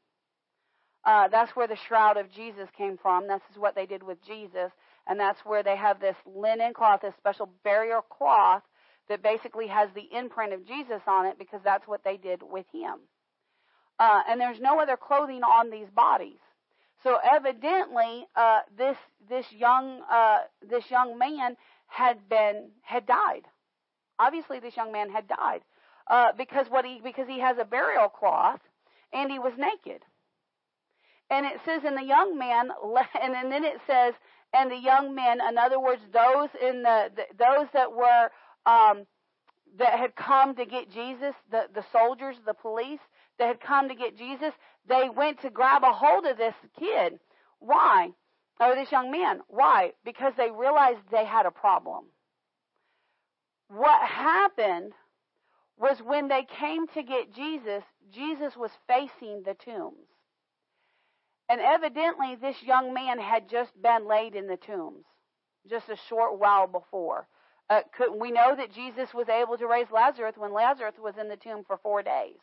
Uh, 1.04 1.28
that's 1.28 1.56
where 1.56 1.66
the 1.66 1.78
shroud 1.88 2.16
of 2.16 2.30
Jesus 2.30 2.68
came 2.76 2.98
from. 2.98 3.26
This 3.26 3.40
is 3.50 3.58
what 3.58 3.74
they 3.74 3.86
did 3.86 4.02
with 4.02 4.18
Jesus. 4.26 4.70
And 5.06 5.18
that's 5.18 5.40
where 5.44 5.62
they 5.62 5.76
have 5.76 6.00
this 6.00 6.16
linen 6.26 6.74
cloth, 6.74 7.00
this 7.02 7.14
special 7.16 7.50
burial 7.64 8.02
cloth 8.02 8.62
that 9.08 9.22
basically 9.22 9.66
has 9.66 9.88
the 9.94 10.08
imprint 10.16 10.52
of 10.52 10.66
Jesus 10.66 11.00
on 11.06 11.26
it 11.26 11.38
because 11.38 11.60
that's 11.64 11.86
what 11.88 12.04
they 12.04 12.16
did 12.16 12.42
with 12.42 12.66
him. 12.72 13.00
Uh, 13.98 14.22
and 14.28 14.40
there's 14.40 14.60
no 14.60 14.80
other 14.80 14.96
clothing 14.96 15.42
on 15.42 15.70
these 15.70 15.88
bodies. 15.94 16.38
So 17.02 17.18
evidently, 17.22 18.26
uh, 18.36 18.60
this 18.76 18.96
this 19.28 19.46
young 19.52 20.02
uh, 20.10 20.38
this 20.68 20.84
young 20.90 21.18
man 21.18 21.56
had 21.86 22.28
been 22.28 22.70
had 22.82 23.06
died. 23.06 23.42
Obviously, 24.18 24.60
this 24.60 24.76
young 24.76 24.92
man 24.92 25.10
had 25.10 25.26
died 25.26 25.62
uh, 26.06 26.32
because 26.36 26.66
what 26.68 26.84
he 26.84 27.00
because 27.02 27.26
he 27.26 27.40
has 27.40 27.56
a 27.58 27.64
burial 27.64 28.08
cloth 28.08 28.60
and 29.12 29.30
he 29.30 29.38
was 29.38 29.52
naked. 29.56 30.02
And 31.30 31.46
it 31.46 31.60
says, 31.64 31.82
and 31.84 31.96
the 31.96 32.04
young 32.04 32.36
man, 32.36 32.70
and 33.22 33.52
then 33.52 33.64
it 33.64 33.80
says, 33.86 34.14
and 34.52 34.70
the 34.70 34.76
young 34.76 35.14
men, 35.14 35.38
in 35.48 35.58
other 35.58 35.78
words, 35.78 36.02
those 36.12 36.48
in 36.60 36.82
the, 36.82 37.10
the 37.14 37.22
those 37.38 37.68
that 37.72 37.92
were 37.92 38.30
um, 38.66 39.06
that 39.78 39.98
had 39.98 40.16
come 40.16 40.56
to 40.56 40.66
get 40.66 40.90
Jesus, 40.90 41.34
the 41.50 41.66
the 41.72 41.84
soldiers, 41.92 42.36
the 42.44 42.54
police 42.54 42.98
that 43.38 43.46
had 43.46 43.60
come 43.60 43.88
to 43.88 43.94
get 43.94 44.18
Jesus, 44.18 44.52
they 44.88 45.08
went 45.08 45.40
to 45.42 45.50
grab 45.50 45.82
a 45.84 45.92
hold 45.92 46.26
of 46.26 46.36
this 46.36 46.54
kid. 46.78 47.20
Why? 47.60 48.10
Or 48.58 48.74
this 48.74 48.92
young 48.92 49.10
man. 49.10 49.40
Why? 49.48 49.92
Because 50.04 50.32
they 50.36 50.50
realized 50.50 50.98
they 51.10 51.24
had 51.24 51.46
a 51.46 51.50
problem. 51.50 52.06
What 53.68 54.02
happened 54.02 54.92
was 55.78 55.98
when 56.04 56.28
they 56.28 56.44
came 56.58 56.86
to 56.88 57.02
get 57.02 57.32
Jesus, 57.34 57.84
Jesus 58.12 58.56
was 58.56 58.72
facing 58.86 59.44
the 59.44 59.54
tombs. 59.54 60.08
And 61.50 61.60
evidently, 61.60 62.36
this 62.36 62.62
young 62.62 62.94
man 62.94 63.18
had 63.18 63.50
just 63.50 63.72
been 63.82 64.06
laid 64.06 64.36
in 64.36 64.46
the 64.46 64.56
tombs 64.56 65.04
just 65.68 65.88
a 65.88 65.96
short 66.08 66.38
while 66.38 66.68
before. 66.68 67.26
Uh, 67.68 67.80
could, 67.96 68.14
we 68.14 68.30
know 68.30 68.54
that 68.56 68.72
Jesus 68.72 69.12
was 69.12 69.28
able 69.28 69.58
to 69.58 69.66
raise 69.66 69.90
Lazarus 69.92 70.36
when 70.36 70.52
Lazarus 70.52 70.94
was 71.02 71.14
in 71.20 71.28
the 71.28 71.36
tomb 71.36 71.64
for 71.66 71.76
four 71.76 72.02
days. 72.04 72.38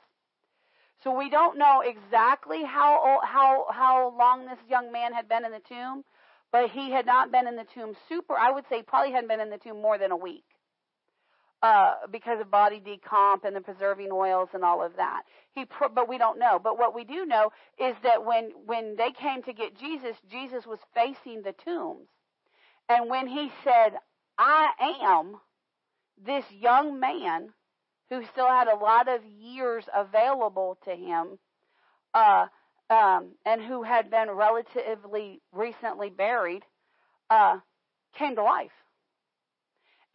So 1.04 1.18
we 1.18 1.30
don't 1.30 1.58
know 1.58 1.82
exactly 1.86 2.64
how 2.66 3.20
how 3.24 3.68
how 3.72 4.14
long 4.18 4.46
this 4.46 4.60
young 4.70 4.92
man 4.92 5.14
had 5.14 5.30
been 5.30 5.46
in 5.46 5.52
the 5.52 5.62
tomb, 5.68 6.04
but 6.52 6.70
he 6.72 6.92
had 6.92 7.06
not 7.06 7.32
been 7.32 7.48
in 7.48 7.56
the 7.56 7.68
tomb 7.74 7.96
super. 8.10 8.34
I 8.36 8.52
would 8.52 8.66
say 8.68 8.84
probably 8.84 9.14
hadn't 9.14 9.30
been 9.30 9.40
in 9.40 9.50
the 9.50 9.58
tomb 9.58 9.82
more 9.82 9.98
than 9.98 10.12
a 10.12 10.18
week 10.18 10.44
uh, 11.64 11.96
because 12.12 12.40
of 12.40 12.52
body 12.52 12.82
decomp 12.86 13.44
and 13.44 13.56
the 13.56 13.62
preserving 13.62 14.10
oils 14.12 14.50
and 14.54 14.64
all 14.64 14.84
of 14.84 14.96
that. 14.98 15.24
He, 15.54 15.66
pr- 15.66 15.88
but 15.94 16.08
we 16.08 16.18
don't 16.18 16.40
know. 16.40 16.60
But 16.64 16.78
what 16.78 16.94
we 16.94 17.04
do 17.04 17.26
know 17.26 17.52
is 17.80 17.96
that 18.04 18.26
when 18.26 18.52
when 18.66 18.96
they 18.96 19.12
came 19.12 19.42
to 19.44 19.54
get 19.54 19.78
Jesus, 19.80 20.16
Jesus 20.30 20.66
was 20.66 20.80
facing 20.94 21.42
the 21.42 21.54
tombs, 21.66 22.08
and 22.90 23.10
when 23.10 23.28
he 23.28 23.52
said, 23.64 23.94
I 24.38 24.70
am 25.02 25.36
this 26.24 26.46
young 26.52 27.00
man 27.00 27.50
who 28.10 28.24
still 28.32 28.48
had 28.48 28.68
a 28.68 28.76
lot 28.76 29.08
of 29.08 29.22
years 29.26 29.86
available 29.96 30.78
to 30.86 30.92
him, 30.92 31.40
uh, 32.14 32.46
um, 32.90 33.32
and 33.46 33.62
who 33.62 33.84
had 33.84 34.10
been 34.10 34.30
relatively 34.32 35.42
recently 35.52 36.10
buried, 36.10 36.64
uh, 37.30 37.58
came 38.18 38.36
to 38.36 38.44
life. 38.44 38.72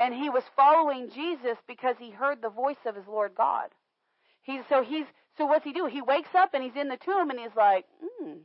And 0.02 0.12
he 0.12 0.28
was 0.28 0.42
following 0.56 1.10
Jesus 1.10 1.56
because 1.68 1.94
he 1.98 2.10
heard 2.10 2.42
the 2.42 2.50
voice 2.50 2.84
of 2.84 2.96
his 2.96 3.06
Lord 3.06 3.36
God. 3.36 3.68
He, 4.42 4.60
so 4.68 4.82
he's, 4.82 5.06
so 5.38 5.46
what's 5.46 5.64
he 5.64 5.72
do? 5.72 5.86
He 5.86 6.02
wakes 6.02 6.34
up 6.34 6.54
and 6.54 6.62
he's 6.64 6.74
in 6.74 6.88
the 6.88 6.96
tomb 6.96 7.30
and 7.30 7.38
he's 7.38 7.54
like, 7.56 7.84
hmm. 8.02 8.38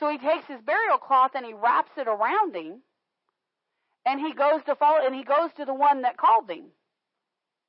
So 0.00 0.10
he 0.10 0.18
takes 0.18 0.46
his 0.46 0.60
burial 0.60 0.98
cloth 0.98 1.30
and 1.36 1.46
he 1.46 1.54
wraps 1.54 1.92
it 1.96 2.08
around 2.08 2.56
him 2.56 2.82
and 4.04 4.20
he 4.20 4.34
goes 4.34 4.62
to 4.66 4.74
follow, 4.74 5.06
and 5.06 5.14
he 5.14 5.24
goes 5.24 5.50
to 5.56 5.64
the 5.64 5.72
one 5.72 6.02
that 6.02 6.16
called 6.16 6.50
him. 6.50 6.64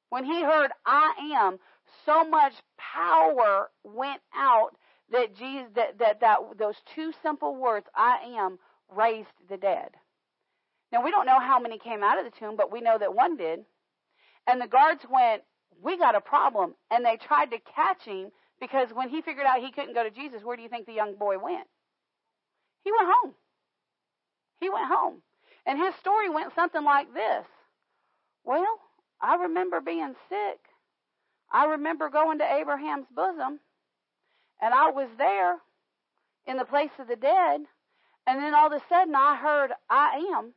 When 0.09 0.25
he 0.25 0.43
heard, 0.43 0.71
I 0.85 1.13
am, 1.37 1.59
so 2.05 2.27
much 2.27 2.53
power 2.77 3.69
went 3.83 4.21
out 4.35 4.71
that 5.11 5.35
Jesus, 5.35 5.69
that, 5.75 5.99
that, 5.99 6.19
that 6.21 6.37
those 6.57 6.75
two 6.93 7.13
simple 7.23 7.55
words, 7.55 7.85
I 7.95 8.35
am, 8.37 8.59
raised 8.89 9.29
the 9.49 9.57
dead. 9.57 9.91
Now 10.91 11.03
we 11.03 11.11
don't 11.11 11.25
know 11.25 11.39
how 11.39 11.59
many 11.59 11.77
came 11.77 12.03
out 12.03 12.19
of 12.19 12.25
the 12.25 12.37
tomb, 12.39 12.55
but 12.55 12.71
we 12.71 12.81
know 12.81 12.97
that 12.97 13.15
one 13.15 13.37
did. 13.37 13.59
And 14.47 14.61
the 14.61 14.67
guards 14.67 15.05
went, 15.09 15.43
we 15.81 15.97
got 15.97 16.15
a 16.15 16.21
problem. 16.21 16.75
And 16.91 17.03
they 17.05 17.17
tried 17.17 17.51
to 17.51 17.57
catch 17.75 18.03
him 18.03 18.31
because 18.59 18.89
when 18.93 19.09
he 19.09 19.21
figured 19.21 19.45
out 19.45 19.59
he 19.59 19.71
couldn't 19.71 19.93
go 19.93 20.03
to 20.03 20.11
Jesus, 20.11 20.43
where 20.43 20.55
do 20.55 20.63
you 20.63 20.69
think 20.69 20.85
the 20.85 20.93
young 20.93 21.15
boy 21.15 21.37
went? 21.37 21.67
He 22.83 22.91
went 22.91 23.11
home. 23.11 23.33
He 24.59 24.69
went 24.69 24.87
home. 24.87 25.21
And 25.65 25.79
his 25.79 25.95
story 25.95 26.29
went 26.29 26.53
something 26.53 26.83
like 26.83 27.13
this. 27.13 27.45
Well, 28.43 28.79
I 29.21 29.35
remember 29.35 29.81
being 29.81 30.13
sick. 30.29 30.59
I 31.51 31.65
remember 31.65 32.09
going 32.09 32.37
to 32.39 32.53
Abraham's 32.53 33.07
bosom. 33.13 33.59
And 34.61 34.73
I 34.73 34.91
was 34.91 35.09
there 35.17 35.57
in 36.45 36.57
the 36.57 36.65
place 36.65 36.91
of 36.99 37.07
the 37.07 37.15
dead. 37.15 37.61
And 38.27 38.41
then 38.41 38.53
all 38.53 38.67
of 38.67 38.73
a 38.73 38.81
sudden 38.87 39.15
I 39.15 39.35
heard, 39.35 39.71
I 39.89 40.23
am. 40.37 40.53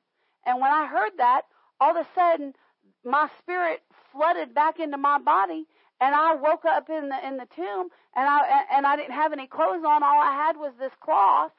And 0.49 0.62
when 0.62 0.72
I 0.72 0.86
heard 0.86 1.12
that, 1.18 1.42
all 1.78 1.90
of 1.90 1.99
a 1.99 2.09
sudden 2.14 2.55
my 3.05 3.28
spirit 3.38 3.82
flooded 4.12 4.55
back 4.55 4.80
into 4.80 4.96
my 4.96 5.18
body 5.18 5.66
and 6.01 6.14
I 6.14 6.34
woke 6.36 6.64
up 6.64 6.88
in 6.88 7.11
the 7.11 7.26
in 7.26 7.36
the 7.36 7.46
tomb 7.55 7.90
and 8.16 8.26
I 8.26 8.64
and 8.72 8.86
I 8.86 8.96
didn't 8.96 9.14
have 9.14 9.34
any 9.34 9.46
clothes 9.46 9.84
on 9.86 10.03
all 10.03 10.20
I 10.20 10.32
had 10.32 10.57
was 10.57 10.72
this 10.78 10.94
cloth 11.05 11.53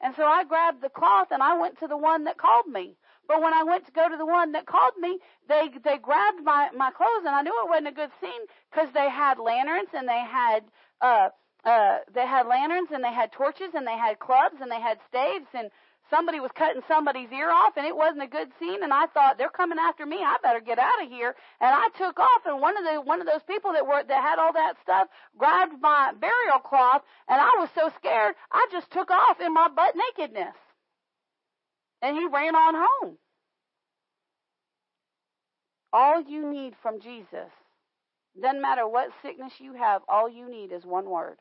and 0.00 0.14
so 0.16 0.24
I 0.24 0.44
grabbed 0.44 0.80
the 0.80 0.88
cloth 0.88 1.28
and 1.32 1.42
I 1.42 1.58
went 1.58 1.78
to 1.80 1.88
the 1.88 1.96
one 1.96 2.24
that 2.24 2.38
called 2.38 2.66
me. 2.66 2.94
But 3.28 3.42
when 3.42 3.52
I 3.52 3.64
went 3.64 3.86
to 3.86 3.92
go 3.92 4.08
to 4.08 4.16
the 4.16 4.26
one 4.26 4.52
that 4.52 4.66
called 4.66 4.94
me, 5.00 5.18
they 5.48 5.68
they 5.84 5.98
grabbed 5.98 6.42
my 6.44 6.70
my 6.76 6.90
clothes 6.92 7.26
and 7.26 7.34
I 7.34 7.42
knew 7.42 7.54
it 7.64 7.68
wasn't 7.68 7.88
a 7.88 7.92
good 7.92 8.10
scene 8.20 8.42
because 8.70 8.88
they 8.94 9.10
had 9.10 9.38
lanterns 9.38 9.90
and 9.92 10.08
they 10.08 10.24
had 10.30 10.64
uh 11.00 11.28
uh 11.64 11.98
they 12.14 12.26
had 12.26 12.46
lanterns 12.46 12.88
and 12.92 13.04
they 13.04 13.12
had 13.12 13.32
torches 13.32 13.74
and 13.74 13.86
they 13.86 13.98
had 13.98 14.18
clubs 14.20 14.56
and 14.60 14.70
they 14.70 14.80
had 14.80 14.98
staves 15.08 15.46
and 15.52 15.70
somebody 16.10 16.40
was 16.40 16.50
cutting 16.54 16.82
somebody's 16.86 17.30
ear 17.32 17.50
off 17.50 17.76
and 17.76 17.86
it 17.86 17.96
wasn't 17.96 18.22
a 18.22 18.26
good 18.26 18.48
scene 18.58 18.82
and 18.82 18.92
I 18.92 19.06
thought 19.06 19.38
they're 19.38 19.48
coming 19.48 19.78
after 19.78 20.04
me. 20.04 20.18
I 20.18 20.36
better 20.42 20.60
get 20.60 20.78
out 20.78 21.02
of 21.02 21.08
here. 21.08 21.34
And 21.60 21.70
I 21.72 21.88
took 21.96 22.18
off 22.18 22.42
and 22.44 22.60
one 22.60 22.76
of 22.76 22.84
the 22.84 23.00
one 23.00 23.20
of 23.20 23.26
those 23.26 23.42
people 23.46 23.72
that 23.72 23.86
were 23.86 24.02
that 24.02 24.22
had 24.22 24.38
all 24.38 24.52
that 24.52 24.74
stuff 24.82 25.08
grabbed 25.38 25.80
my 25.80 26.12
burial 26.20 26.58
cloth 26.58 27.02
and 27.28 27.40
I 27.40 27.56
was 27.58 27.70
so 27.74 27.90
scared 27.96 28.34
I 28.50 28.66
just 28.70 28.90
took 28.90 29.10
off 29.10 29.40
in 29.40 29.54
my 29.54 29.68
butt 29.68 29.94
nakedness. 29.96 30.56
And 32.02 32.16
he 32.16 32.26
ran 32.26 32.54
on 32.54 32.74
home. 32.76 33.18
All 35.92 36.22
you 36.22 36.50
need 36.50 36.74
from 36.82 37.00
Jesus 37.00 37.50
doesn't 38.40 38.62
matter 38.62 38.86
what 38.86 39.10
sickness 39.22 39.52
you 39.58 39.74
have 39.74 40.02
all 40.08 40.28
you 40.28 40.50
need 40.50 40.72
is 40.72 40.84
one 40.84 41.08
word. 41.08 41.36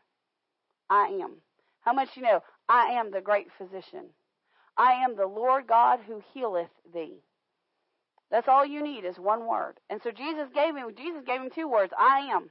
I 0.89 1.19
am. 1.21 1.37
How 1.81 1.93
much 1.93 2.09
you 2.15 2.23
know? 2.23 2.41
I 2.67 2.93
am 2.99 3.11
the 3.11 3.21
great 3.21 3.47
physician 3.57 4.09
I 4.79 4.93
am 5.03 5.17
the 5.17 5.27
Lord 5.27 5.67
God 5.67 5.99
who 6.07 6.23
healeth 6.33 6.69
thee. 6.93 7.19
That's 8.31 8.47
all 8.47 8.65
you 8.65 8.81
need 8.81 9.03
is 9.03 9.19
one 9.19 9.45
word. 9.45 9.73
And 9.89 9.99
so 10.01 10.11
Jesus 10.11 10.47
gave 10.55 10.75
him 10.75 10.95
Jesus 10.95 11.21
gave 11.27 11.41
him 11.41 11.49
two 11.53 11.67
words, 11.67 11.91
I 11.99 12.19
am. 12.31 12.49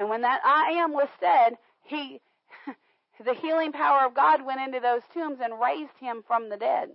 And 0.00 0.08
when 0.08 0.22
that 0.22 0.40
I 0.42 0.70
am 0.82 0.92
was 0.92 1.08
said, 1.20 1.58
he 1.84 2.20
the 3.24 3.34
healing 3.34 3.72
power 3.72 4.06
of 4.06 4.14
God 4.14 4.44
went 4.44 4.62
into 4.62 4.80
those 4.80 5.02
tombs 5.12 5.38
and 5.42 5.60
raised 5.60 5.98
him 6.00 6.24
from 6.26 6.48
the 6.48 6.56
dead. 6.56 6.88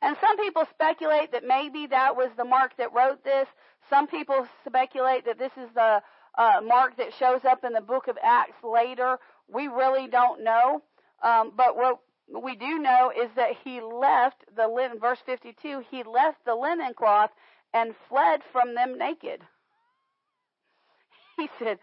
And 0.00 0.16
some 0.20 0.38
people 0.38 0.62
speculate 0.70 1.32
that 1.32 1.44
maybe 1.44 1.88
that 1.88 2.16
was 2.16 2.30
the 2.36 2.44
Mark 2.44 2.76
that 2.78 2.94
wrote 2.94 3.24
this. 3.24 3.48
Some 3.90 4.06
people 4.06 4.46
speculate 4.64 5.26
that 5.26 5.38
this 5.38 5.52
is 5.56 5.68
the 5.74 6.02
uh, 6.38 6.60
Mark 6.64 6.96
that 6.98 7.12
shows 7.18 7.44
up 7.44 7.64
in 7.64 7.72
the 7.72 7.80
book 7.80 8.06
of 8.06 8.16
Acts 8.22 8.62
later. 8.62 9.18
We 9.48 9.66
really 9.66 10.06
don't 10.06 10.44
know. 10.44 10.82
Um, 11.22 11.52
but 11.54 11.76
what 11.76 11.98
we 12.32 12.56
do 12.56 12.78
know 12.78 13.10
is 13.10 13.30
that 13.36 13.56
he 13.64 13.80
left 13.80 14.44
the 14.56 14.68
linen, 14.68 14.98
verse 15.00 15.18
52, 15.26 15.82
he 15.90 16.02
left 16.04 16.44
the 16.44 16.54
linen 16.54 16.94
cloth 16.94 17.30
and 17.74 17.94
fled 18.08 18.40
from 18.52 18.74
them 18.74 18.98
naked. 18.98 19.40
He 21.36 21.48
said, 21.58 21.78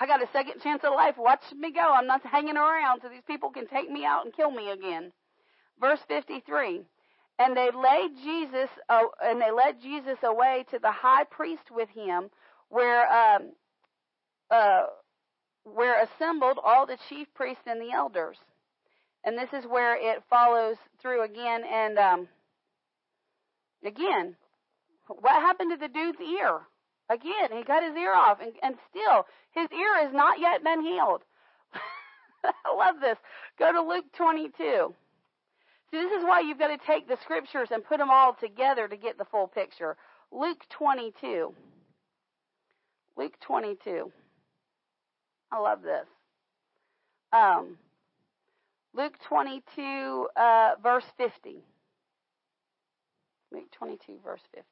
I 0.00 0.06
got 0.06 0.22
a 0.22 0.28
second 0.32 0.60
chance 0.62 0.82
of 0.84 0.94
life. 0.94 1.16
Watch 1.18 1.42
me 1.56 1.72
go. 1.72 1.92
I'm 1.92 2.06
not 2.06 2.24
hanging 2.24 2.56
around 2.56 3.00
so 3.02 3.08
these 3.08 3.22
people 3.26 3.50
can 3.50 3.66
take 3.66 3.90
me 3.90 4.04
out 4.04 4.24
and 4.24 4.34
kill 4.34 4.50
me 4.50 4.70
again. 4.70 5.12
Verse 5.78 6.00
53. 6.08 6.82
And 7.38 7.56
they 7.56 7.70
laid 7.70 8.10
Jesus, 8.22 8.68
uh, 8.88 9.02
and 9.22 9.40
they 9.40 9.50
led 9.50 9.80
Jesus 9.80 10.18
away 10.22 10.64
to 10.70 10.78
the 10.78 10.90
high 10.90 11.24
priest 11.24 11.70
with 11.70 11.88
him, 11.90 12.30
where, 12.68 13.10
um, 13.10 13.52
uh, 14.50 14.82
where 15.64 16.02
assembled 16.02 16.58
all 16.62 16.86
the 16.86 16.98
chief 17.08 17.26
priests 17.34 17.64
and 17.66 17.80
the 17.80 17.92
elders. 17.92 18.36
And 19.24 19.36
this 19.36 19.50
is 19.52 19.64
where 19.68 19.96
it 19.96 20.22
follows 20.30 20.76
through 21.00 21.24
again. 21.24 21.62
And 21.70 21.98
um, 21.98 22.28
again, 23.84 24.36
what 25.06 25.42
happened 25.42 25.70
to 25.72 25.76
the 25.76 25.92
dude's 25.92 26.20
ear? 26.20 26.60
Again, 27.10 27.50
he 27.52 27.64
cut 27.64 27.82
his 27.82 27.96
ear 27.96 28.14
off, 28.14 28.38
and, 28.40 28.52
and 28.62 28.76
still 28.88 29.26
his 29.50 29.68
ear 29.72 30.04
has 30.04 30.12
not 30.14 30.38
yet 30.38 30.62
been 30.62 30.80
healed. 30.80 31.22
I 32.44 32.74
love 32.74 33.00
this. 33.00 33.18
Go 33.58 33.72
to 33.72 33.82
Luke 33.82 34.04
22. 34.16 34.94
See, 35.90 35.96
this 35.96 36.12
is 36.12 36.22
why 36.22 36.40
you've 36.40 36.58
got 36.58 36.68
to 36.68 36.78
take 36.86 37.08
the 37.08 37.18
scriptures 37.22 37.68
and 37.72 37.84
put 37.84 37.98
them 37.98 38.10
all 38.10 38.34
together 38.34 38.86
to 38.86 38.96
get 38.96 39.18
the 39.18 39.24
full 39.24 39.48
picture. 39.48 39.96
Luke 40.30 40.64
22. 40.70 41.52
Luke 43.16 43.34
22. 43.40 44.12
I 45.50 45.58
love 45.58 45.82
this. 45.82 46.06
Um, 47.32 47.76
Luke 48.94 49.14
22, 49.28 50.28
uh, 50.36 50.70
verse 50.82 51.04
50. 51.16 51.62
Luke 53.52 53.70
22, 53.72 54.18
verse 54.24 54.42
50. 54.52 54.66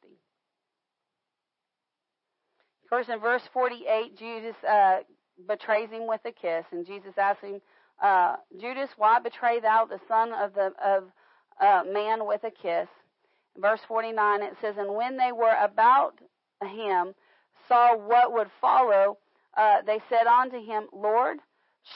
Of 2.82 2.90
course, 2.90 3.08
in 3.08 3.20
verse 3.20 3.42
48, 3.52 4.16
Judas 4.16 4.56
uh, 4.68 4.98
betrays 5.46 5.90
him 5.90 6.06
with 6.06 6.20
a 6.24 6.32
kiss, 6.32 6.64
and 6.72 6.86
Jesus 6.86 7.12
asks 7.18 7.44
him, 7.44 7.60
uh, 8.02 8.36
Judas, 8.60 8.90
why 8.96 9.18
betray 9.18 9.60
thou 9.60 9.84
the 9.84 10.00
Son 10.08 10.32
of 10.32 10.54
the 10.54 10.72
of 10.84 11.04
uh, 11.60 11.82
man 11.92 12.26
with 12.26 12.44
a 12.44 12.50
kiss? 12.50 12.88
Verse 13.56 13.80
49, 13.88 14.42
it 14.42 14.54
says, 14.60 14.76
And 14.78 14.94
when 14.94 15.16
they 15.16 15.32
were 15.32 15.56
about 15.60 16.14
him, 16.62 17.14
saw 17.66 17.96
what 17.96 18.32
would 18.32 18.48
follow, 18.60 19.18
uh, 19.56 19.82
they 19.84 20.00
said 20.08 20.26
unto 20.26 20.64
him, 20.64 20.86
Lord, 20.92 21.38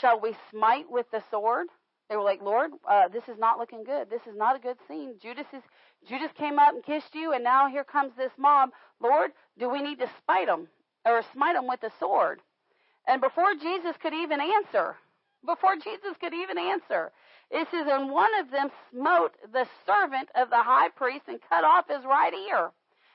shall 0.00 0.20
we 0.20 0.34
smite 0.50 0.90
with 0.90 1.06
the 1.12 1.22
sword? 1.30 1.68
They 2.12 2.16
were 2.16 2.24
like, 2.24 2.42
Lord, 2.42 2.72
uh, 2.86 3.08
this 3.08 3.22
is 3.26 3.38
not 3.38 3.58
looking 3.58 3.84
good. 3.84 4.10
This 4.10 4.20
is 4.28 4.36
not 4.36 4.54
a 4.54 4.58
good 4.58 4.76
scene. 4.86 5.14
Judas 5.22 5.46
is 5.54 5.62
Judas 6.06 6.30
came 6.36 6.58
up 6.58 6.74
and 6.74 6.84
kissed 6.84 7.14
you, 7.14 7.32
and 7.32 7.42
now 7.42 7.68
here 7.68 7.84
comes 7.84 8.12
this 8.18 8.32
mob. 8.36 8.68
Lord, 9.00 9.30
do 9.58 9.70
we 9.70 9.80
need 9.80 9.98
to 10.00 10.10
spite 10.18 10.46
them 10.46 10.68
or 11.06 11.22
smite 11.32 11.54
them 11.54 11.66
with 11.66 11.82
a 11.84 11.90
sword? 11.98 12.42
And 13.08 13.22
before 13.22 13.54
Jesus 13.54 13.96
could 14.02 14.12
even 14.12 14.42
answer, 14.42 14.96
before 15.46 15.76
Jesus 15.76 16.14
could 16.20 16.34
even 16.34 16.58
answer, 16.58 17.12
it 17.50 17.66
says, 17.70 17.86
and 17.88 18.10
one 18.10 18.38
of 18.40 18.50
them 18.50 18.68
smote 18.90 19.32
the 19.50 19.64
servant 19.86 20.28
of 20.34 20.50
the 20.50 20.62
high 20.62 20.90
priest 20.90 21.24
and 21.28 21.40
cut 21.48 21.64
off 21.64 21.88
his 21.88 22.04
right 22.04 22.34
ear. 22.34 22.72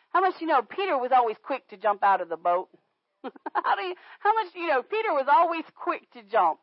How 0.09 0.21
much 0.21 0.41
you 0.41 0.47
know 0.47 0.63
Peter 0.63 0.97
was 0.97 1.11
always 1.13 1.37
quick 1.43 1.67
to 1.67 1.77
jump 1.77 2.01
out 2.01 2.21
of 2.21 2.29
the 2.29 2.35
boat? 2.35 2.69
how 3.23 3.75
do 3.75 3.83
you, 3.83 3.95
how 4.21 4.33
much 4.33 4.55
you 4.55 4.65
know 4.65 4.81
Peter 4.81 5.13
was 5.13 5.27
always 5.31 5.65
quick 5.75 6.09
to 6.13 6.23
jump? 6.23 6.61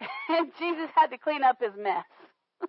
and 0.28 0.50
Jesus 0.58 0.90
had 0.94 1.08
to 1.08 1.18
clean 1.18 1.42
up 1.42 1.58
his 1.60 1.72
mess. 1.76 2.04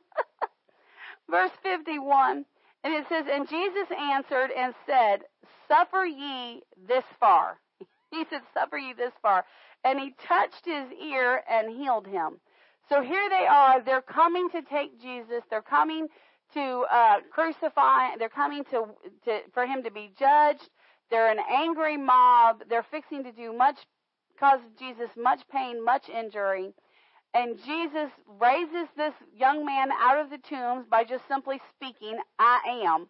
Verse 1.29 1.51
51, 1.63 2.45
and 2.83 2.93
it 2.93 3.05
says, 3.09 3.25
And 3.31 3.49
Jesus 3.49 3.87
answered 3.97 4.49
and 4.57 4.73
said, 4.85 5.21
Suffer 5.67 6.05
ye 6.05 6.61
this 6.87 7.03
far. 7.19 7.59
He 8.09 8.23
said, 8.29 8.39
Suffer 8.53 8.77
ye 8.77 8.93
this 8.93 9.11
far. 9.21 9.43
And 9.83 9.99
he 9.99 10.15
touched 10.25 10.65
his 10.65 10.85
ear 10.93 11.43
and 11.49 11.69
healed 11.77 12.07
him. 12.07 12.39
So 12.87 13.01
here 13.01 13.29
they 13.29 13.45
are. 13.45 13.81
They're 13.81 14.01
coming 14.01 14.49
to 14.51 14.61
take 14.61 15.01
Jesus. 15.01 15.43
They're 15.49 15.61
coming 15.61 16.07
to 16.53 16.85
uh, 16.89 17.15
crucify. 17.31 18.15
They're 18.17 18.29
coming 18.29 18.63
to, 18.71 18.85
to 19.25 19.39
for 19.53 19.65
him 19.65 19.83
to 19.83 19.91
be 19.91 20.11
judged. 20.17 20.69
They're 21.09 21.29
an 21.29 21.39
angry 21.51 21.97
mob. 21.97 22.63
They're 22.69 22.85
fixing 22.89 23.23
to 23.25 23.31
do 23.33 23.53
much, 23.53 23.77
cause 24.39 24.59
Jesus 24.79 25.09
much 25.17 25.41
pain, 25.51 25.83
much 25.83 26.09
injury. 26.09 26.73
And 27.37 27.55
Jesus 27.63 28.09
raises 28.41 28.87
this 28.97 29.13
young 29.31 29.63
man 29.63 29.89
out 29.91 30.19
of 30.19 30.31
the 30.31 30.39
tombs 30.39 30.87
by 30.89 31.03
just 31.03 31.27
simply 31.27 31.61
speaking, 31.75 32.17
I 32.39 32.81
am. 32.83 33.07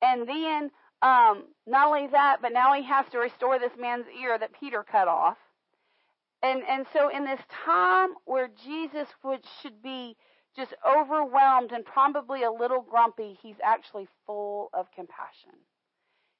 And 0.00 0.26
then, 0.26 0.70
um, 1.02 1.44
not 1.66 1.88
only 1.88 2.06
that, 2.06 2.38
but 2.40 2.54
now 2.54 2.72
he 2.72 2.82
has 2.84 3.04
to 3.12 3.18
restore 3.18 3.58
this 3.58 3.76
man's 3.78 4.06
ear 4.18 4.38
that 4.38 4.58
Peter 4.58 4.82
cut 4.82 5.08
off. 5.08 5.36
And, 6.42 6.62
and 6.66 6.86
so 6.94 7.10
in 7.10 7.26
this 7.26 7.40
time 7.66 8.14
where 8.24 8.48
Jesus 8.64 9.08
would, 9.22 9.40
should 9.60 9.82
be 9.82 10.16
just 10.56 10.72
overwhelmed 10.88 11.72
and 11.72 11.84
probably 11.84 12.44
a 12.44 12.50
little 12.50 12.80
grumpy, 12.80 13.38
he's 13.42 13.60
actually 13.62 14.08
full 14.24 14.70
of 14.72 14.86
compassion. 14.96 15.52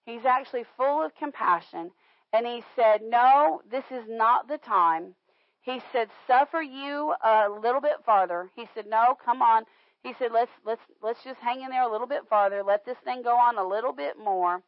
He's 0.07 0.25
actually 0.25 0.65
full 0.79 1.05
of 1.05 1.15
compassion. 1.17 1.91
And 2.33 2.47
he 2.47 2.65
said, 2.75 3.03
No, 3.03 3.61
this 3.71 3.85
is 3.91 4.05
not 4.09 4.49
the 4.49 4.57
time. 4.57 5.17
He 5.63 5.81
said, 5.93 6.09
Suffer 6.27 6.63
you 6.63 7.15
a 7.23 7.49
little 7.49 7.81
bit 7.81 8.05
farther. 8.05 8.51
He 8.57 8.67
said, 8.75 8.87
No, 8.87 9.17
come 9.25 9.43
on. 9.43 9.65
He 10.03 10.15
said, 10.19 10.33
Let's 10.33 10.51
let's 10.65 10.83
let's 11.03 11.23
just 11.23 11.41
hang 11.41 11.63
in 11.63 11.71
there 11.71 11.83
a 11.83 11.91
little 11.93 12.07
bit 12.07 12.29
farther. 12.29 12.63
Let 12.63 12.85
this 12.85 12.99
thing 13.05 13.23
go 13.23 13.37
on 13.37 13.59
a 13.59 13.67
little 13.67 13.93
bit 13.93 14.19
more. 14.19 14.63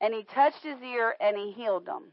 And 0.00 0.14
he 0.14 0.22
touched 0.22 0.62
his 0.62 0.80
ear 0.82 1.14
and 1.20 1.36
he 1.36 1.52
healed 1.52 1.86
him. 1.86 2.12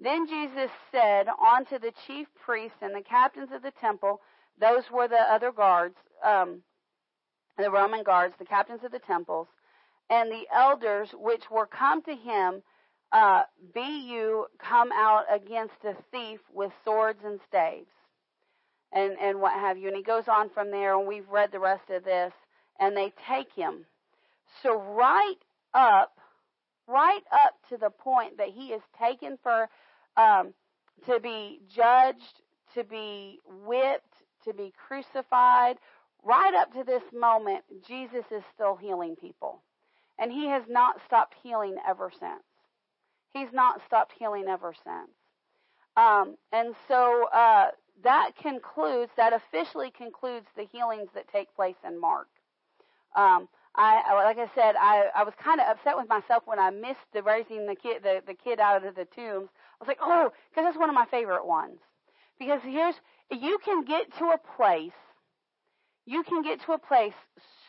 Then 0.00 0.26
Jesus 0.26 0.70
said 0.92 1.26
unto 1.28 1.78
the 1.78 1.92
chief 2.06 2.28
priests 2.44 2.78
and 2.80 2.94
the 2.94 3.02
captains 3.02 3.50
of 3.52 3.62
the 3.62 3.72
temple, 3.72 4.20
those 4.60 4.90
were 4.92 5.08
the 5.08 5.16
other 5.16 5.50
guards, 5.50 5.96
um, 6.24 6.62
the 7.56 7.70
Roman 7.70 8.04
guards, 8.04 8.34
the 8.38 8.44
captains 8.44 8.84
of 8.84 8.92
the 8.92 9.00
temples, 9.00 9.48
and 10.08 10.30
the 10.30 10.46
elders 10.54 11.10
which 11.14 11.50
were 11.50 11.66
come 11.66 12.02
to 12.02 12.14
him, 12.14 12.62
uh, 13.12 13.42
be 13.74 14.06
you 14.08 14.46
come 14.58 14.90
out 14.92 15.24
against 15.32 15.74
a 15.84 15.94
thief 16.12 16.40
with 16.52 16.72
swords 16.84 17.20
and 17.24 17.40
staves, 17.48 17.90
and 18.92 19.16
and 19.20 19.40
what 19.40 19.52
have 19.52 19.78
you. 19.78 19.88
And 19.88 19.96
he 19.96 20.02
goes 20.02 20.28
on 20.28 20.50
from 20.50 20.70
there, 20.70 20.98
and 20.98 21.08
we've 21.08 21.28
read 21.28 21.50
the 21.52 21.60
rest 21.60 21.90
of 21.90 22.04
this, 22.04 22.32
and 22.78 22.96
they 22.96 23.12
take 23.28 23.52
him. 23.54 23.86
So 24.62 24.80
right 24.80 25.36
up, 25.74 26.18
right 26.86 27.22
up 27.32 27.54
to 27.70 27.76
the 27.76 27.90
point 27.90 28.38
that 28.38 28.48
he 28.48 28.68
is 28.68 28.82
taken 29.00 29.38
for 29.42 29.68
um, 30.16 30.52
to 31.06 31.20
be 31.20 31.60
judged, 31.74 32.42
to 32.74 32.84
be 32.84 33.38
whipped, 33.64 34.14
to 34.44 34.52
be 34.52 34.72
crucified. 34.86 35.76
Right 36.24 36.54
up 36.54 36.72
to 36.74 36.84
this 36.84 37.02
moment, 37.12 37.64
Jesus 37.86 38.24
is 38.30 38.42
still 38.54 38.76
healing 38.76 39.16
people. 39.16 39.62
And 40.18 40.32
he 40.32 40.48
has 40.48 40.64
not 40.68 40.96
stopped 41.06 41.36
healing 41.42 41.76
ever 41.88 42.10
since. 42.18 42.42
He's 43.32 43.52
not 43.52 43.80
stopped 43.86 44.12
healing 44.18 44.46
ever 44.48 44.74
since. 44.84 45.10
Um, 45.96 46.36
and 46.52 46.74
so 46.86 47.28
uh, 47.32 47.68
that 48.04 48.32
concludes, 48.40 49.10
that 49.16 49.32
officially 49.32 49.90
concludes 49.90 50.46
the 50.56 50.64
healings 50.64 51.08
that 51.14 51.28
take 51.28 51.54
place 51.54 51.76
in 51.86 52.00
Mark. 52.00 52.28
Um, 53.16 53.48
I, 53.74 54.24
like 54.24 54.38
I 54.38 54.50
said, 54.54 54.74
I, 54.78 55.06
I 55.14 55.22
was 55.22 55.34
kind 55.42 55.60
of 55.60 55.66
upset 55.68 55.96
with 55.96 56.08
myself 56.08 56.42
when 56.46 56.58
I 56.58 56.70
missed 56.70 57.06
the 57.12 57.22
raising 57.22 57.66
the 57.66 57.76
kid, 57.76 58.02
the, 58.02 58.22
the 58.26 58.34
kid 58.34 58.58
out 58.58 58.84
of 58.84 58.94
the 58.96 59.04
tombs. 59.04 59.50
I 59.52 59.84
was 59.84 59.88
like, 59.88 59.98
oh, 60.00 60.32
because 60.50 60.64
that's 60.64 60.78
one 60.78 60.88
of 60.88 60.94
my 60.94 61.06
favorite 61.06 61.46
ones. 61.46 61.78
Because 62.38 62.60
here's, 62.64 62.96
you 63.30 63.58
can 63.64 63.84
get 63.84 64.12
to 64.18 64.26
a 64.26 64.38
place, 64.56 64.92
you 66.06 66.22
can 66.22 66.42
get 66.42 66.60
to 66.62 66.72
a 66.72 66.78
place 66.78 67.14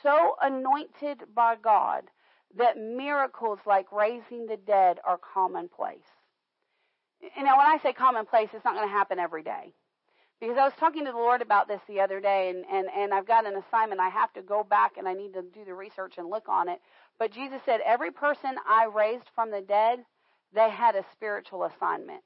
so 0.01 0.35
anointed 0.41 1.23
by 1.35 1.55
God 1.55 2.03
that 2.57 2.77
miracles 2.77 3.59
like 3.65 3.91
raising 3.91 4.47
the 4.47 4.57
dead 4.57 4.99
are 5.05 5.17
commonplace. 5.17 5.99
You 7.21 7.43
know, 7.43 7.57
when 7.57 7.67
I 7.67 7.79
say 7.83 7.93
commonplace, 7.93 8.49
it's 8.53 8.65
not 8.65 8.75
going 8.75 8.87
to 8.87 8.93
happen 8.93 9.19
every 9.19 9.43
day. 9.43 9.73
Because 10.39 10.57
I 10.57 10.63
was 10.63 10.73
talking 10.79 11.05
to 11.05 11.11
the 11.11 11.17
Lord 11.17 11.41
about 11.41 11.67
this 11.67 11.81
the 11.87 11.99
other 11.99 12.21
day, 12.21 12.49
and, 12.49 12.63
and, 12.71 12.87
and 12.95 13.13
I've 13.13 13.27
got 13.27 13.45
an 13.45 13.57
assignment. 13.57 13.99
I 13.99 14.07
have 14.07 14.31
to 14.33 14.41
go 14.41 14.63
back 14.63 14.93
and 14.97 15.05
I 15.05 15.13
need 15.13 15.33
to 15.33 15.41
do 15.41 15.65
the 15.65 15.73
research 15.73 16.13
and 16.17 16.29
look 16.29 16.47
on 16.47 16.69
it. 16.69 16.79
But 17.17 17.33
Jesus 17.33 17.59
said, 17.65 17.81
Every 17.85 18.11
person 18.11 18.55
I 18.65 18.85
raised 18.85 19.25
from 19.35 19.51
the 19.51 19.59
dead, 19.59 19.99
they 20.53 20.69
had 20.69 20.95
a 20.95 21.03
spiritual 21.11 21.65
assignment. 21.65 22.23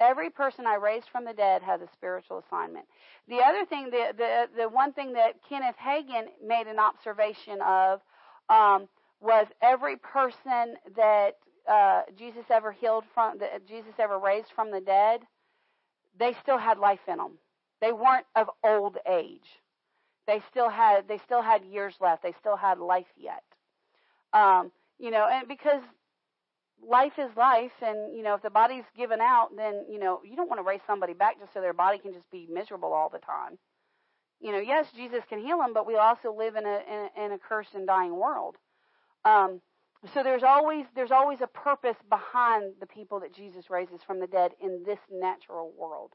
Every 0.00 0.30
person 0.30 0.66
I 0.66 0.74
raised 0.74 1.06
from 1.12 1.24
the 1.24 1.32
dead 1.32 1.62
has 1.62 1.80
a 1.80 1.88
spiritual 1.92 2.42
assignment. 2.44 2.86
The 3.28 3.38
other 3.38 3.64
thing, 3.64 3.84
the, 3.90 4.12
the, 4.16 4.46
the 4.62 4.68
one 4.68 4.92
thing 4.92 5.12
that 5.12 5.36
Kenneth 5.48 5.76
Hagin 5.80 6.24
made 6.44 6.66
an 6.66 6.80
observation 6.80 7.60
of 7.64 8.00
um, 8.48 8.88
was 9.20 9.46
every 9.62 9.96
person 9.96 10.76
that 10.96 11.36
uh, 11.70 12.02
Jesus 12.18 12.44
ever 12.50 12.72
healed 12.72 13.04
from, 13.14 13.38
that 13.38 13.66
Jesus 13.66 13.92
ever 13.98 14.18
raised 14.18 14.48
from 14.54 14.70
the 14.70 14.80
dead, 14.80 15.20
they 16.18 16.34
still 16.42 16.58
had 16.58 16.78
life 16.78 17.00
in 17.08 17.18
them. 17.18 17.38
They 17.80 17.92
weren't 17.92 18.26
of 18.34 18.48
old 18.64 18.98
age. 19.08 19.60
They 20.26 20.40
still 20.50 20.68
had 20.68 21.08
they 21.08 21.18
still 21.18 21.42
had 21.42 21.64
years 21.64 21.94
left. 22.00 22.22
They 22.22 22.34
still 22.38 22.56
had 22.56 22.78
life 22.78 23.06
yet. 23.16 23.42
Um, 24.32 24.70
you 24.98 25.10
know, 25.10 25.28
and 25.30 25.48
because 25.48 25.82
life 26.86 27.14
is 27.18 27.30
life, 27.36 27.72
and 27.82 28.16
you 28.16 28.22
know, 28.22 28.34
if 28.34 28.42
the 28.42 28.50
body's 28.50 28.84
given 28.96 29.20
out, 29.20 29.48
then 29.56 29.84
you 29.90 29.98
know 29.98 30.20
you 30.24 30.36
don't 30.36 30.48
want 30.48 30.60
to 30.60 30.64
raise 30.64 30.80
somebody 30.86 31.12
back 31.12 31.40
just 31.40 31.52
so 31.52 31.60
their 31.60 31.72
body 31.72 31.98
can 31.98 32.12
just 32.12 32.30
be 32.30 32.46
miserable 32.50 32.92
all 32.92 33.08
the 33.08 33.18
time. 33.18 33.58
You 34.42 34.50
know, 34.50 34.58
yes, 34.58 34.86
Jesus 34.96 35.22
can 35.28 35.38
heal 35.38 35.58
them, 35.58 35.72
but 35.72 35.86
we 35.86 35.96
also 35.96 36.34
live 36.36 36.56
in 36.56 36.66
a 36.66 36.80
in 36.90 37.08
a, 37.16 37.26
in 37.26 37.32
a 37.32 37.38
cursed 37.38 37.74
and 37.74 37.86
dying 37.86 38.16
world. 38.16 38.56
Um, 39.24 39.60
so 40.12 40.24
there's 40.24 40.42
always 40.42 40.84
there's 40.96 41.12
always 41.12 41.40
a 41.40 41.46
purpose 41.46 41.96
behind 42.10 42.72
the 42.80 42.86
people 42.86 43.20
that 43.20 43.32
Jesus 43.32 43.70
raises 43.70 44.00
from 44.04 44.18
the 44.18 44.26
dead 44.26 44.50
in 44.60 44.82
this 44.84 44.98
natural 45.12 45.72
world. 45.78 46.12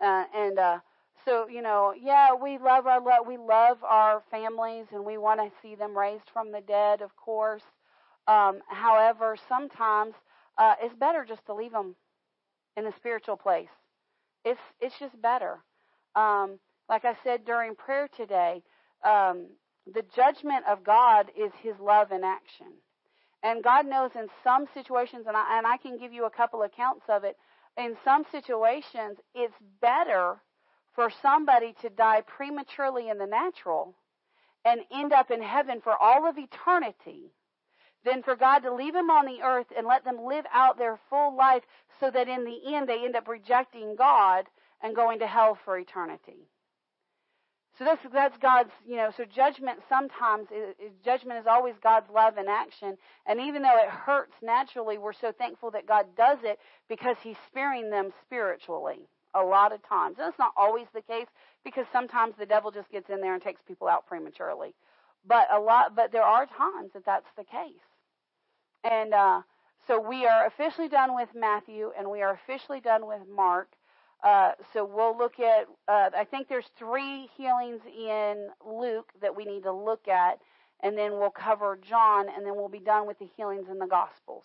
Uh, 0.00 0.24
and 0.32 0.58
uh, 0.58 0.78
so 1.24 1.48
you 1.48 1.60
know, 1.60 1.92
yeah, 2.00 2.32
we 2.32 2.58
love 2.58 2.86
our 2.86 3.00
lo- 3.00 3.26
we 3.26 3.36
love 3.36 3.82
our 3.82 4.22
families 4.30 4.86
and 4.92 5.04
we 5.04 5.18
want 5.18 5.40
to 5.40 5.50
see 5.60 5.74
them 5.74 5.98
raised 5.98 6.30
from 6.32 6.52
the 6.52 6.60
dead, 6.60 7.02
of 7.02 7.16
course. 7.16 7.64
Um, 8.28 8.60
however, 8.68 9.36
sometimes 9.48 10.14
uh, 10.58 10.74
it's 10.80 10.94
better 10.94 11.24
just 11.24 11.44
to 11.46 11.54
leave 11.54 11.72
them 11.72 11.96
in 12.76 12.84
the 12.84 12.92
spiritual 12.96 13.36
place. 13.36 13.68
It's 14.44 14.60
it's 14.80 14.96
just 15.00 15.20
better. 15.20 15.58
Um, 16.14 16.60
like 16.88 17.04
I 17.04 17.16
said 17.22 17.44
during 17.44 17.74
prayer 17.74 18.08
today, 18.16 18.62
um, 19.04 19.46
the 19.92 20.04
judgment 20.14 20.64
of 20.68 20.84
God 20.84 21.30
is 21.36 21.52
His 21.62 21.74
love 21.80 22.12
in 22.12 22.24
action. 22.24 22.68
And 23.42 23.62
God 23.62 23.86
knows 23.86 24.10
in 24.14 24.28
some 24.42 24.66
situations, 24.74 25.26
and 25.26 25.36
I, 25.36 25.58
and 25.58 25.66
I 25.66 25.76
can 25.76 25.98
give 25.98 26.12
you 26.12 26.26
a 26.26 26.30
couple 26.30 26.62
accounts 26.62 27.04
of 27.08 27.24
it, 27.24 27.36
in 27.76 27.96
some 28.04 28.24
situations, 28.32 29.18
it's 29.34 29.54
better 29.80 30.40
for 30.94 31.10
somebody 31.22 31.74
to 31.80 31.88
die 31.88 32.22
prematurely 32.22 33.08
in 33.08 33.18
the 33.18 33.26
natural 33.26 33.94
and 34.64 34.80
end 34.92 35.12
up 35.12 35.30
in 35.30 35.40
heaven 35.40 35.80
for 35.80 35.94
all 35.96 36.28
of 36.28 36.36
eternity 36.36 37.30
than 38.04 38.22
for 38.22 38.34
God 38.34 38.60
to 38.60 38.74
leave 38.74 38.94
them 38.94 39.10
on 39.10 39.26
the 39.26 39.42
earth 39.42 39.68
and 39.76 39.86
let 39.86 40.04
them 40.04 40.24
live 40.24 40.44
out 40.52 40.76
their 40.76 40.98
full 41.08 41.36
life 41.36 41.62
so 42.00 42.10
that 42.10 42.28
in 42.28 42.44
the 42.44 42.74
end 42.74 42.88
they 42.88 43.04
end 43.04 43.14
up 43.14 43.28
rejecting 43.28 43.94
God 43.96 44.46
and 44.82 44.96
going 44.96 45.20
to 45.20 45.26
hell 45.26 45.56
for 45.64 45.78
eternity. 45.78 46.48
So 47.78 47.84
that's 47.84 48.02
that's 48.12 48.36
God's, 48.38 48.72
you 48.86 48.96
know. 48.96 49.10
So 49.16 49.24
judgment 49.24 49.78
sometimes 49.88 50.48
is, 50.50 50.74
is, 50.84 50.92
judgment 51.04 51.38
is 51.38 51.46
always 51.48 51.74
God's 51.82 52.10
love 52.12 52.36
in 52.36 52.48
action, 52.48 52.98
and 53.26 53.40
even 53.40 53.62
though 53.62 53.76
it 53.76 53.88
hurts 53.88 54.34
naturally, 54.42 54.98
we're 54.98 55.12
so 55.12 55.32
thankful 55.32 55.70
that 55.72 55.86
God 55.86 56.06
does 56.16 56.38
it 56.42 56.58
because 56.88 57.16
He's 57.22 57.36
sparing 57.46 57.90
them 57.90 58.10
spiritually 58.26 59.08
a 59.34 59.42
lot 59.42 59.72
of 59.72 59.86
times. 59.88 60.16
And 60.18 60.26
that's 60.26 60.38
not 60.38 60.52
always 60.56 60.86
the 60.92 61.02
case 61.02 61.28
because 61.64 61.86
sometimes 61.92 62.34
the 62.38 62.46
devil 62.46 62.72
just 62.72 62.90
gets 62.90 63.10
in 63.10 63.20
there 63.20 63.34
and 63.34 63.42
takes 63.42 63.62
people 63.62 63.86
out 63.86 64.06
prematurely. 64.06 64.74
But 65.26 65.46
a 65.52 65.60
lot, 65.60 65.94
but 65.94 66.10
there 66.10 66.22
are 66.22 66.46
times 66.46 66.90
that 66.94 67.06
that's 67.06 67.30
the 67.36 67.44
case, 67.44 67.86
and 68.82 69.14
uh, 69.14 69.42
so 69.86 70.00
we 70.00 70.26
are 70.26 70.46
officially 70.46 70.88
done 70.88 71.14
with 71.14 71.28
Matthew, 71.34 71.92
and 71.96 72.10
we 72.10 72.22
are 72.22 72.32
officially 72.32 72.80
done 72.80 73.06
with 73.06 73.20
Mark. 73.32 73.68
Uh, 74.22 74.52
so 74.72 74.84
we'll 74.84 75.16
look 75.16 75.38
at, 75.38 75.66
uh, 75.86 76.10
I 76.16 76.24
think 76.24 76.48
there's 76.48 76.68
three 76.78 77.28
healings 77.36 77.80
in 77.86 78.48
Luke 78.66 79.10
that 79.22 79.36
we 79.36 79.44
need 79.44 79.62
to 79.62 79.72
look 79.72 80.08
at, 80.08 80.40
and 80.82 80.98
then 80.98 81.12
we'll 81.12 81.30
cover 81.30 81.78
John, 81.88 82.26
and 82.34 82.44
then 82.44 82.56
we'll 82.56 82.68
be 82.68 82.80
done 82.80 83.06
with 83.06 83.18
the 83.18 83.28
healings 83.36 83.68
in 83.70 83.78
the 83.78 83.86
Gospels. 83.86 84.44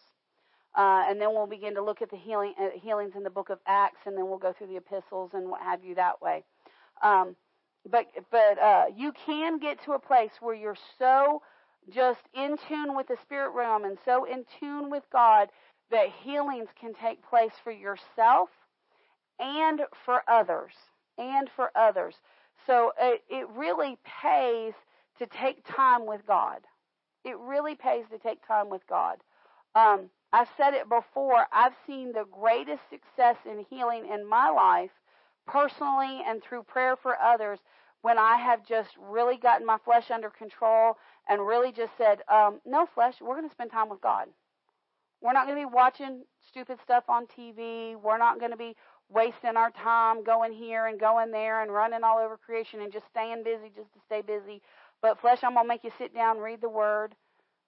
Uh, 0.76 1.06
and 1.08 1.22
then 1.22 1.30
we'll 1.34 1.48
begin 1.48 1.76
to 1.76 1.84
look 1.84 2.02
at 2.02 2.10
the 2.10 2.18
healing, 2.18 2.54
uh, 2.60 2.70
healings 2.82 3.14
in 3.16 3.24
the 3.24 3.30
book 3.30 3.50
of 3.50 3.60
Acts, 3.68 4.02
and 4.06 4.18
then 4.18 4.28
we'll 4.28 4.40
go 4.40 4.54
through 4.54 4.68
the 4.68 4.78
epistles 4.78 5.32
and 5.34 5.50
what 5.50 5.62
have 5.62 5.84
you 5.84 5.96
that 5.96 6.22
way. 6.22 6.44
Um, 7.02 7.36
but 7.90 8.08
but 8.32 8.60
uh, 8.60 8.86
you 8.96 9.12
can 9.26 9.60
get 9.60 9.84
to 9.86 9.92
a 9.92 10.00
place 10.00 10.32
where 10.40 10.56
you're 10.56 10.78
so 10.98 11.42
just 11.90 12.22
in 12.34 12.58
tune 12.70 12.96
with 12.96 13.08
the 13.08 13.18
spirit 13.22 13.52
realm 13.54 13.84
and 13.84 13.98
so 14.06 14.24
in 14.24 14.46
tune 14.60 14.90
with 14.90 15.04
God 15.12 15.50
that 15.92 16.08
healings 16.24 16.70
can 16.80 16.94
take 16.94 17.22
place 17.28 17.52
for 17.64 17.72
yourself 17.72 18.50
and 19.44 19.82
for 20.06 20.22
others. 20.28 20.74
And 21.18 21.50
for 21.56 21.70
others. 21.76 22.16
So 22.66 22.94
it, 23.00 23.22
it 23.30 23.48
really 23.56 23.98
pays 24.22 24.74
to 25.20 25.28
take 25.28 25.64
time 25.68 26.08
with 26.08 26.26
God. 26.26 26.62
It 27.24 27.38
really 27.38 27.76
pays 27.76 28.06
to 28.12 28.18
take 28.18 28.46
time 28.48 28.70
with 28.70 28.82
God. 28.88 29.18
Um, 29.76 30.10
I've 30.32 30.50
said 30.58 30.74
it 30.74 30.89
before. 30.89 31.46
I've 31.52 31.74
seen 31.86 32.12
the 32.12 32.26
greatest 32.32 32.82
success 32.89 33.38
in 33.46 33.66
healing 33.70 34.08
in 34.12 34.28
my 34.28 34.50
life, 34.50 34.91
personally 35.46 36.22
and 36.26 36.41
through 36.41 36.64
prayer 36.64 36.96
for 36.96 37.20
others, 37.22 37.60
when 38.02 38.18
I 38.18 38.38
have 38.38 38.66
just 38.68 38.89
really 39.00 39.38
gotten 39.38 39.66
my 39.66 39.78
flesh 39.86 40.12
under 40.12 40.30
control 40.30 40.98
and 41.30 41.46
really 41.46 41.72
just 41.72 41.91
said, 41.98 42.20
um, 42.28 42.60
no 42.66 42.88
flesh, 42.94 43.16
we're 43.22 43.36
going 43.36 43.48
to 43.48 43.54
spend 43.54 43.72
time 43.72 43.89
with 43.89 44.02
God. 44.02 44.28
We're 45.22 45.32
not 45.32 45.48
going 45.48 45.58
to 45.58 45.68
be 45.68 45.74
watching 45.74 46.24
stupid 46.50 46.80
stuff 46.84 47.06
on 47.08 47.28
TV. 47.28 47.96
We're 47.96 48.18
not 48.18 48.39
going 48.39 48.52
to 48.52 48.58
be 48.58 48.76
wasting 49.14 49.55
our 49.55 49.72
time 49.72 50.24
going 50.24 50.51
here 50.51 50.88
and 50.88 50.99
going 50.99 51.32
there 51.32 51.61
and 51.61 51.72
running 51.72 52.03
all 52.03 52.18
over 52.18 52.38
creation 52.38 52.82
and 52.82 52.91
just 52.91 53.05
staying 53.11 53.43
busy 53.43 53.72
just 53.76 53.93
to 53.93 53.99
stay 54.05 54.22
busy. 54.22 54.61
But 55.01 55.20
flesh, 55.20 55.39
I'm 55.43 55.55
to 55.55 55.64
make 55.68 55.84
you 55.84 55.91
sit 55.97 56.14
down, 56.14 56.39
read 56.39 56.61
the 56.61 56.70
word, 56.70 57.14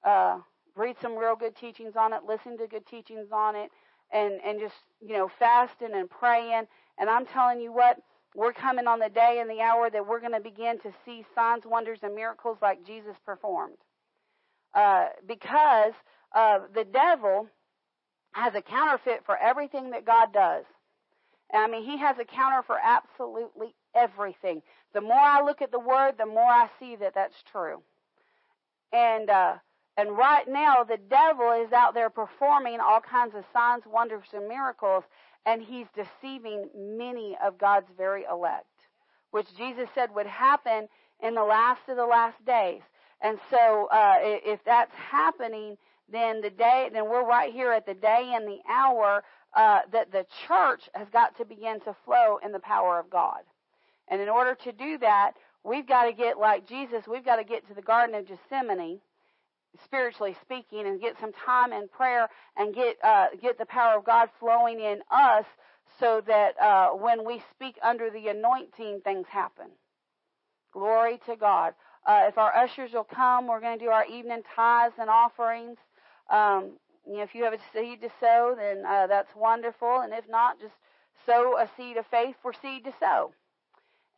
uh, 0.04 0.40
read 0.76 0.96
some 1.02 1.18
real 1.18 1.36
good 1.36 1.56
teachings 1.56 1.96
on 1.96 2.14
it, 2.14 2.22
listen 2.28 2.58
to 2.58 2.68
good 2.68 2.86
teachings 2.88 3.28
on 3.32 3.56
it, 3.56 3.70
and, 4.12 4.40
and 4.46 4.60
just, 4.60 4.76
you 5.02 5.14
know, 5.14 5.30
fasting 5.40 5.94
and 5.94 6.10
praying. 6.10 6.64
And 6.98 7.10
I'm 7.10 7.26
telling 7.26 7.60
you 7.60 7.72
what, 7.72 7.98
we're 8.36 8.54
coming 8.54 8.88
on 8.88 9.00
the 9.00 9.10
day 9.10 9.40
and 9.40 9.50
the 9.50 9.62
hour 9.62 9.90
that 9.90 10.08
we're 10.08 10.20
to 10.34 10.40
begin 10.42 10.80
to 10.80 10.92
see 11.06 11.26
signs, 11.36 11.64
wonders, 11.66 12.00
and 12.04 12.16
miracles 12.16 12.58
like 12.62 12.86
Jesus 12.86 13.16
performed. 13.26 13.78
Uh, 14.74 15.08
because 15.26 15.94
uh, 16.34 16.60
the 16.74 16.84
devil 16.84 17.48
has 18.34 18.54
a 18.56 18.62
counterfeit 18.62 19.22
for 19.26 19.38
everything 19.38 19.92
that 19.92 20.06
God 20.06 20.34
does. 20.34 20.66
I 21.54 21.68
mean, 21.68 21.84
he 21.84 21.98
has 21.98 22.18
a 22.20 22.26
counter 22.26 22.62
for 22.64 22.78
absolutely 22.82 23.74
everything. 23.96 24.62
The 24.94 25.02
more 25.02 25.20
I 25.20 25.44
look 25.44 25.62
at 25.62 25.72
the 25.72 25.80
word, 25.80 26.14
the 26.18 26.26
more 26.26 26.44
I 26.44 26.70
see 26.80 26.96
that 26.98 27.14
that's 27.16 27.44
true. 27.52 27.82
And 28.92 29.30
uh, 29.30 29.56
and 29.98 30.18
right 30.18 30.48
now, 30.48 30.84
the 30.84 30.98
devil 31.10 31.52
is 31.52 31.72
out 31.72 31.94
there 31.94 32.10
performing 32.10 32.80
all 32.80 33.00
kinds 33.00 33.34
of 33.36 33.46
signs, 33.54 33.84
wonders, 33.86 34.28
and 34.34 34.48
miracles, 34.48 35.04
and 35.46 35.62
he's 35.62 35.88
deceiving 35.96 36.70
many 36.76 37.38
of 37.42 37.58
God's 37.58 37.88
very 37.98 38.26
elect, 38.30 38.66
which 39.32 39.48
Jesus 39.58 39.88
said 39.96 40.14
would 40.14 40.28
happen 40.28 40.90
in 41.22 41.34
the 41.34 41.44
last 41.44 41.82
of 41.88 41.96
the 41.96 42.06
last 42.06 42.44
days. 42.46 42.82
And 43.22 43.40
so, 43.50 43.88
uh, 43.92 44.16
if 44.20 44.60
that's 44.66 44.94
happening, 44.94 45.78
then 46.12 46.42
the 46.42 46.50
day, 46.50 46.90
then 46.92 47.10
we're 47.10 47.26
right 47.26 47.54
here 47.54 47.72
at 47.72 47.86
the 47.86 47.94
day 47.94 48.34
and 48.36 48.46
the 48.46 48.60
hour 48.70 49.24
uh, 49.56 49.82
that 49.92 50.12
the 50.12 50.26
church 50.48 50.82
has 50.94 51.08
got 51.12 51.38
to 51.38 51.46
begin 51.46 51.80
to 51.82 51.96
flow 52.06 52.40
in 52.44 52.52
the 52.52 52.60
power 52.60 53.00
of 53.00 53.10
God. 53.10 53.42
And 54.08 54.22
in 54.22 54.30
order 54.30 54.56
to 54.64 54.72
do 54.72 54.98
that, 55.00 55.34
we've 55.64 55.88
got 55.88 56.06
to 56.06 56.14
get 56.14 56.38
like 56.38 56.68
Jesus. 56.68 57.08
We've 57.08 57.26
got 57.26 57.38
to 57.38 57.44
get 57.44 57.68
to 57.68 57.74
the 57.74 57.82
Garden 57.82 58.16
of 58.16 58.28
Gethsemane 58.28 59.00
spiritually 59.84 60.36
speaking, 60.42 60.88
and 60.88 61.02
get 61.02 61.16
some 61.20 61.34
time 61.34 61.74
in 61.74 61.88
prayer 61.88 62.30
and 62.58 62.74
get 62.74 62.98
uh, 63.04 63.28
get 63.42 63.58
the 63.58 63.66
power 63.66 63.98
of 63.98 64.06
God 64.06 64.30
flowing 64.40 64.80
in 64.80 65.02
us, 65.12 65.46
so 66.00 66.22
that 66.28 66.60
uh, 66.62 66.90
when 66.92 67.26
we 67.26 67.42
speak 67.52 67.76
under 67.84 68.10
the 68.10 68.28
anointing, 68.28 69.02
things 69.04 69.28
happen. 69.30 69.68
Glory 70.72 71.20
to 71.26 71.36
God. 71.36 71.74
Uh, 72.06 72.26
if 72.28 72.38
our 72.38 72.56
ushers 72.56 72.92
will 72.94 73.04
come, 73.04 73.48
we're 73.48 73.62
going 73.62 73.78
to 73.80 73.84
do 73.84 73.92
our 73.92 74.06
evening 74.06 74.44
tithes 74.56 74.94
and 75.00 75.10
offerings. 75.10 75.78
Um, 76.30 76.74
you 77.08 77.18
know, 77.18 77.24
if 77.24 77.36
you 77.36 77.44
have 77.44 77.54
a 77.54 77.60
seed 77.74 78.02
to 78.02 78.10
sow, 78.20 78.56
then 78.58 78.86
uh, 78.86 79.08
that's 79.08 79.36
wonderful, 79.36 80.00
and 80.00 80.14
if 80.14 80.28
not, 80.30 80.60
just 80.60 80.74
sow 81.26 81.58
a 81.58 81.70
seed 81.78 81.98
of 81.98 82.06
faith 82.08 82.36
for 82.42 82.54
seed 82.54 82.84
to 82.86 82.94
sow. 83.00 83.32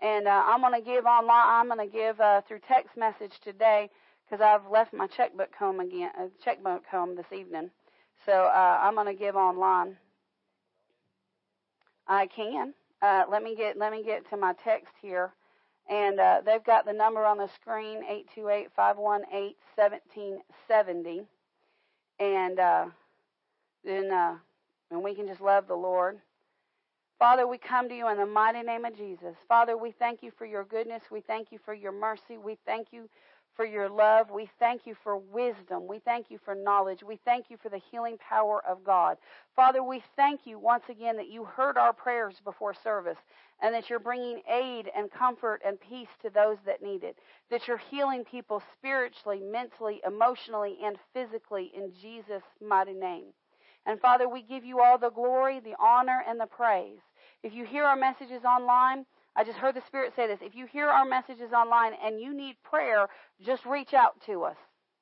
And 0.02 0.28
uh, 0.28 0.44
I'm 0.46 0.62
going 0.62 0.74
to 0.74 0.86
give 0.86 1.06
online. 1.06 1.30
I'm 1.32 1.68
going 1.68 1.90
to 1.90 1.94
give 1.94 2.20
uh, 2.22 2.42
through 2.48 2.60
text 2.68 2.96
message 2.96 3.40
today 3.44 3.90
because 4.26 4.44
I've 4.44 4.70
left 4.72 4.94
my 4.94 5.08
checkbook 5.08 5.56
home 5.56 5.80
again, 5.80 6.12
uh, 6.20 6.28
checkbook 6.44 6.86
home 6.86 7.16
this 7.16 7.32
evening. 7.32 7.72
So 8.26 8.34
uh, 8.34 8.80
I'm 8.82 8.96
going 8.96 9.08
to 9.08 9.14
give 9.14 9.36
online. 9.36 9.98
I 12.08 12.28
can. 12.28 12.74
Uh, 13.02 13.24
let 13.30 13.44
me 13.44 13.56
get 13.56 13.78
let 13.78 13.92
me 13.92 14.04
get 14.04 14.28
to 14.30 14.38
my 14.38 14.54
text 14.64 14.94
here, 15.02 15.32
and 15.90 16.20
uh, 16.20 16.42
they've 16.44 16.64
got 16.64 16.86
the 16.86 16.94
number 16.94 17.24
on 17.24 17.38
the 17.38 17.48
screen 17.48 18.02
eight 18.10 18.28
two 18.34 18.50
eight 18.50 18.70
five 18.76 18.98
one 18.98 19.22
eight 19.32 19.58
seventeen 19.76 20.40
seventy, 20.68 21.24
and 22.20 22.60
uh, 22.60 22.86
then 23.84 24.12
uh, 24.12 24.36
and 24.92 25.04
we 25.04 25.16
can 25.16 25.28
just 25.28 25.42
love 25.42 25.68
the 25.68 25.76
Lord. 25.76 26.20
Father, 27.20 27.48
we 27.48 27.58
come 27.58 27.90
to 27.90 27.96
you 27.96 28.10
in 28.10 28.18
the 28.18 28.26
mighty 28.26 28.62
name 28.62 28.86
of 28.86 28.96
Jesus. 28.96 29.36
Father, 29.48 29.78
we 29.78 29.92
thank 29.92 30.22
you 30.22 30.32
for 30.38 30.46
your 30.46 30.64
goodness. 30.64 31.04
We 31.12 31.22
thank 31.22 31.52
you 31.52 31.60
for 31.66 31.74
your 31.74 31.92
mercy. 31.92 32.38
We 32.38 32.58
thank 32.66 32.90
you 32.92 33.10
for 33.58 33.66
your 33.66 33.90
love. 33.90 34.30
We 34.32 34.50
thank 34.60 34.86
you 34.86 34.96
for 35.04 35.18
wisdom. 35.18 35.88
We 35.88 36.00
thank 36.00 36.28
you 36.30 36.40
for 36.46 36.56
knowledge. 36.56 37.04
We 37.04 37.20
thank 37.26 37.48
you 37.50 37.58
for 37.62 37.68
the 37.68 37.82
healing 37.92 38.18
power 38.18 38.62
of 38.66 38.86
God. 38.86 39.18
Father, 39.56 39.84
we 39.84 40.02
thank 40.16 40.42
you 40.46 40.60
once 40.60 40.84
again 40.90 41.18
that 41.18 41.28
you 41.28 41.44
heard 41.44 41.78
our 41.78 41.92
prayers 41.92 42.36
before 42.46 42.74
service 42.74 43.18
and 43.62 43.74
that 43.74 43.90
you're 43.90 44.00
bringing 44.00 44.42
aid 44.50 44.90
and 44.96 45.12
comfort 45.12 45.62
and 45.66 45.82
peace 45.82 46.08
to 46.22 46.30
those 46.30 46.58
that 46.66 46.84
need 46.84 47.04
it. 47.04 47.18
That 47.50 47.68
you're 47.68 47.82
healing 47.92 48.24
people 48.24 48.62
spiritually, 48.78 49.42
mentally, 49.42 50.00
emotionally, 50.06 50.78
and 50.84 50.96
physically 51.14 51.72
in 51.76 51.92
Jesus' 52.00 52.44
mighty 52.66 52.94
name. 52.94 53.26
And 53.88 54.00
Father, 54.00 54.30
we 54.30 54.44
give 54.44 54.64
you 54.64 54.82
all 54.82 55.00
the 55.00 55.10
glory, 55.10 55.60
the 55.60 55.76
honor, 55.82 56.24
and 56.28 56.40
the 56.40 56.46
praise. 56.46 57.00
If 57.42 57.54
you 57.54 57.66
hear 57.66 57.86
our 57.86 57.96
messages 57.96 58.44
online, 58.46 59.06
I 59.38 59.44
just 59.44 59.60
heard 59.60 59.76
the 59.76 59.84
Spirit 59.86 60.14
say 60.16 60.26
this. 60.26 60.40
If 60.42 60.56
you 60.56 60.66
hear 60.66 60.88
our 60.88 61.06
messages 61.06 61.54
online 61.54 61.94
and 62.04 62.20
you 62.20 62.34
need 62.34 62.56
prayer, 62.64 63.08
just 63.46 63.68
reach 63.68 63.94
out 63.94 64.20
to 64.26 64.44
us. 64.44 64.58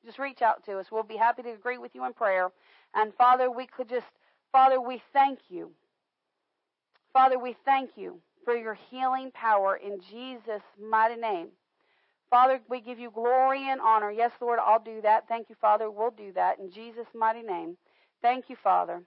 Just 0.06 0.20
reach 0.20 0.42
out 0.42 0.66
to 0.66 0.78
us. 0.78 0.88
We'll 0.92 1.04
be 1.04 1.16
happy 1.16 1.42
to 1.44 1.54
agree 1.54 1.78
with 1.78 1.96
you 1.96 2.06
in 2.06 2.12
prayer. 2.12 2.50
And 2.94 3.14
Father, 3.14 3.50
we 3.50 3.66
could 3.66 3.88
just, 3.88 4.06
Father, 4.52 4.82
we 4.82 5.02
thank 5.14 5.40
you. 5.48 5.72
Father, 7.14 7.40
we 7.40 7.56
thank 7.64 7.92
you 7.96 8.20
for 8.44 8.54
your 8.54 8.78
healing 8.92 9.32
power 9.32 9.78
in 9.78 10.02
Jesus' 10.12 10.62
mighty 10.78 11.16
name. 11.16 11.48
Father, 12.30 12.60
we 12.70 12.82
give 12.82 13.00
you 13.00 13.12
glory 13.12 13.70
and 13.70 13.80
honor. 13.80 14.12
Yes, 14.12 14.32
Lord, 14.42 14.60
I'll 14.62 14.84
do 14.84 15.00
that. 15.04 15.30
Thank 15.30 15.50
you, 15.50 15.56
Father. 15.62 15.90
We'll 15.90 16.12
do 16.12 16.34
that 16.34 16.60
in 16.60 16.72
Jesus' 16.72 17.08
mighty 17.16 17.42
name. 17.42 17.78
Thank 18.22 18.50
you, 18.50 18.58
Father. 18.62 19.02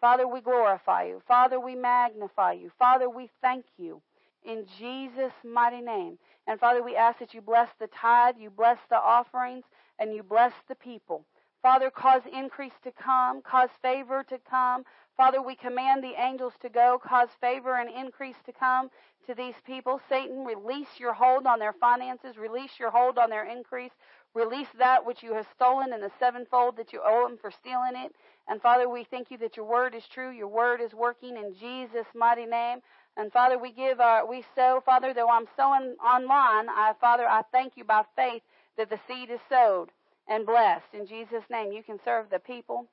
Father, 0.00 0.26
we 0.26 0.40
glorify 0.40 1.04
you. 1.04 1.22
Father, 1.28 1.60
we 1.60 1.76
magnify 1.76 2.54
you. 2.54 2.72
Father, 2.80 3.08
we 3.08 3.30
thank 3.40 3.64
you 3.78 4.02
in 4.44 4.66
Jesus' 4.78 5.32
mighty 5.44 5.80
name. 5.80 6.18
And 6.46 6.58
Father, 6.58 6.82
we 6.82 6.96
ask 6.96 7.18
that 7.20 7.34
you 7.34 7.40
bless 7.40 7.68
the 7.78 7.88
tithe, 7.88 8.36
you 8.38 8.50
bless 8.50 8.78
the 8.90 8.96
offerings, 8.96 9.64
and 9.98 10.14
you 10.14 10.22
bless 10.22 10.52
the 10.68 10.74
people. 10.74 11.24
Father, 11.62 11.90
cause 11.90 12.22
increase 12.32 12.72
to 12.82 12.90
come, 12.90 13.40
cause 13.42 13.70
favor 13.80 14.24
to 14.28 14.38
come. 14.50 14.84
Father, 15.16 15.40
we 15.40 15.54
command 15.54 16.02
the 16.02 16.20
angels 16.20 16.54
to 16.60 16.68
go, 16.68 17.00
cause 17.06 17.28
favor 17.40 17.76
and 17.76 17.88
increase 17.88 18.36
to 18.46 18.52
come 18.52 18.90
to 19.26 19.34
these 19.34 19.54
people. 19.64 20.00
Satan, 20.08 20.44
release 20.44 20.88
your 20.98 21.12
hold 21.12 21.46
on 21.46 21.60
their 21.60 21.74
finances, 21.74 22.36
release 22.36 22.72
your 22.80 22.90
hold 22.90 23.18
on 23.18 23.30
their 23.30 23.44
increase, 23.44 23.92
release 24.34 24.66
that 24.78 25.06
which 25.06 25.22
you 25.22 25.34
have 25.34 25.46
stolen 25.54 25.92
in 25.92 26.00
the 26.00 26.10
sevenfold 26.18 26.76
that 26.76 26.92
you 26.92 27.00
owe 27.04 27.28
them 27.28 27.38
for 27.40 27.52
stealing 27.52 27.94
it. 27.94 28.12
And 28.48 28.60
Father, 28.60 28.88
we 28.88 29.04
thank 29.04 29.30
you 29.30 29.38
that 29.38 29.56
your 29.56 29.66
word 29.66 29.94
is 29.94 30.04
true, 30.12 30.30
your 30.30 30.48
word 30.48 30.80
is 30.80 30.92
working 30.92 31.36
in 31.36 31.54
Jesus' 31.60 32.08
mighty 32.14 32.46
name. 32.46 32.80
And 33.16 33.32
Father, 33.32 33.58
we 33.58 33.72
give 33.72 34.00
our, 34.00 34.26
we 34.26 34.44
sow, 34.54 34.82
Father, 34.84 35.12
though 35.12 35.28
I'm 35.28 35.46
sowing 35.56 35.96
online, 36.04 36.68
I, 36.68 36.94
Father, 37.00 37.26
I 37.26 37.42
thank 37.52 37.76
you 37.76 37.84
by 37.84 38.02
faith 38.16 38.42
that 38.78 38.88
the 38.88 38.98
seed 39.06 39.30
is 39.30 39.40
sowed 39.48 39.90
and 40.28 40.46
blessed. 40.46 40.94
In 40.94 41.06
Jesus' 41.06 41.44
name, 41.50 41.72
you 41.72 41.82
can 41.82 41.98
serve 42.04 42.30
the 42.30 42.38
people. 42.38 42.86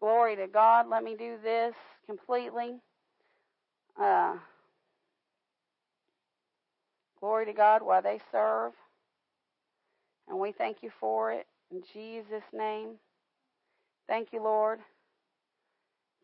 Glory 0.00 0.36
to 0.36 0.46
God. 0.46 0.88
Let 0.88 1.04
me 1.04 1.14
do 1.16 1.36
this 1.42 1.74
completely. 2.06 2.76
Uh, 4.00 4.36
glory 7.20 7.46
to 7.46 7.52
God 7.52 7.82
while 7.82 8.02
they 8.02 8.20
serve. 8.32 8.72
And 10.28 10.38
we 10.38 10.52
thank 10.52 10.78
you 10.82 10.90
for 10.98 11.32
it. 11.32 11.46
In 11.70 11.82
Jesus' 11.92 12.44
name. 12.52 12.94
Thank 14.08 14.28
you, 14.32 14.42
Lord. 14.42 14.80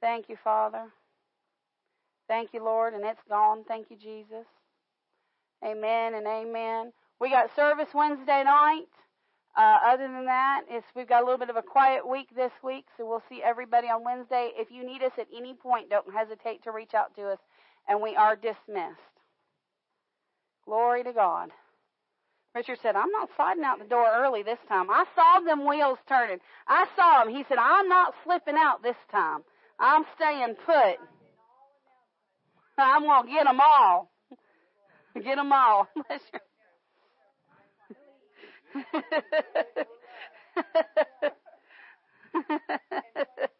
Thank 0.00 0.28
you, 0.28 0.36
Father. 0.42 0.86
Thank 2.28 2.50
you, 2.52 2.64
Lord, 2.64 2.94
and 2.94 3.04
it's 3.04 3.20
gone. 3.28 3.64
Thank 3.66 3.90
you, 3.90 3.96
Jesus. 3.96 4.46
Amen 5.64 6.14
and 6.14 6.26
amen. 6.26 6.92
We 7.20 7.30
got 7.30 7.54
service 7.54 7.88
Wednesday 7.94 8.42
night. 8.44 8.86
Uh, 9.56 9.78
other 9.86 10.04
than 10.04 10.24
that, 10.24 10.62
it's 10.68 10.86
we've 10.96 11.08
got 11.08 11.22
a 11.22 11.24
little 11.24 11.38
bit 11.38 11.50
of 11.50 11.56
a 11.56 11.62
quiet 11.62 12.08
week 12.08 12.28
this 12.34 12.52
week, 12.64 12.86
so 12.96 13.06
we'll 13.06 13.22
see 13.28 13.42
everybody 13.42 13.88
on 13.88 14.02
Wednesday. 14.02 14.50
If 14.56 14.70
you 14.70 14.84
need 14.84 15.02
us 15.02 15.12
at 15.18 15.28
any 15.36 15.54
point, 15.54 15.90
don't 15.90 16.12
hesitate 16.12 16.64
to 16.64 16.72
reach 16.72 16.94
out 16.94 17.14
to 17.16 17.28
us, 17.28 17.38
and 17.86 18.00
we 18.00 18.16
are 18.16 18.34
dismissed. 18.34 18.98
Glory 20.64 21.04
to 21.04 21.12
God. 21.12 21.50
Richard 22.54 22.78
said, 22.82 22.96
I'm 22.96 23.10
not 23.10 23.30
sliding 23.36 23.64
out 23.64 23.78
the 23.78 23.84
door 23.86 24.06
early 24.14 24.42
this 24.42 24.58
time. 24.68 24.90
I 24.90 25.04
saw 25.14 25.40
them 25.40 25.66
wheels 25.66 25.98
turning. 26.08 26.38
I 26.66 26.86
saw 26.96 27.24
them. 27.24 27.34
He 27.34 27.44
said, 27.48 27.58
I'm 27.58 27.88
not 27.88 28.14
slipping 28.24 28.56
out 28.56 28.82
this 28.82 28.96
time. 29.10 29.40
I'm 29.78 30.04
staying 30.16 30.54
put. 30.66 30.98
I'm 32.78 33.02
going 33.02 33.26
to 33.26 33.32
get 33.32 33.44
them 33.44 33.60
all. 33.60 34.10
Get 35.14 35.36
them 35.36 35.52
all. 35.52 35.88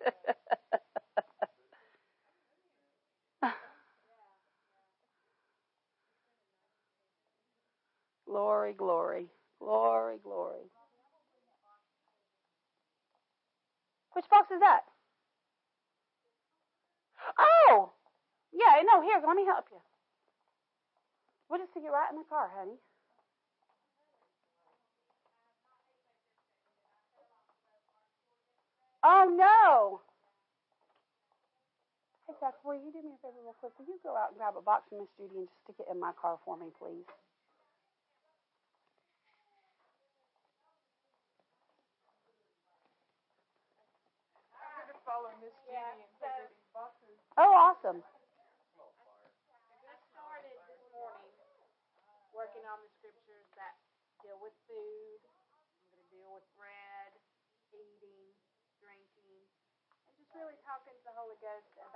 glory, 8.27 8.73
glory, 8.75 9.27
glory, 9.61 10.17
glory. 10.23 10.71
Which 14.15 14.25
box 14.31 14.51
is 14.51 14.61
that? 14.61 14.81
Oh, 17.39 17.93
yeah, 18.53 18.82
no, 18.84 19.00
here, 19.03 19.20
let 19.26 19.36
me 19.36 19.44
help 19.44 19.66
you. 19.72 19.80
We'll 21.48 21.61
just 21.61 21.72
stick 21.72 21.84
it 21.84 21.92
right 21.92 22.11
in 22.12 22.18
the 22.18 22.24
car, 22.28 22.48
honey. 22.57 22.78
Oh 29.05 29.26
no! 29.26 30.00
Hey 32.30 32.38
Jack, 32.38 32.55
will 32.62 32.78
you 32.78 32.94
do 32.94 33.03
me 33.03 33.18
a 33.18 33.20
favor 33.20 33.42
real 33.42 33.59
quick? 33.59 33.74
Will 33.74 33.90
you 33.90 33.98
go 34.07 34.14
out 34.14 34.30
and 34.30 34.38
grab 34.38 34.55
a 34.55 34.62
box 34.62 34.86
from 34.88 35.03
Miss 35.03 35.11
Judy 35.18 35.42
and 35.42 35.50
just 35.50 35.59
stick 35.66 35.82
it 35.82 35.90
in 35.90 35.98
my 35.98 36.14
car 36.14 36.38
for 36.46 36.55
me, 36.55 36.70
please? 36.78 37.03
I'm 44.55 44.86
going 44.86 44.94
to 44.94 45.03
follow 45.03 45.34
Miss 45.42 45.50
Judy 45.66 45.82
and 45.82 46.07
take 46.22 46.30
her 46.30 46.46
these 46.46 46.70
boxes. 46.70 47.18
Oh, 47.34 47.50
awesome. 47.50 48.07
I 48.07 49.98
started 50.14 50.57
this 50.70 50.82
morning 50.94 51.34
working 52.30 52.62
on 52.70 52.78
the 52.86 52.90
scriptures 53.03 53.50
that 53.59 53.74
deal 54.22 54.32
with 54.43 54.59
food. 54.66 55.22
I'm 55.22 55.95
going 55.95 56.03
to 56.03 56.11
deal 56.11 56.30
with 56.34 56.47
bread, 56.59 57.14
eating, 57.70 58.34
drinking, 58.82 59.47
and 60.11 60.14
just 60.18 60.34
really 60.34 60.59
talking 60.66 60.95
to 60.99 61.05
the 61.07 61.14
Holy 61.14 61.38
Ghost 61.38 61.70
about. 61.78 61.90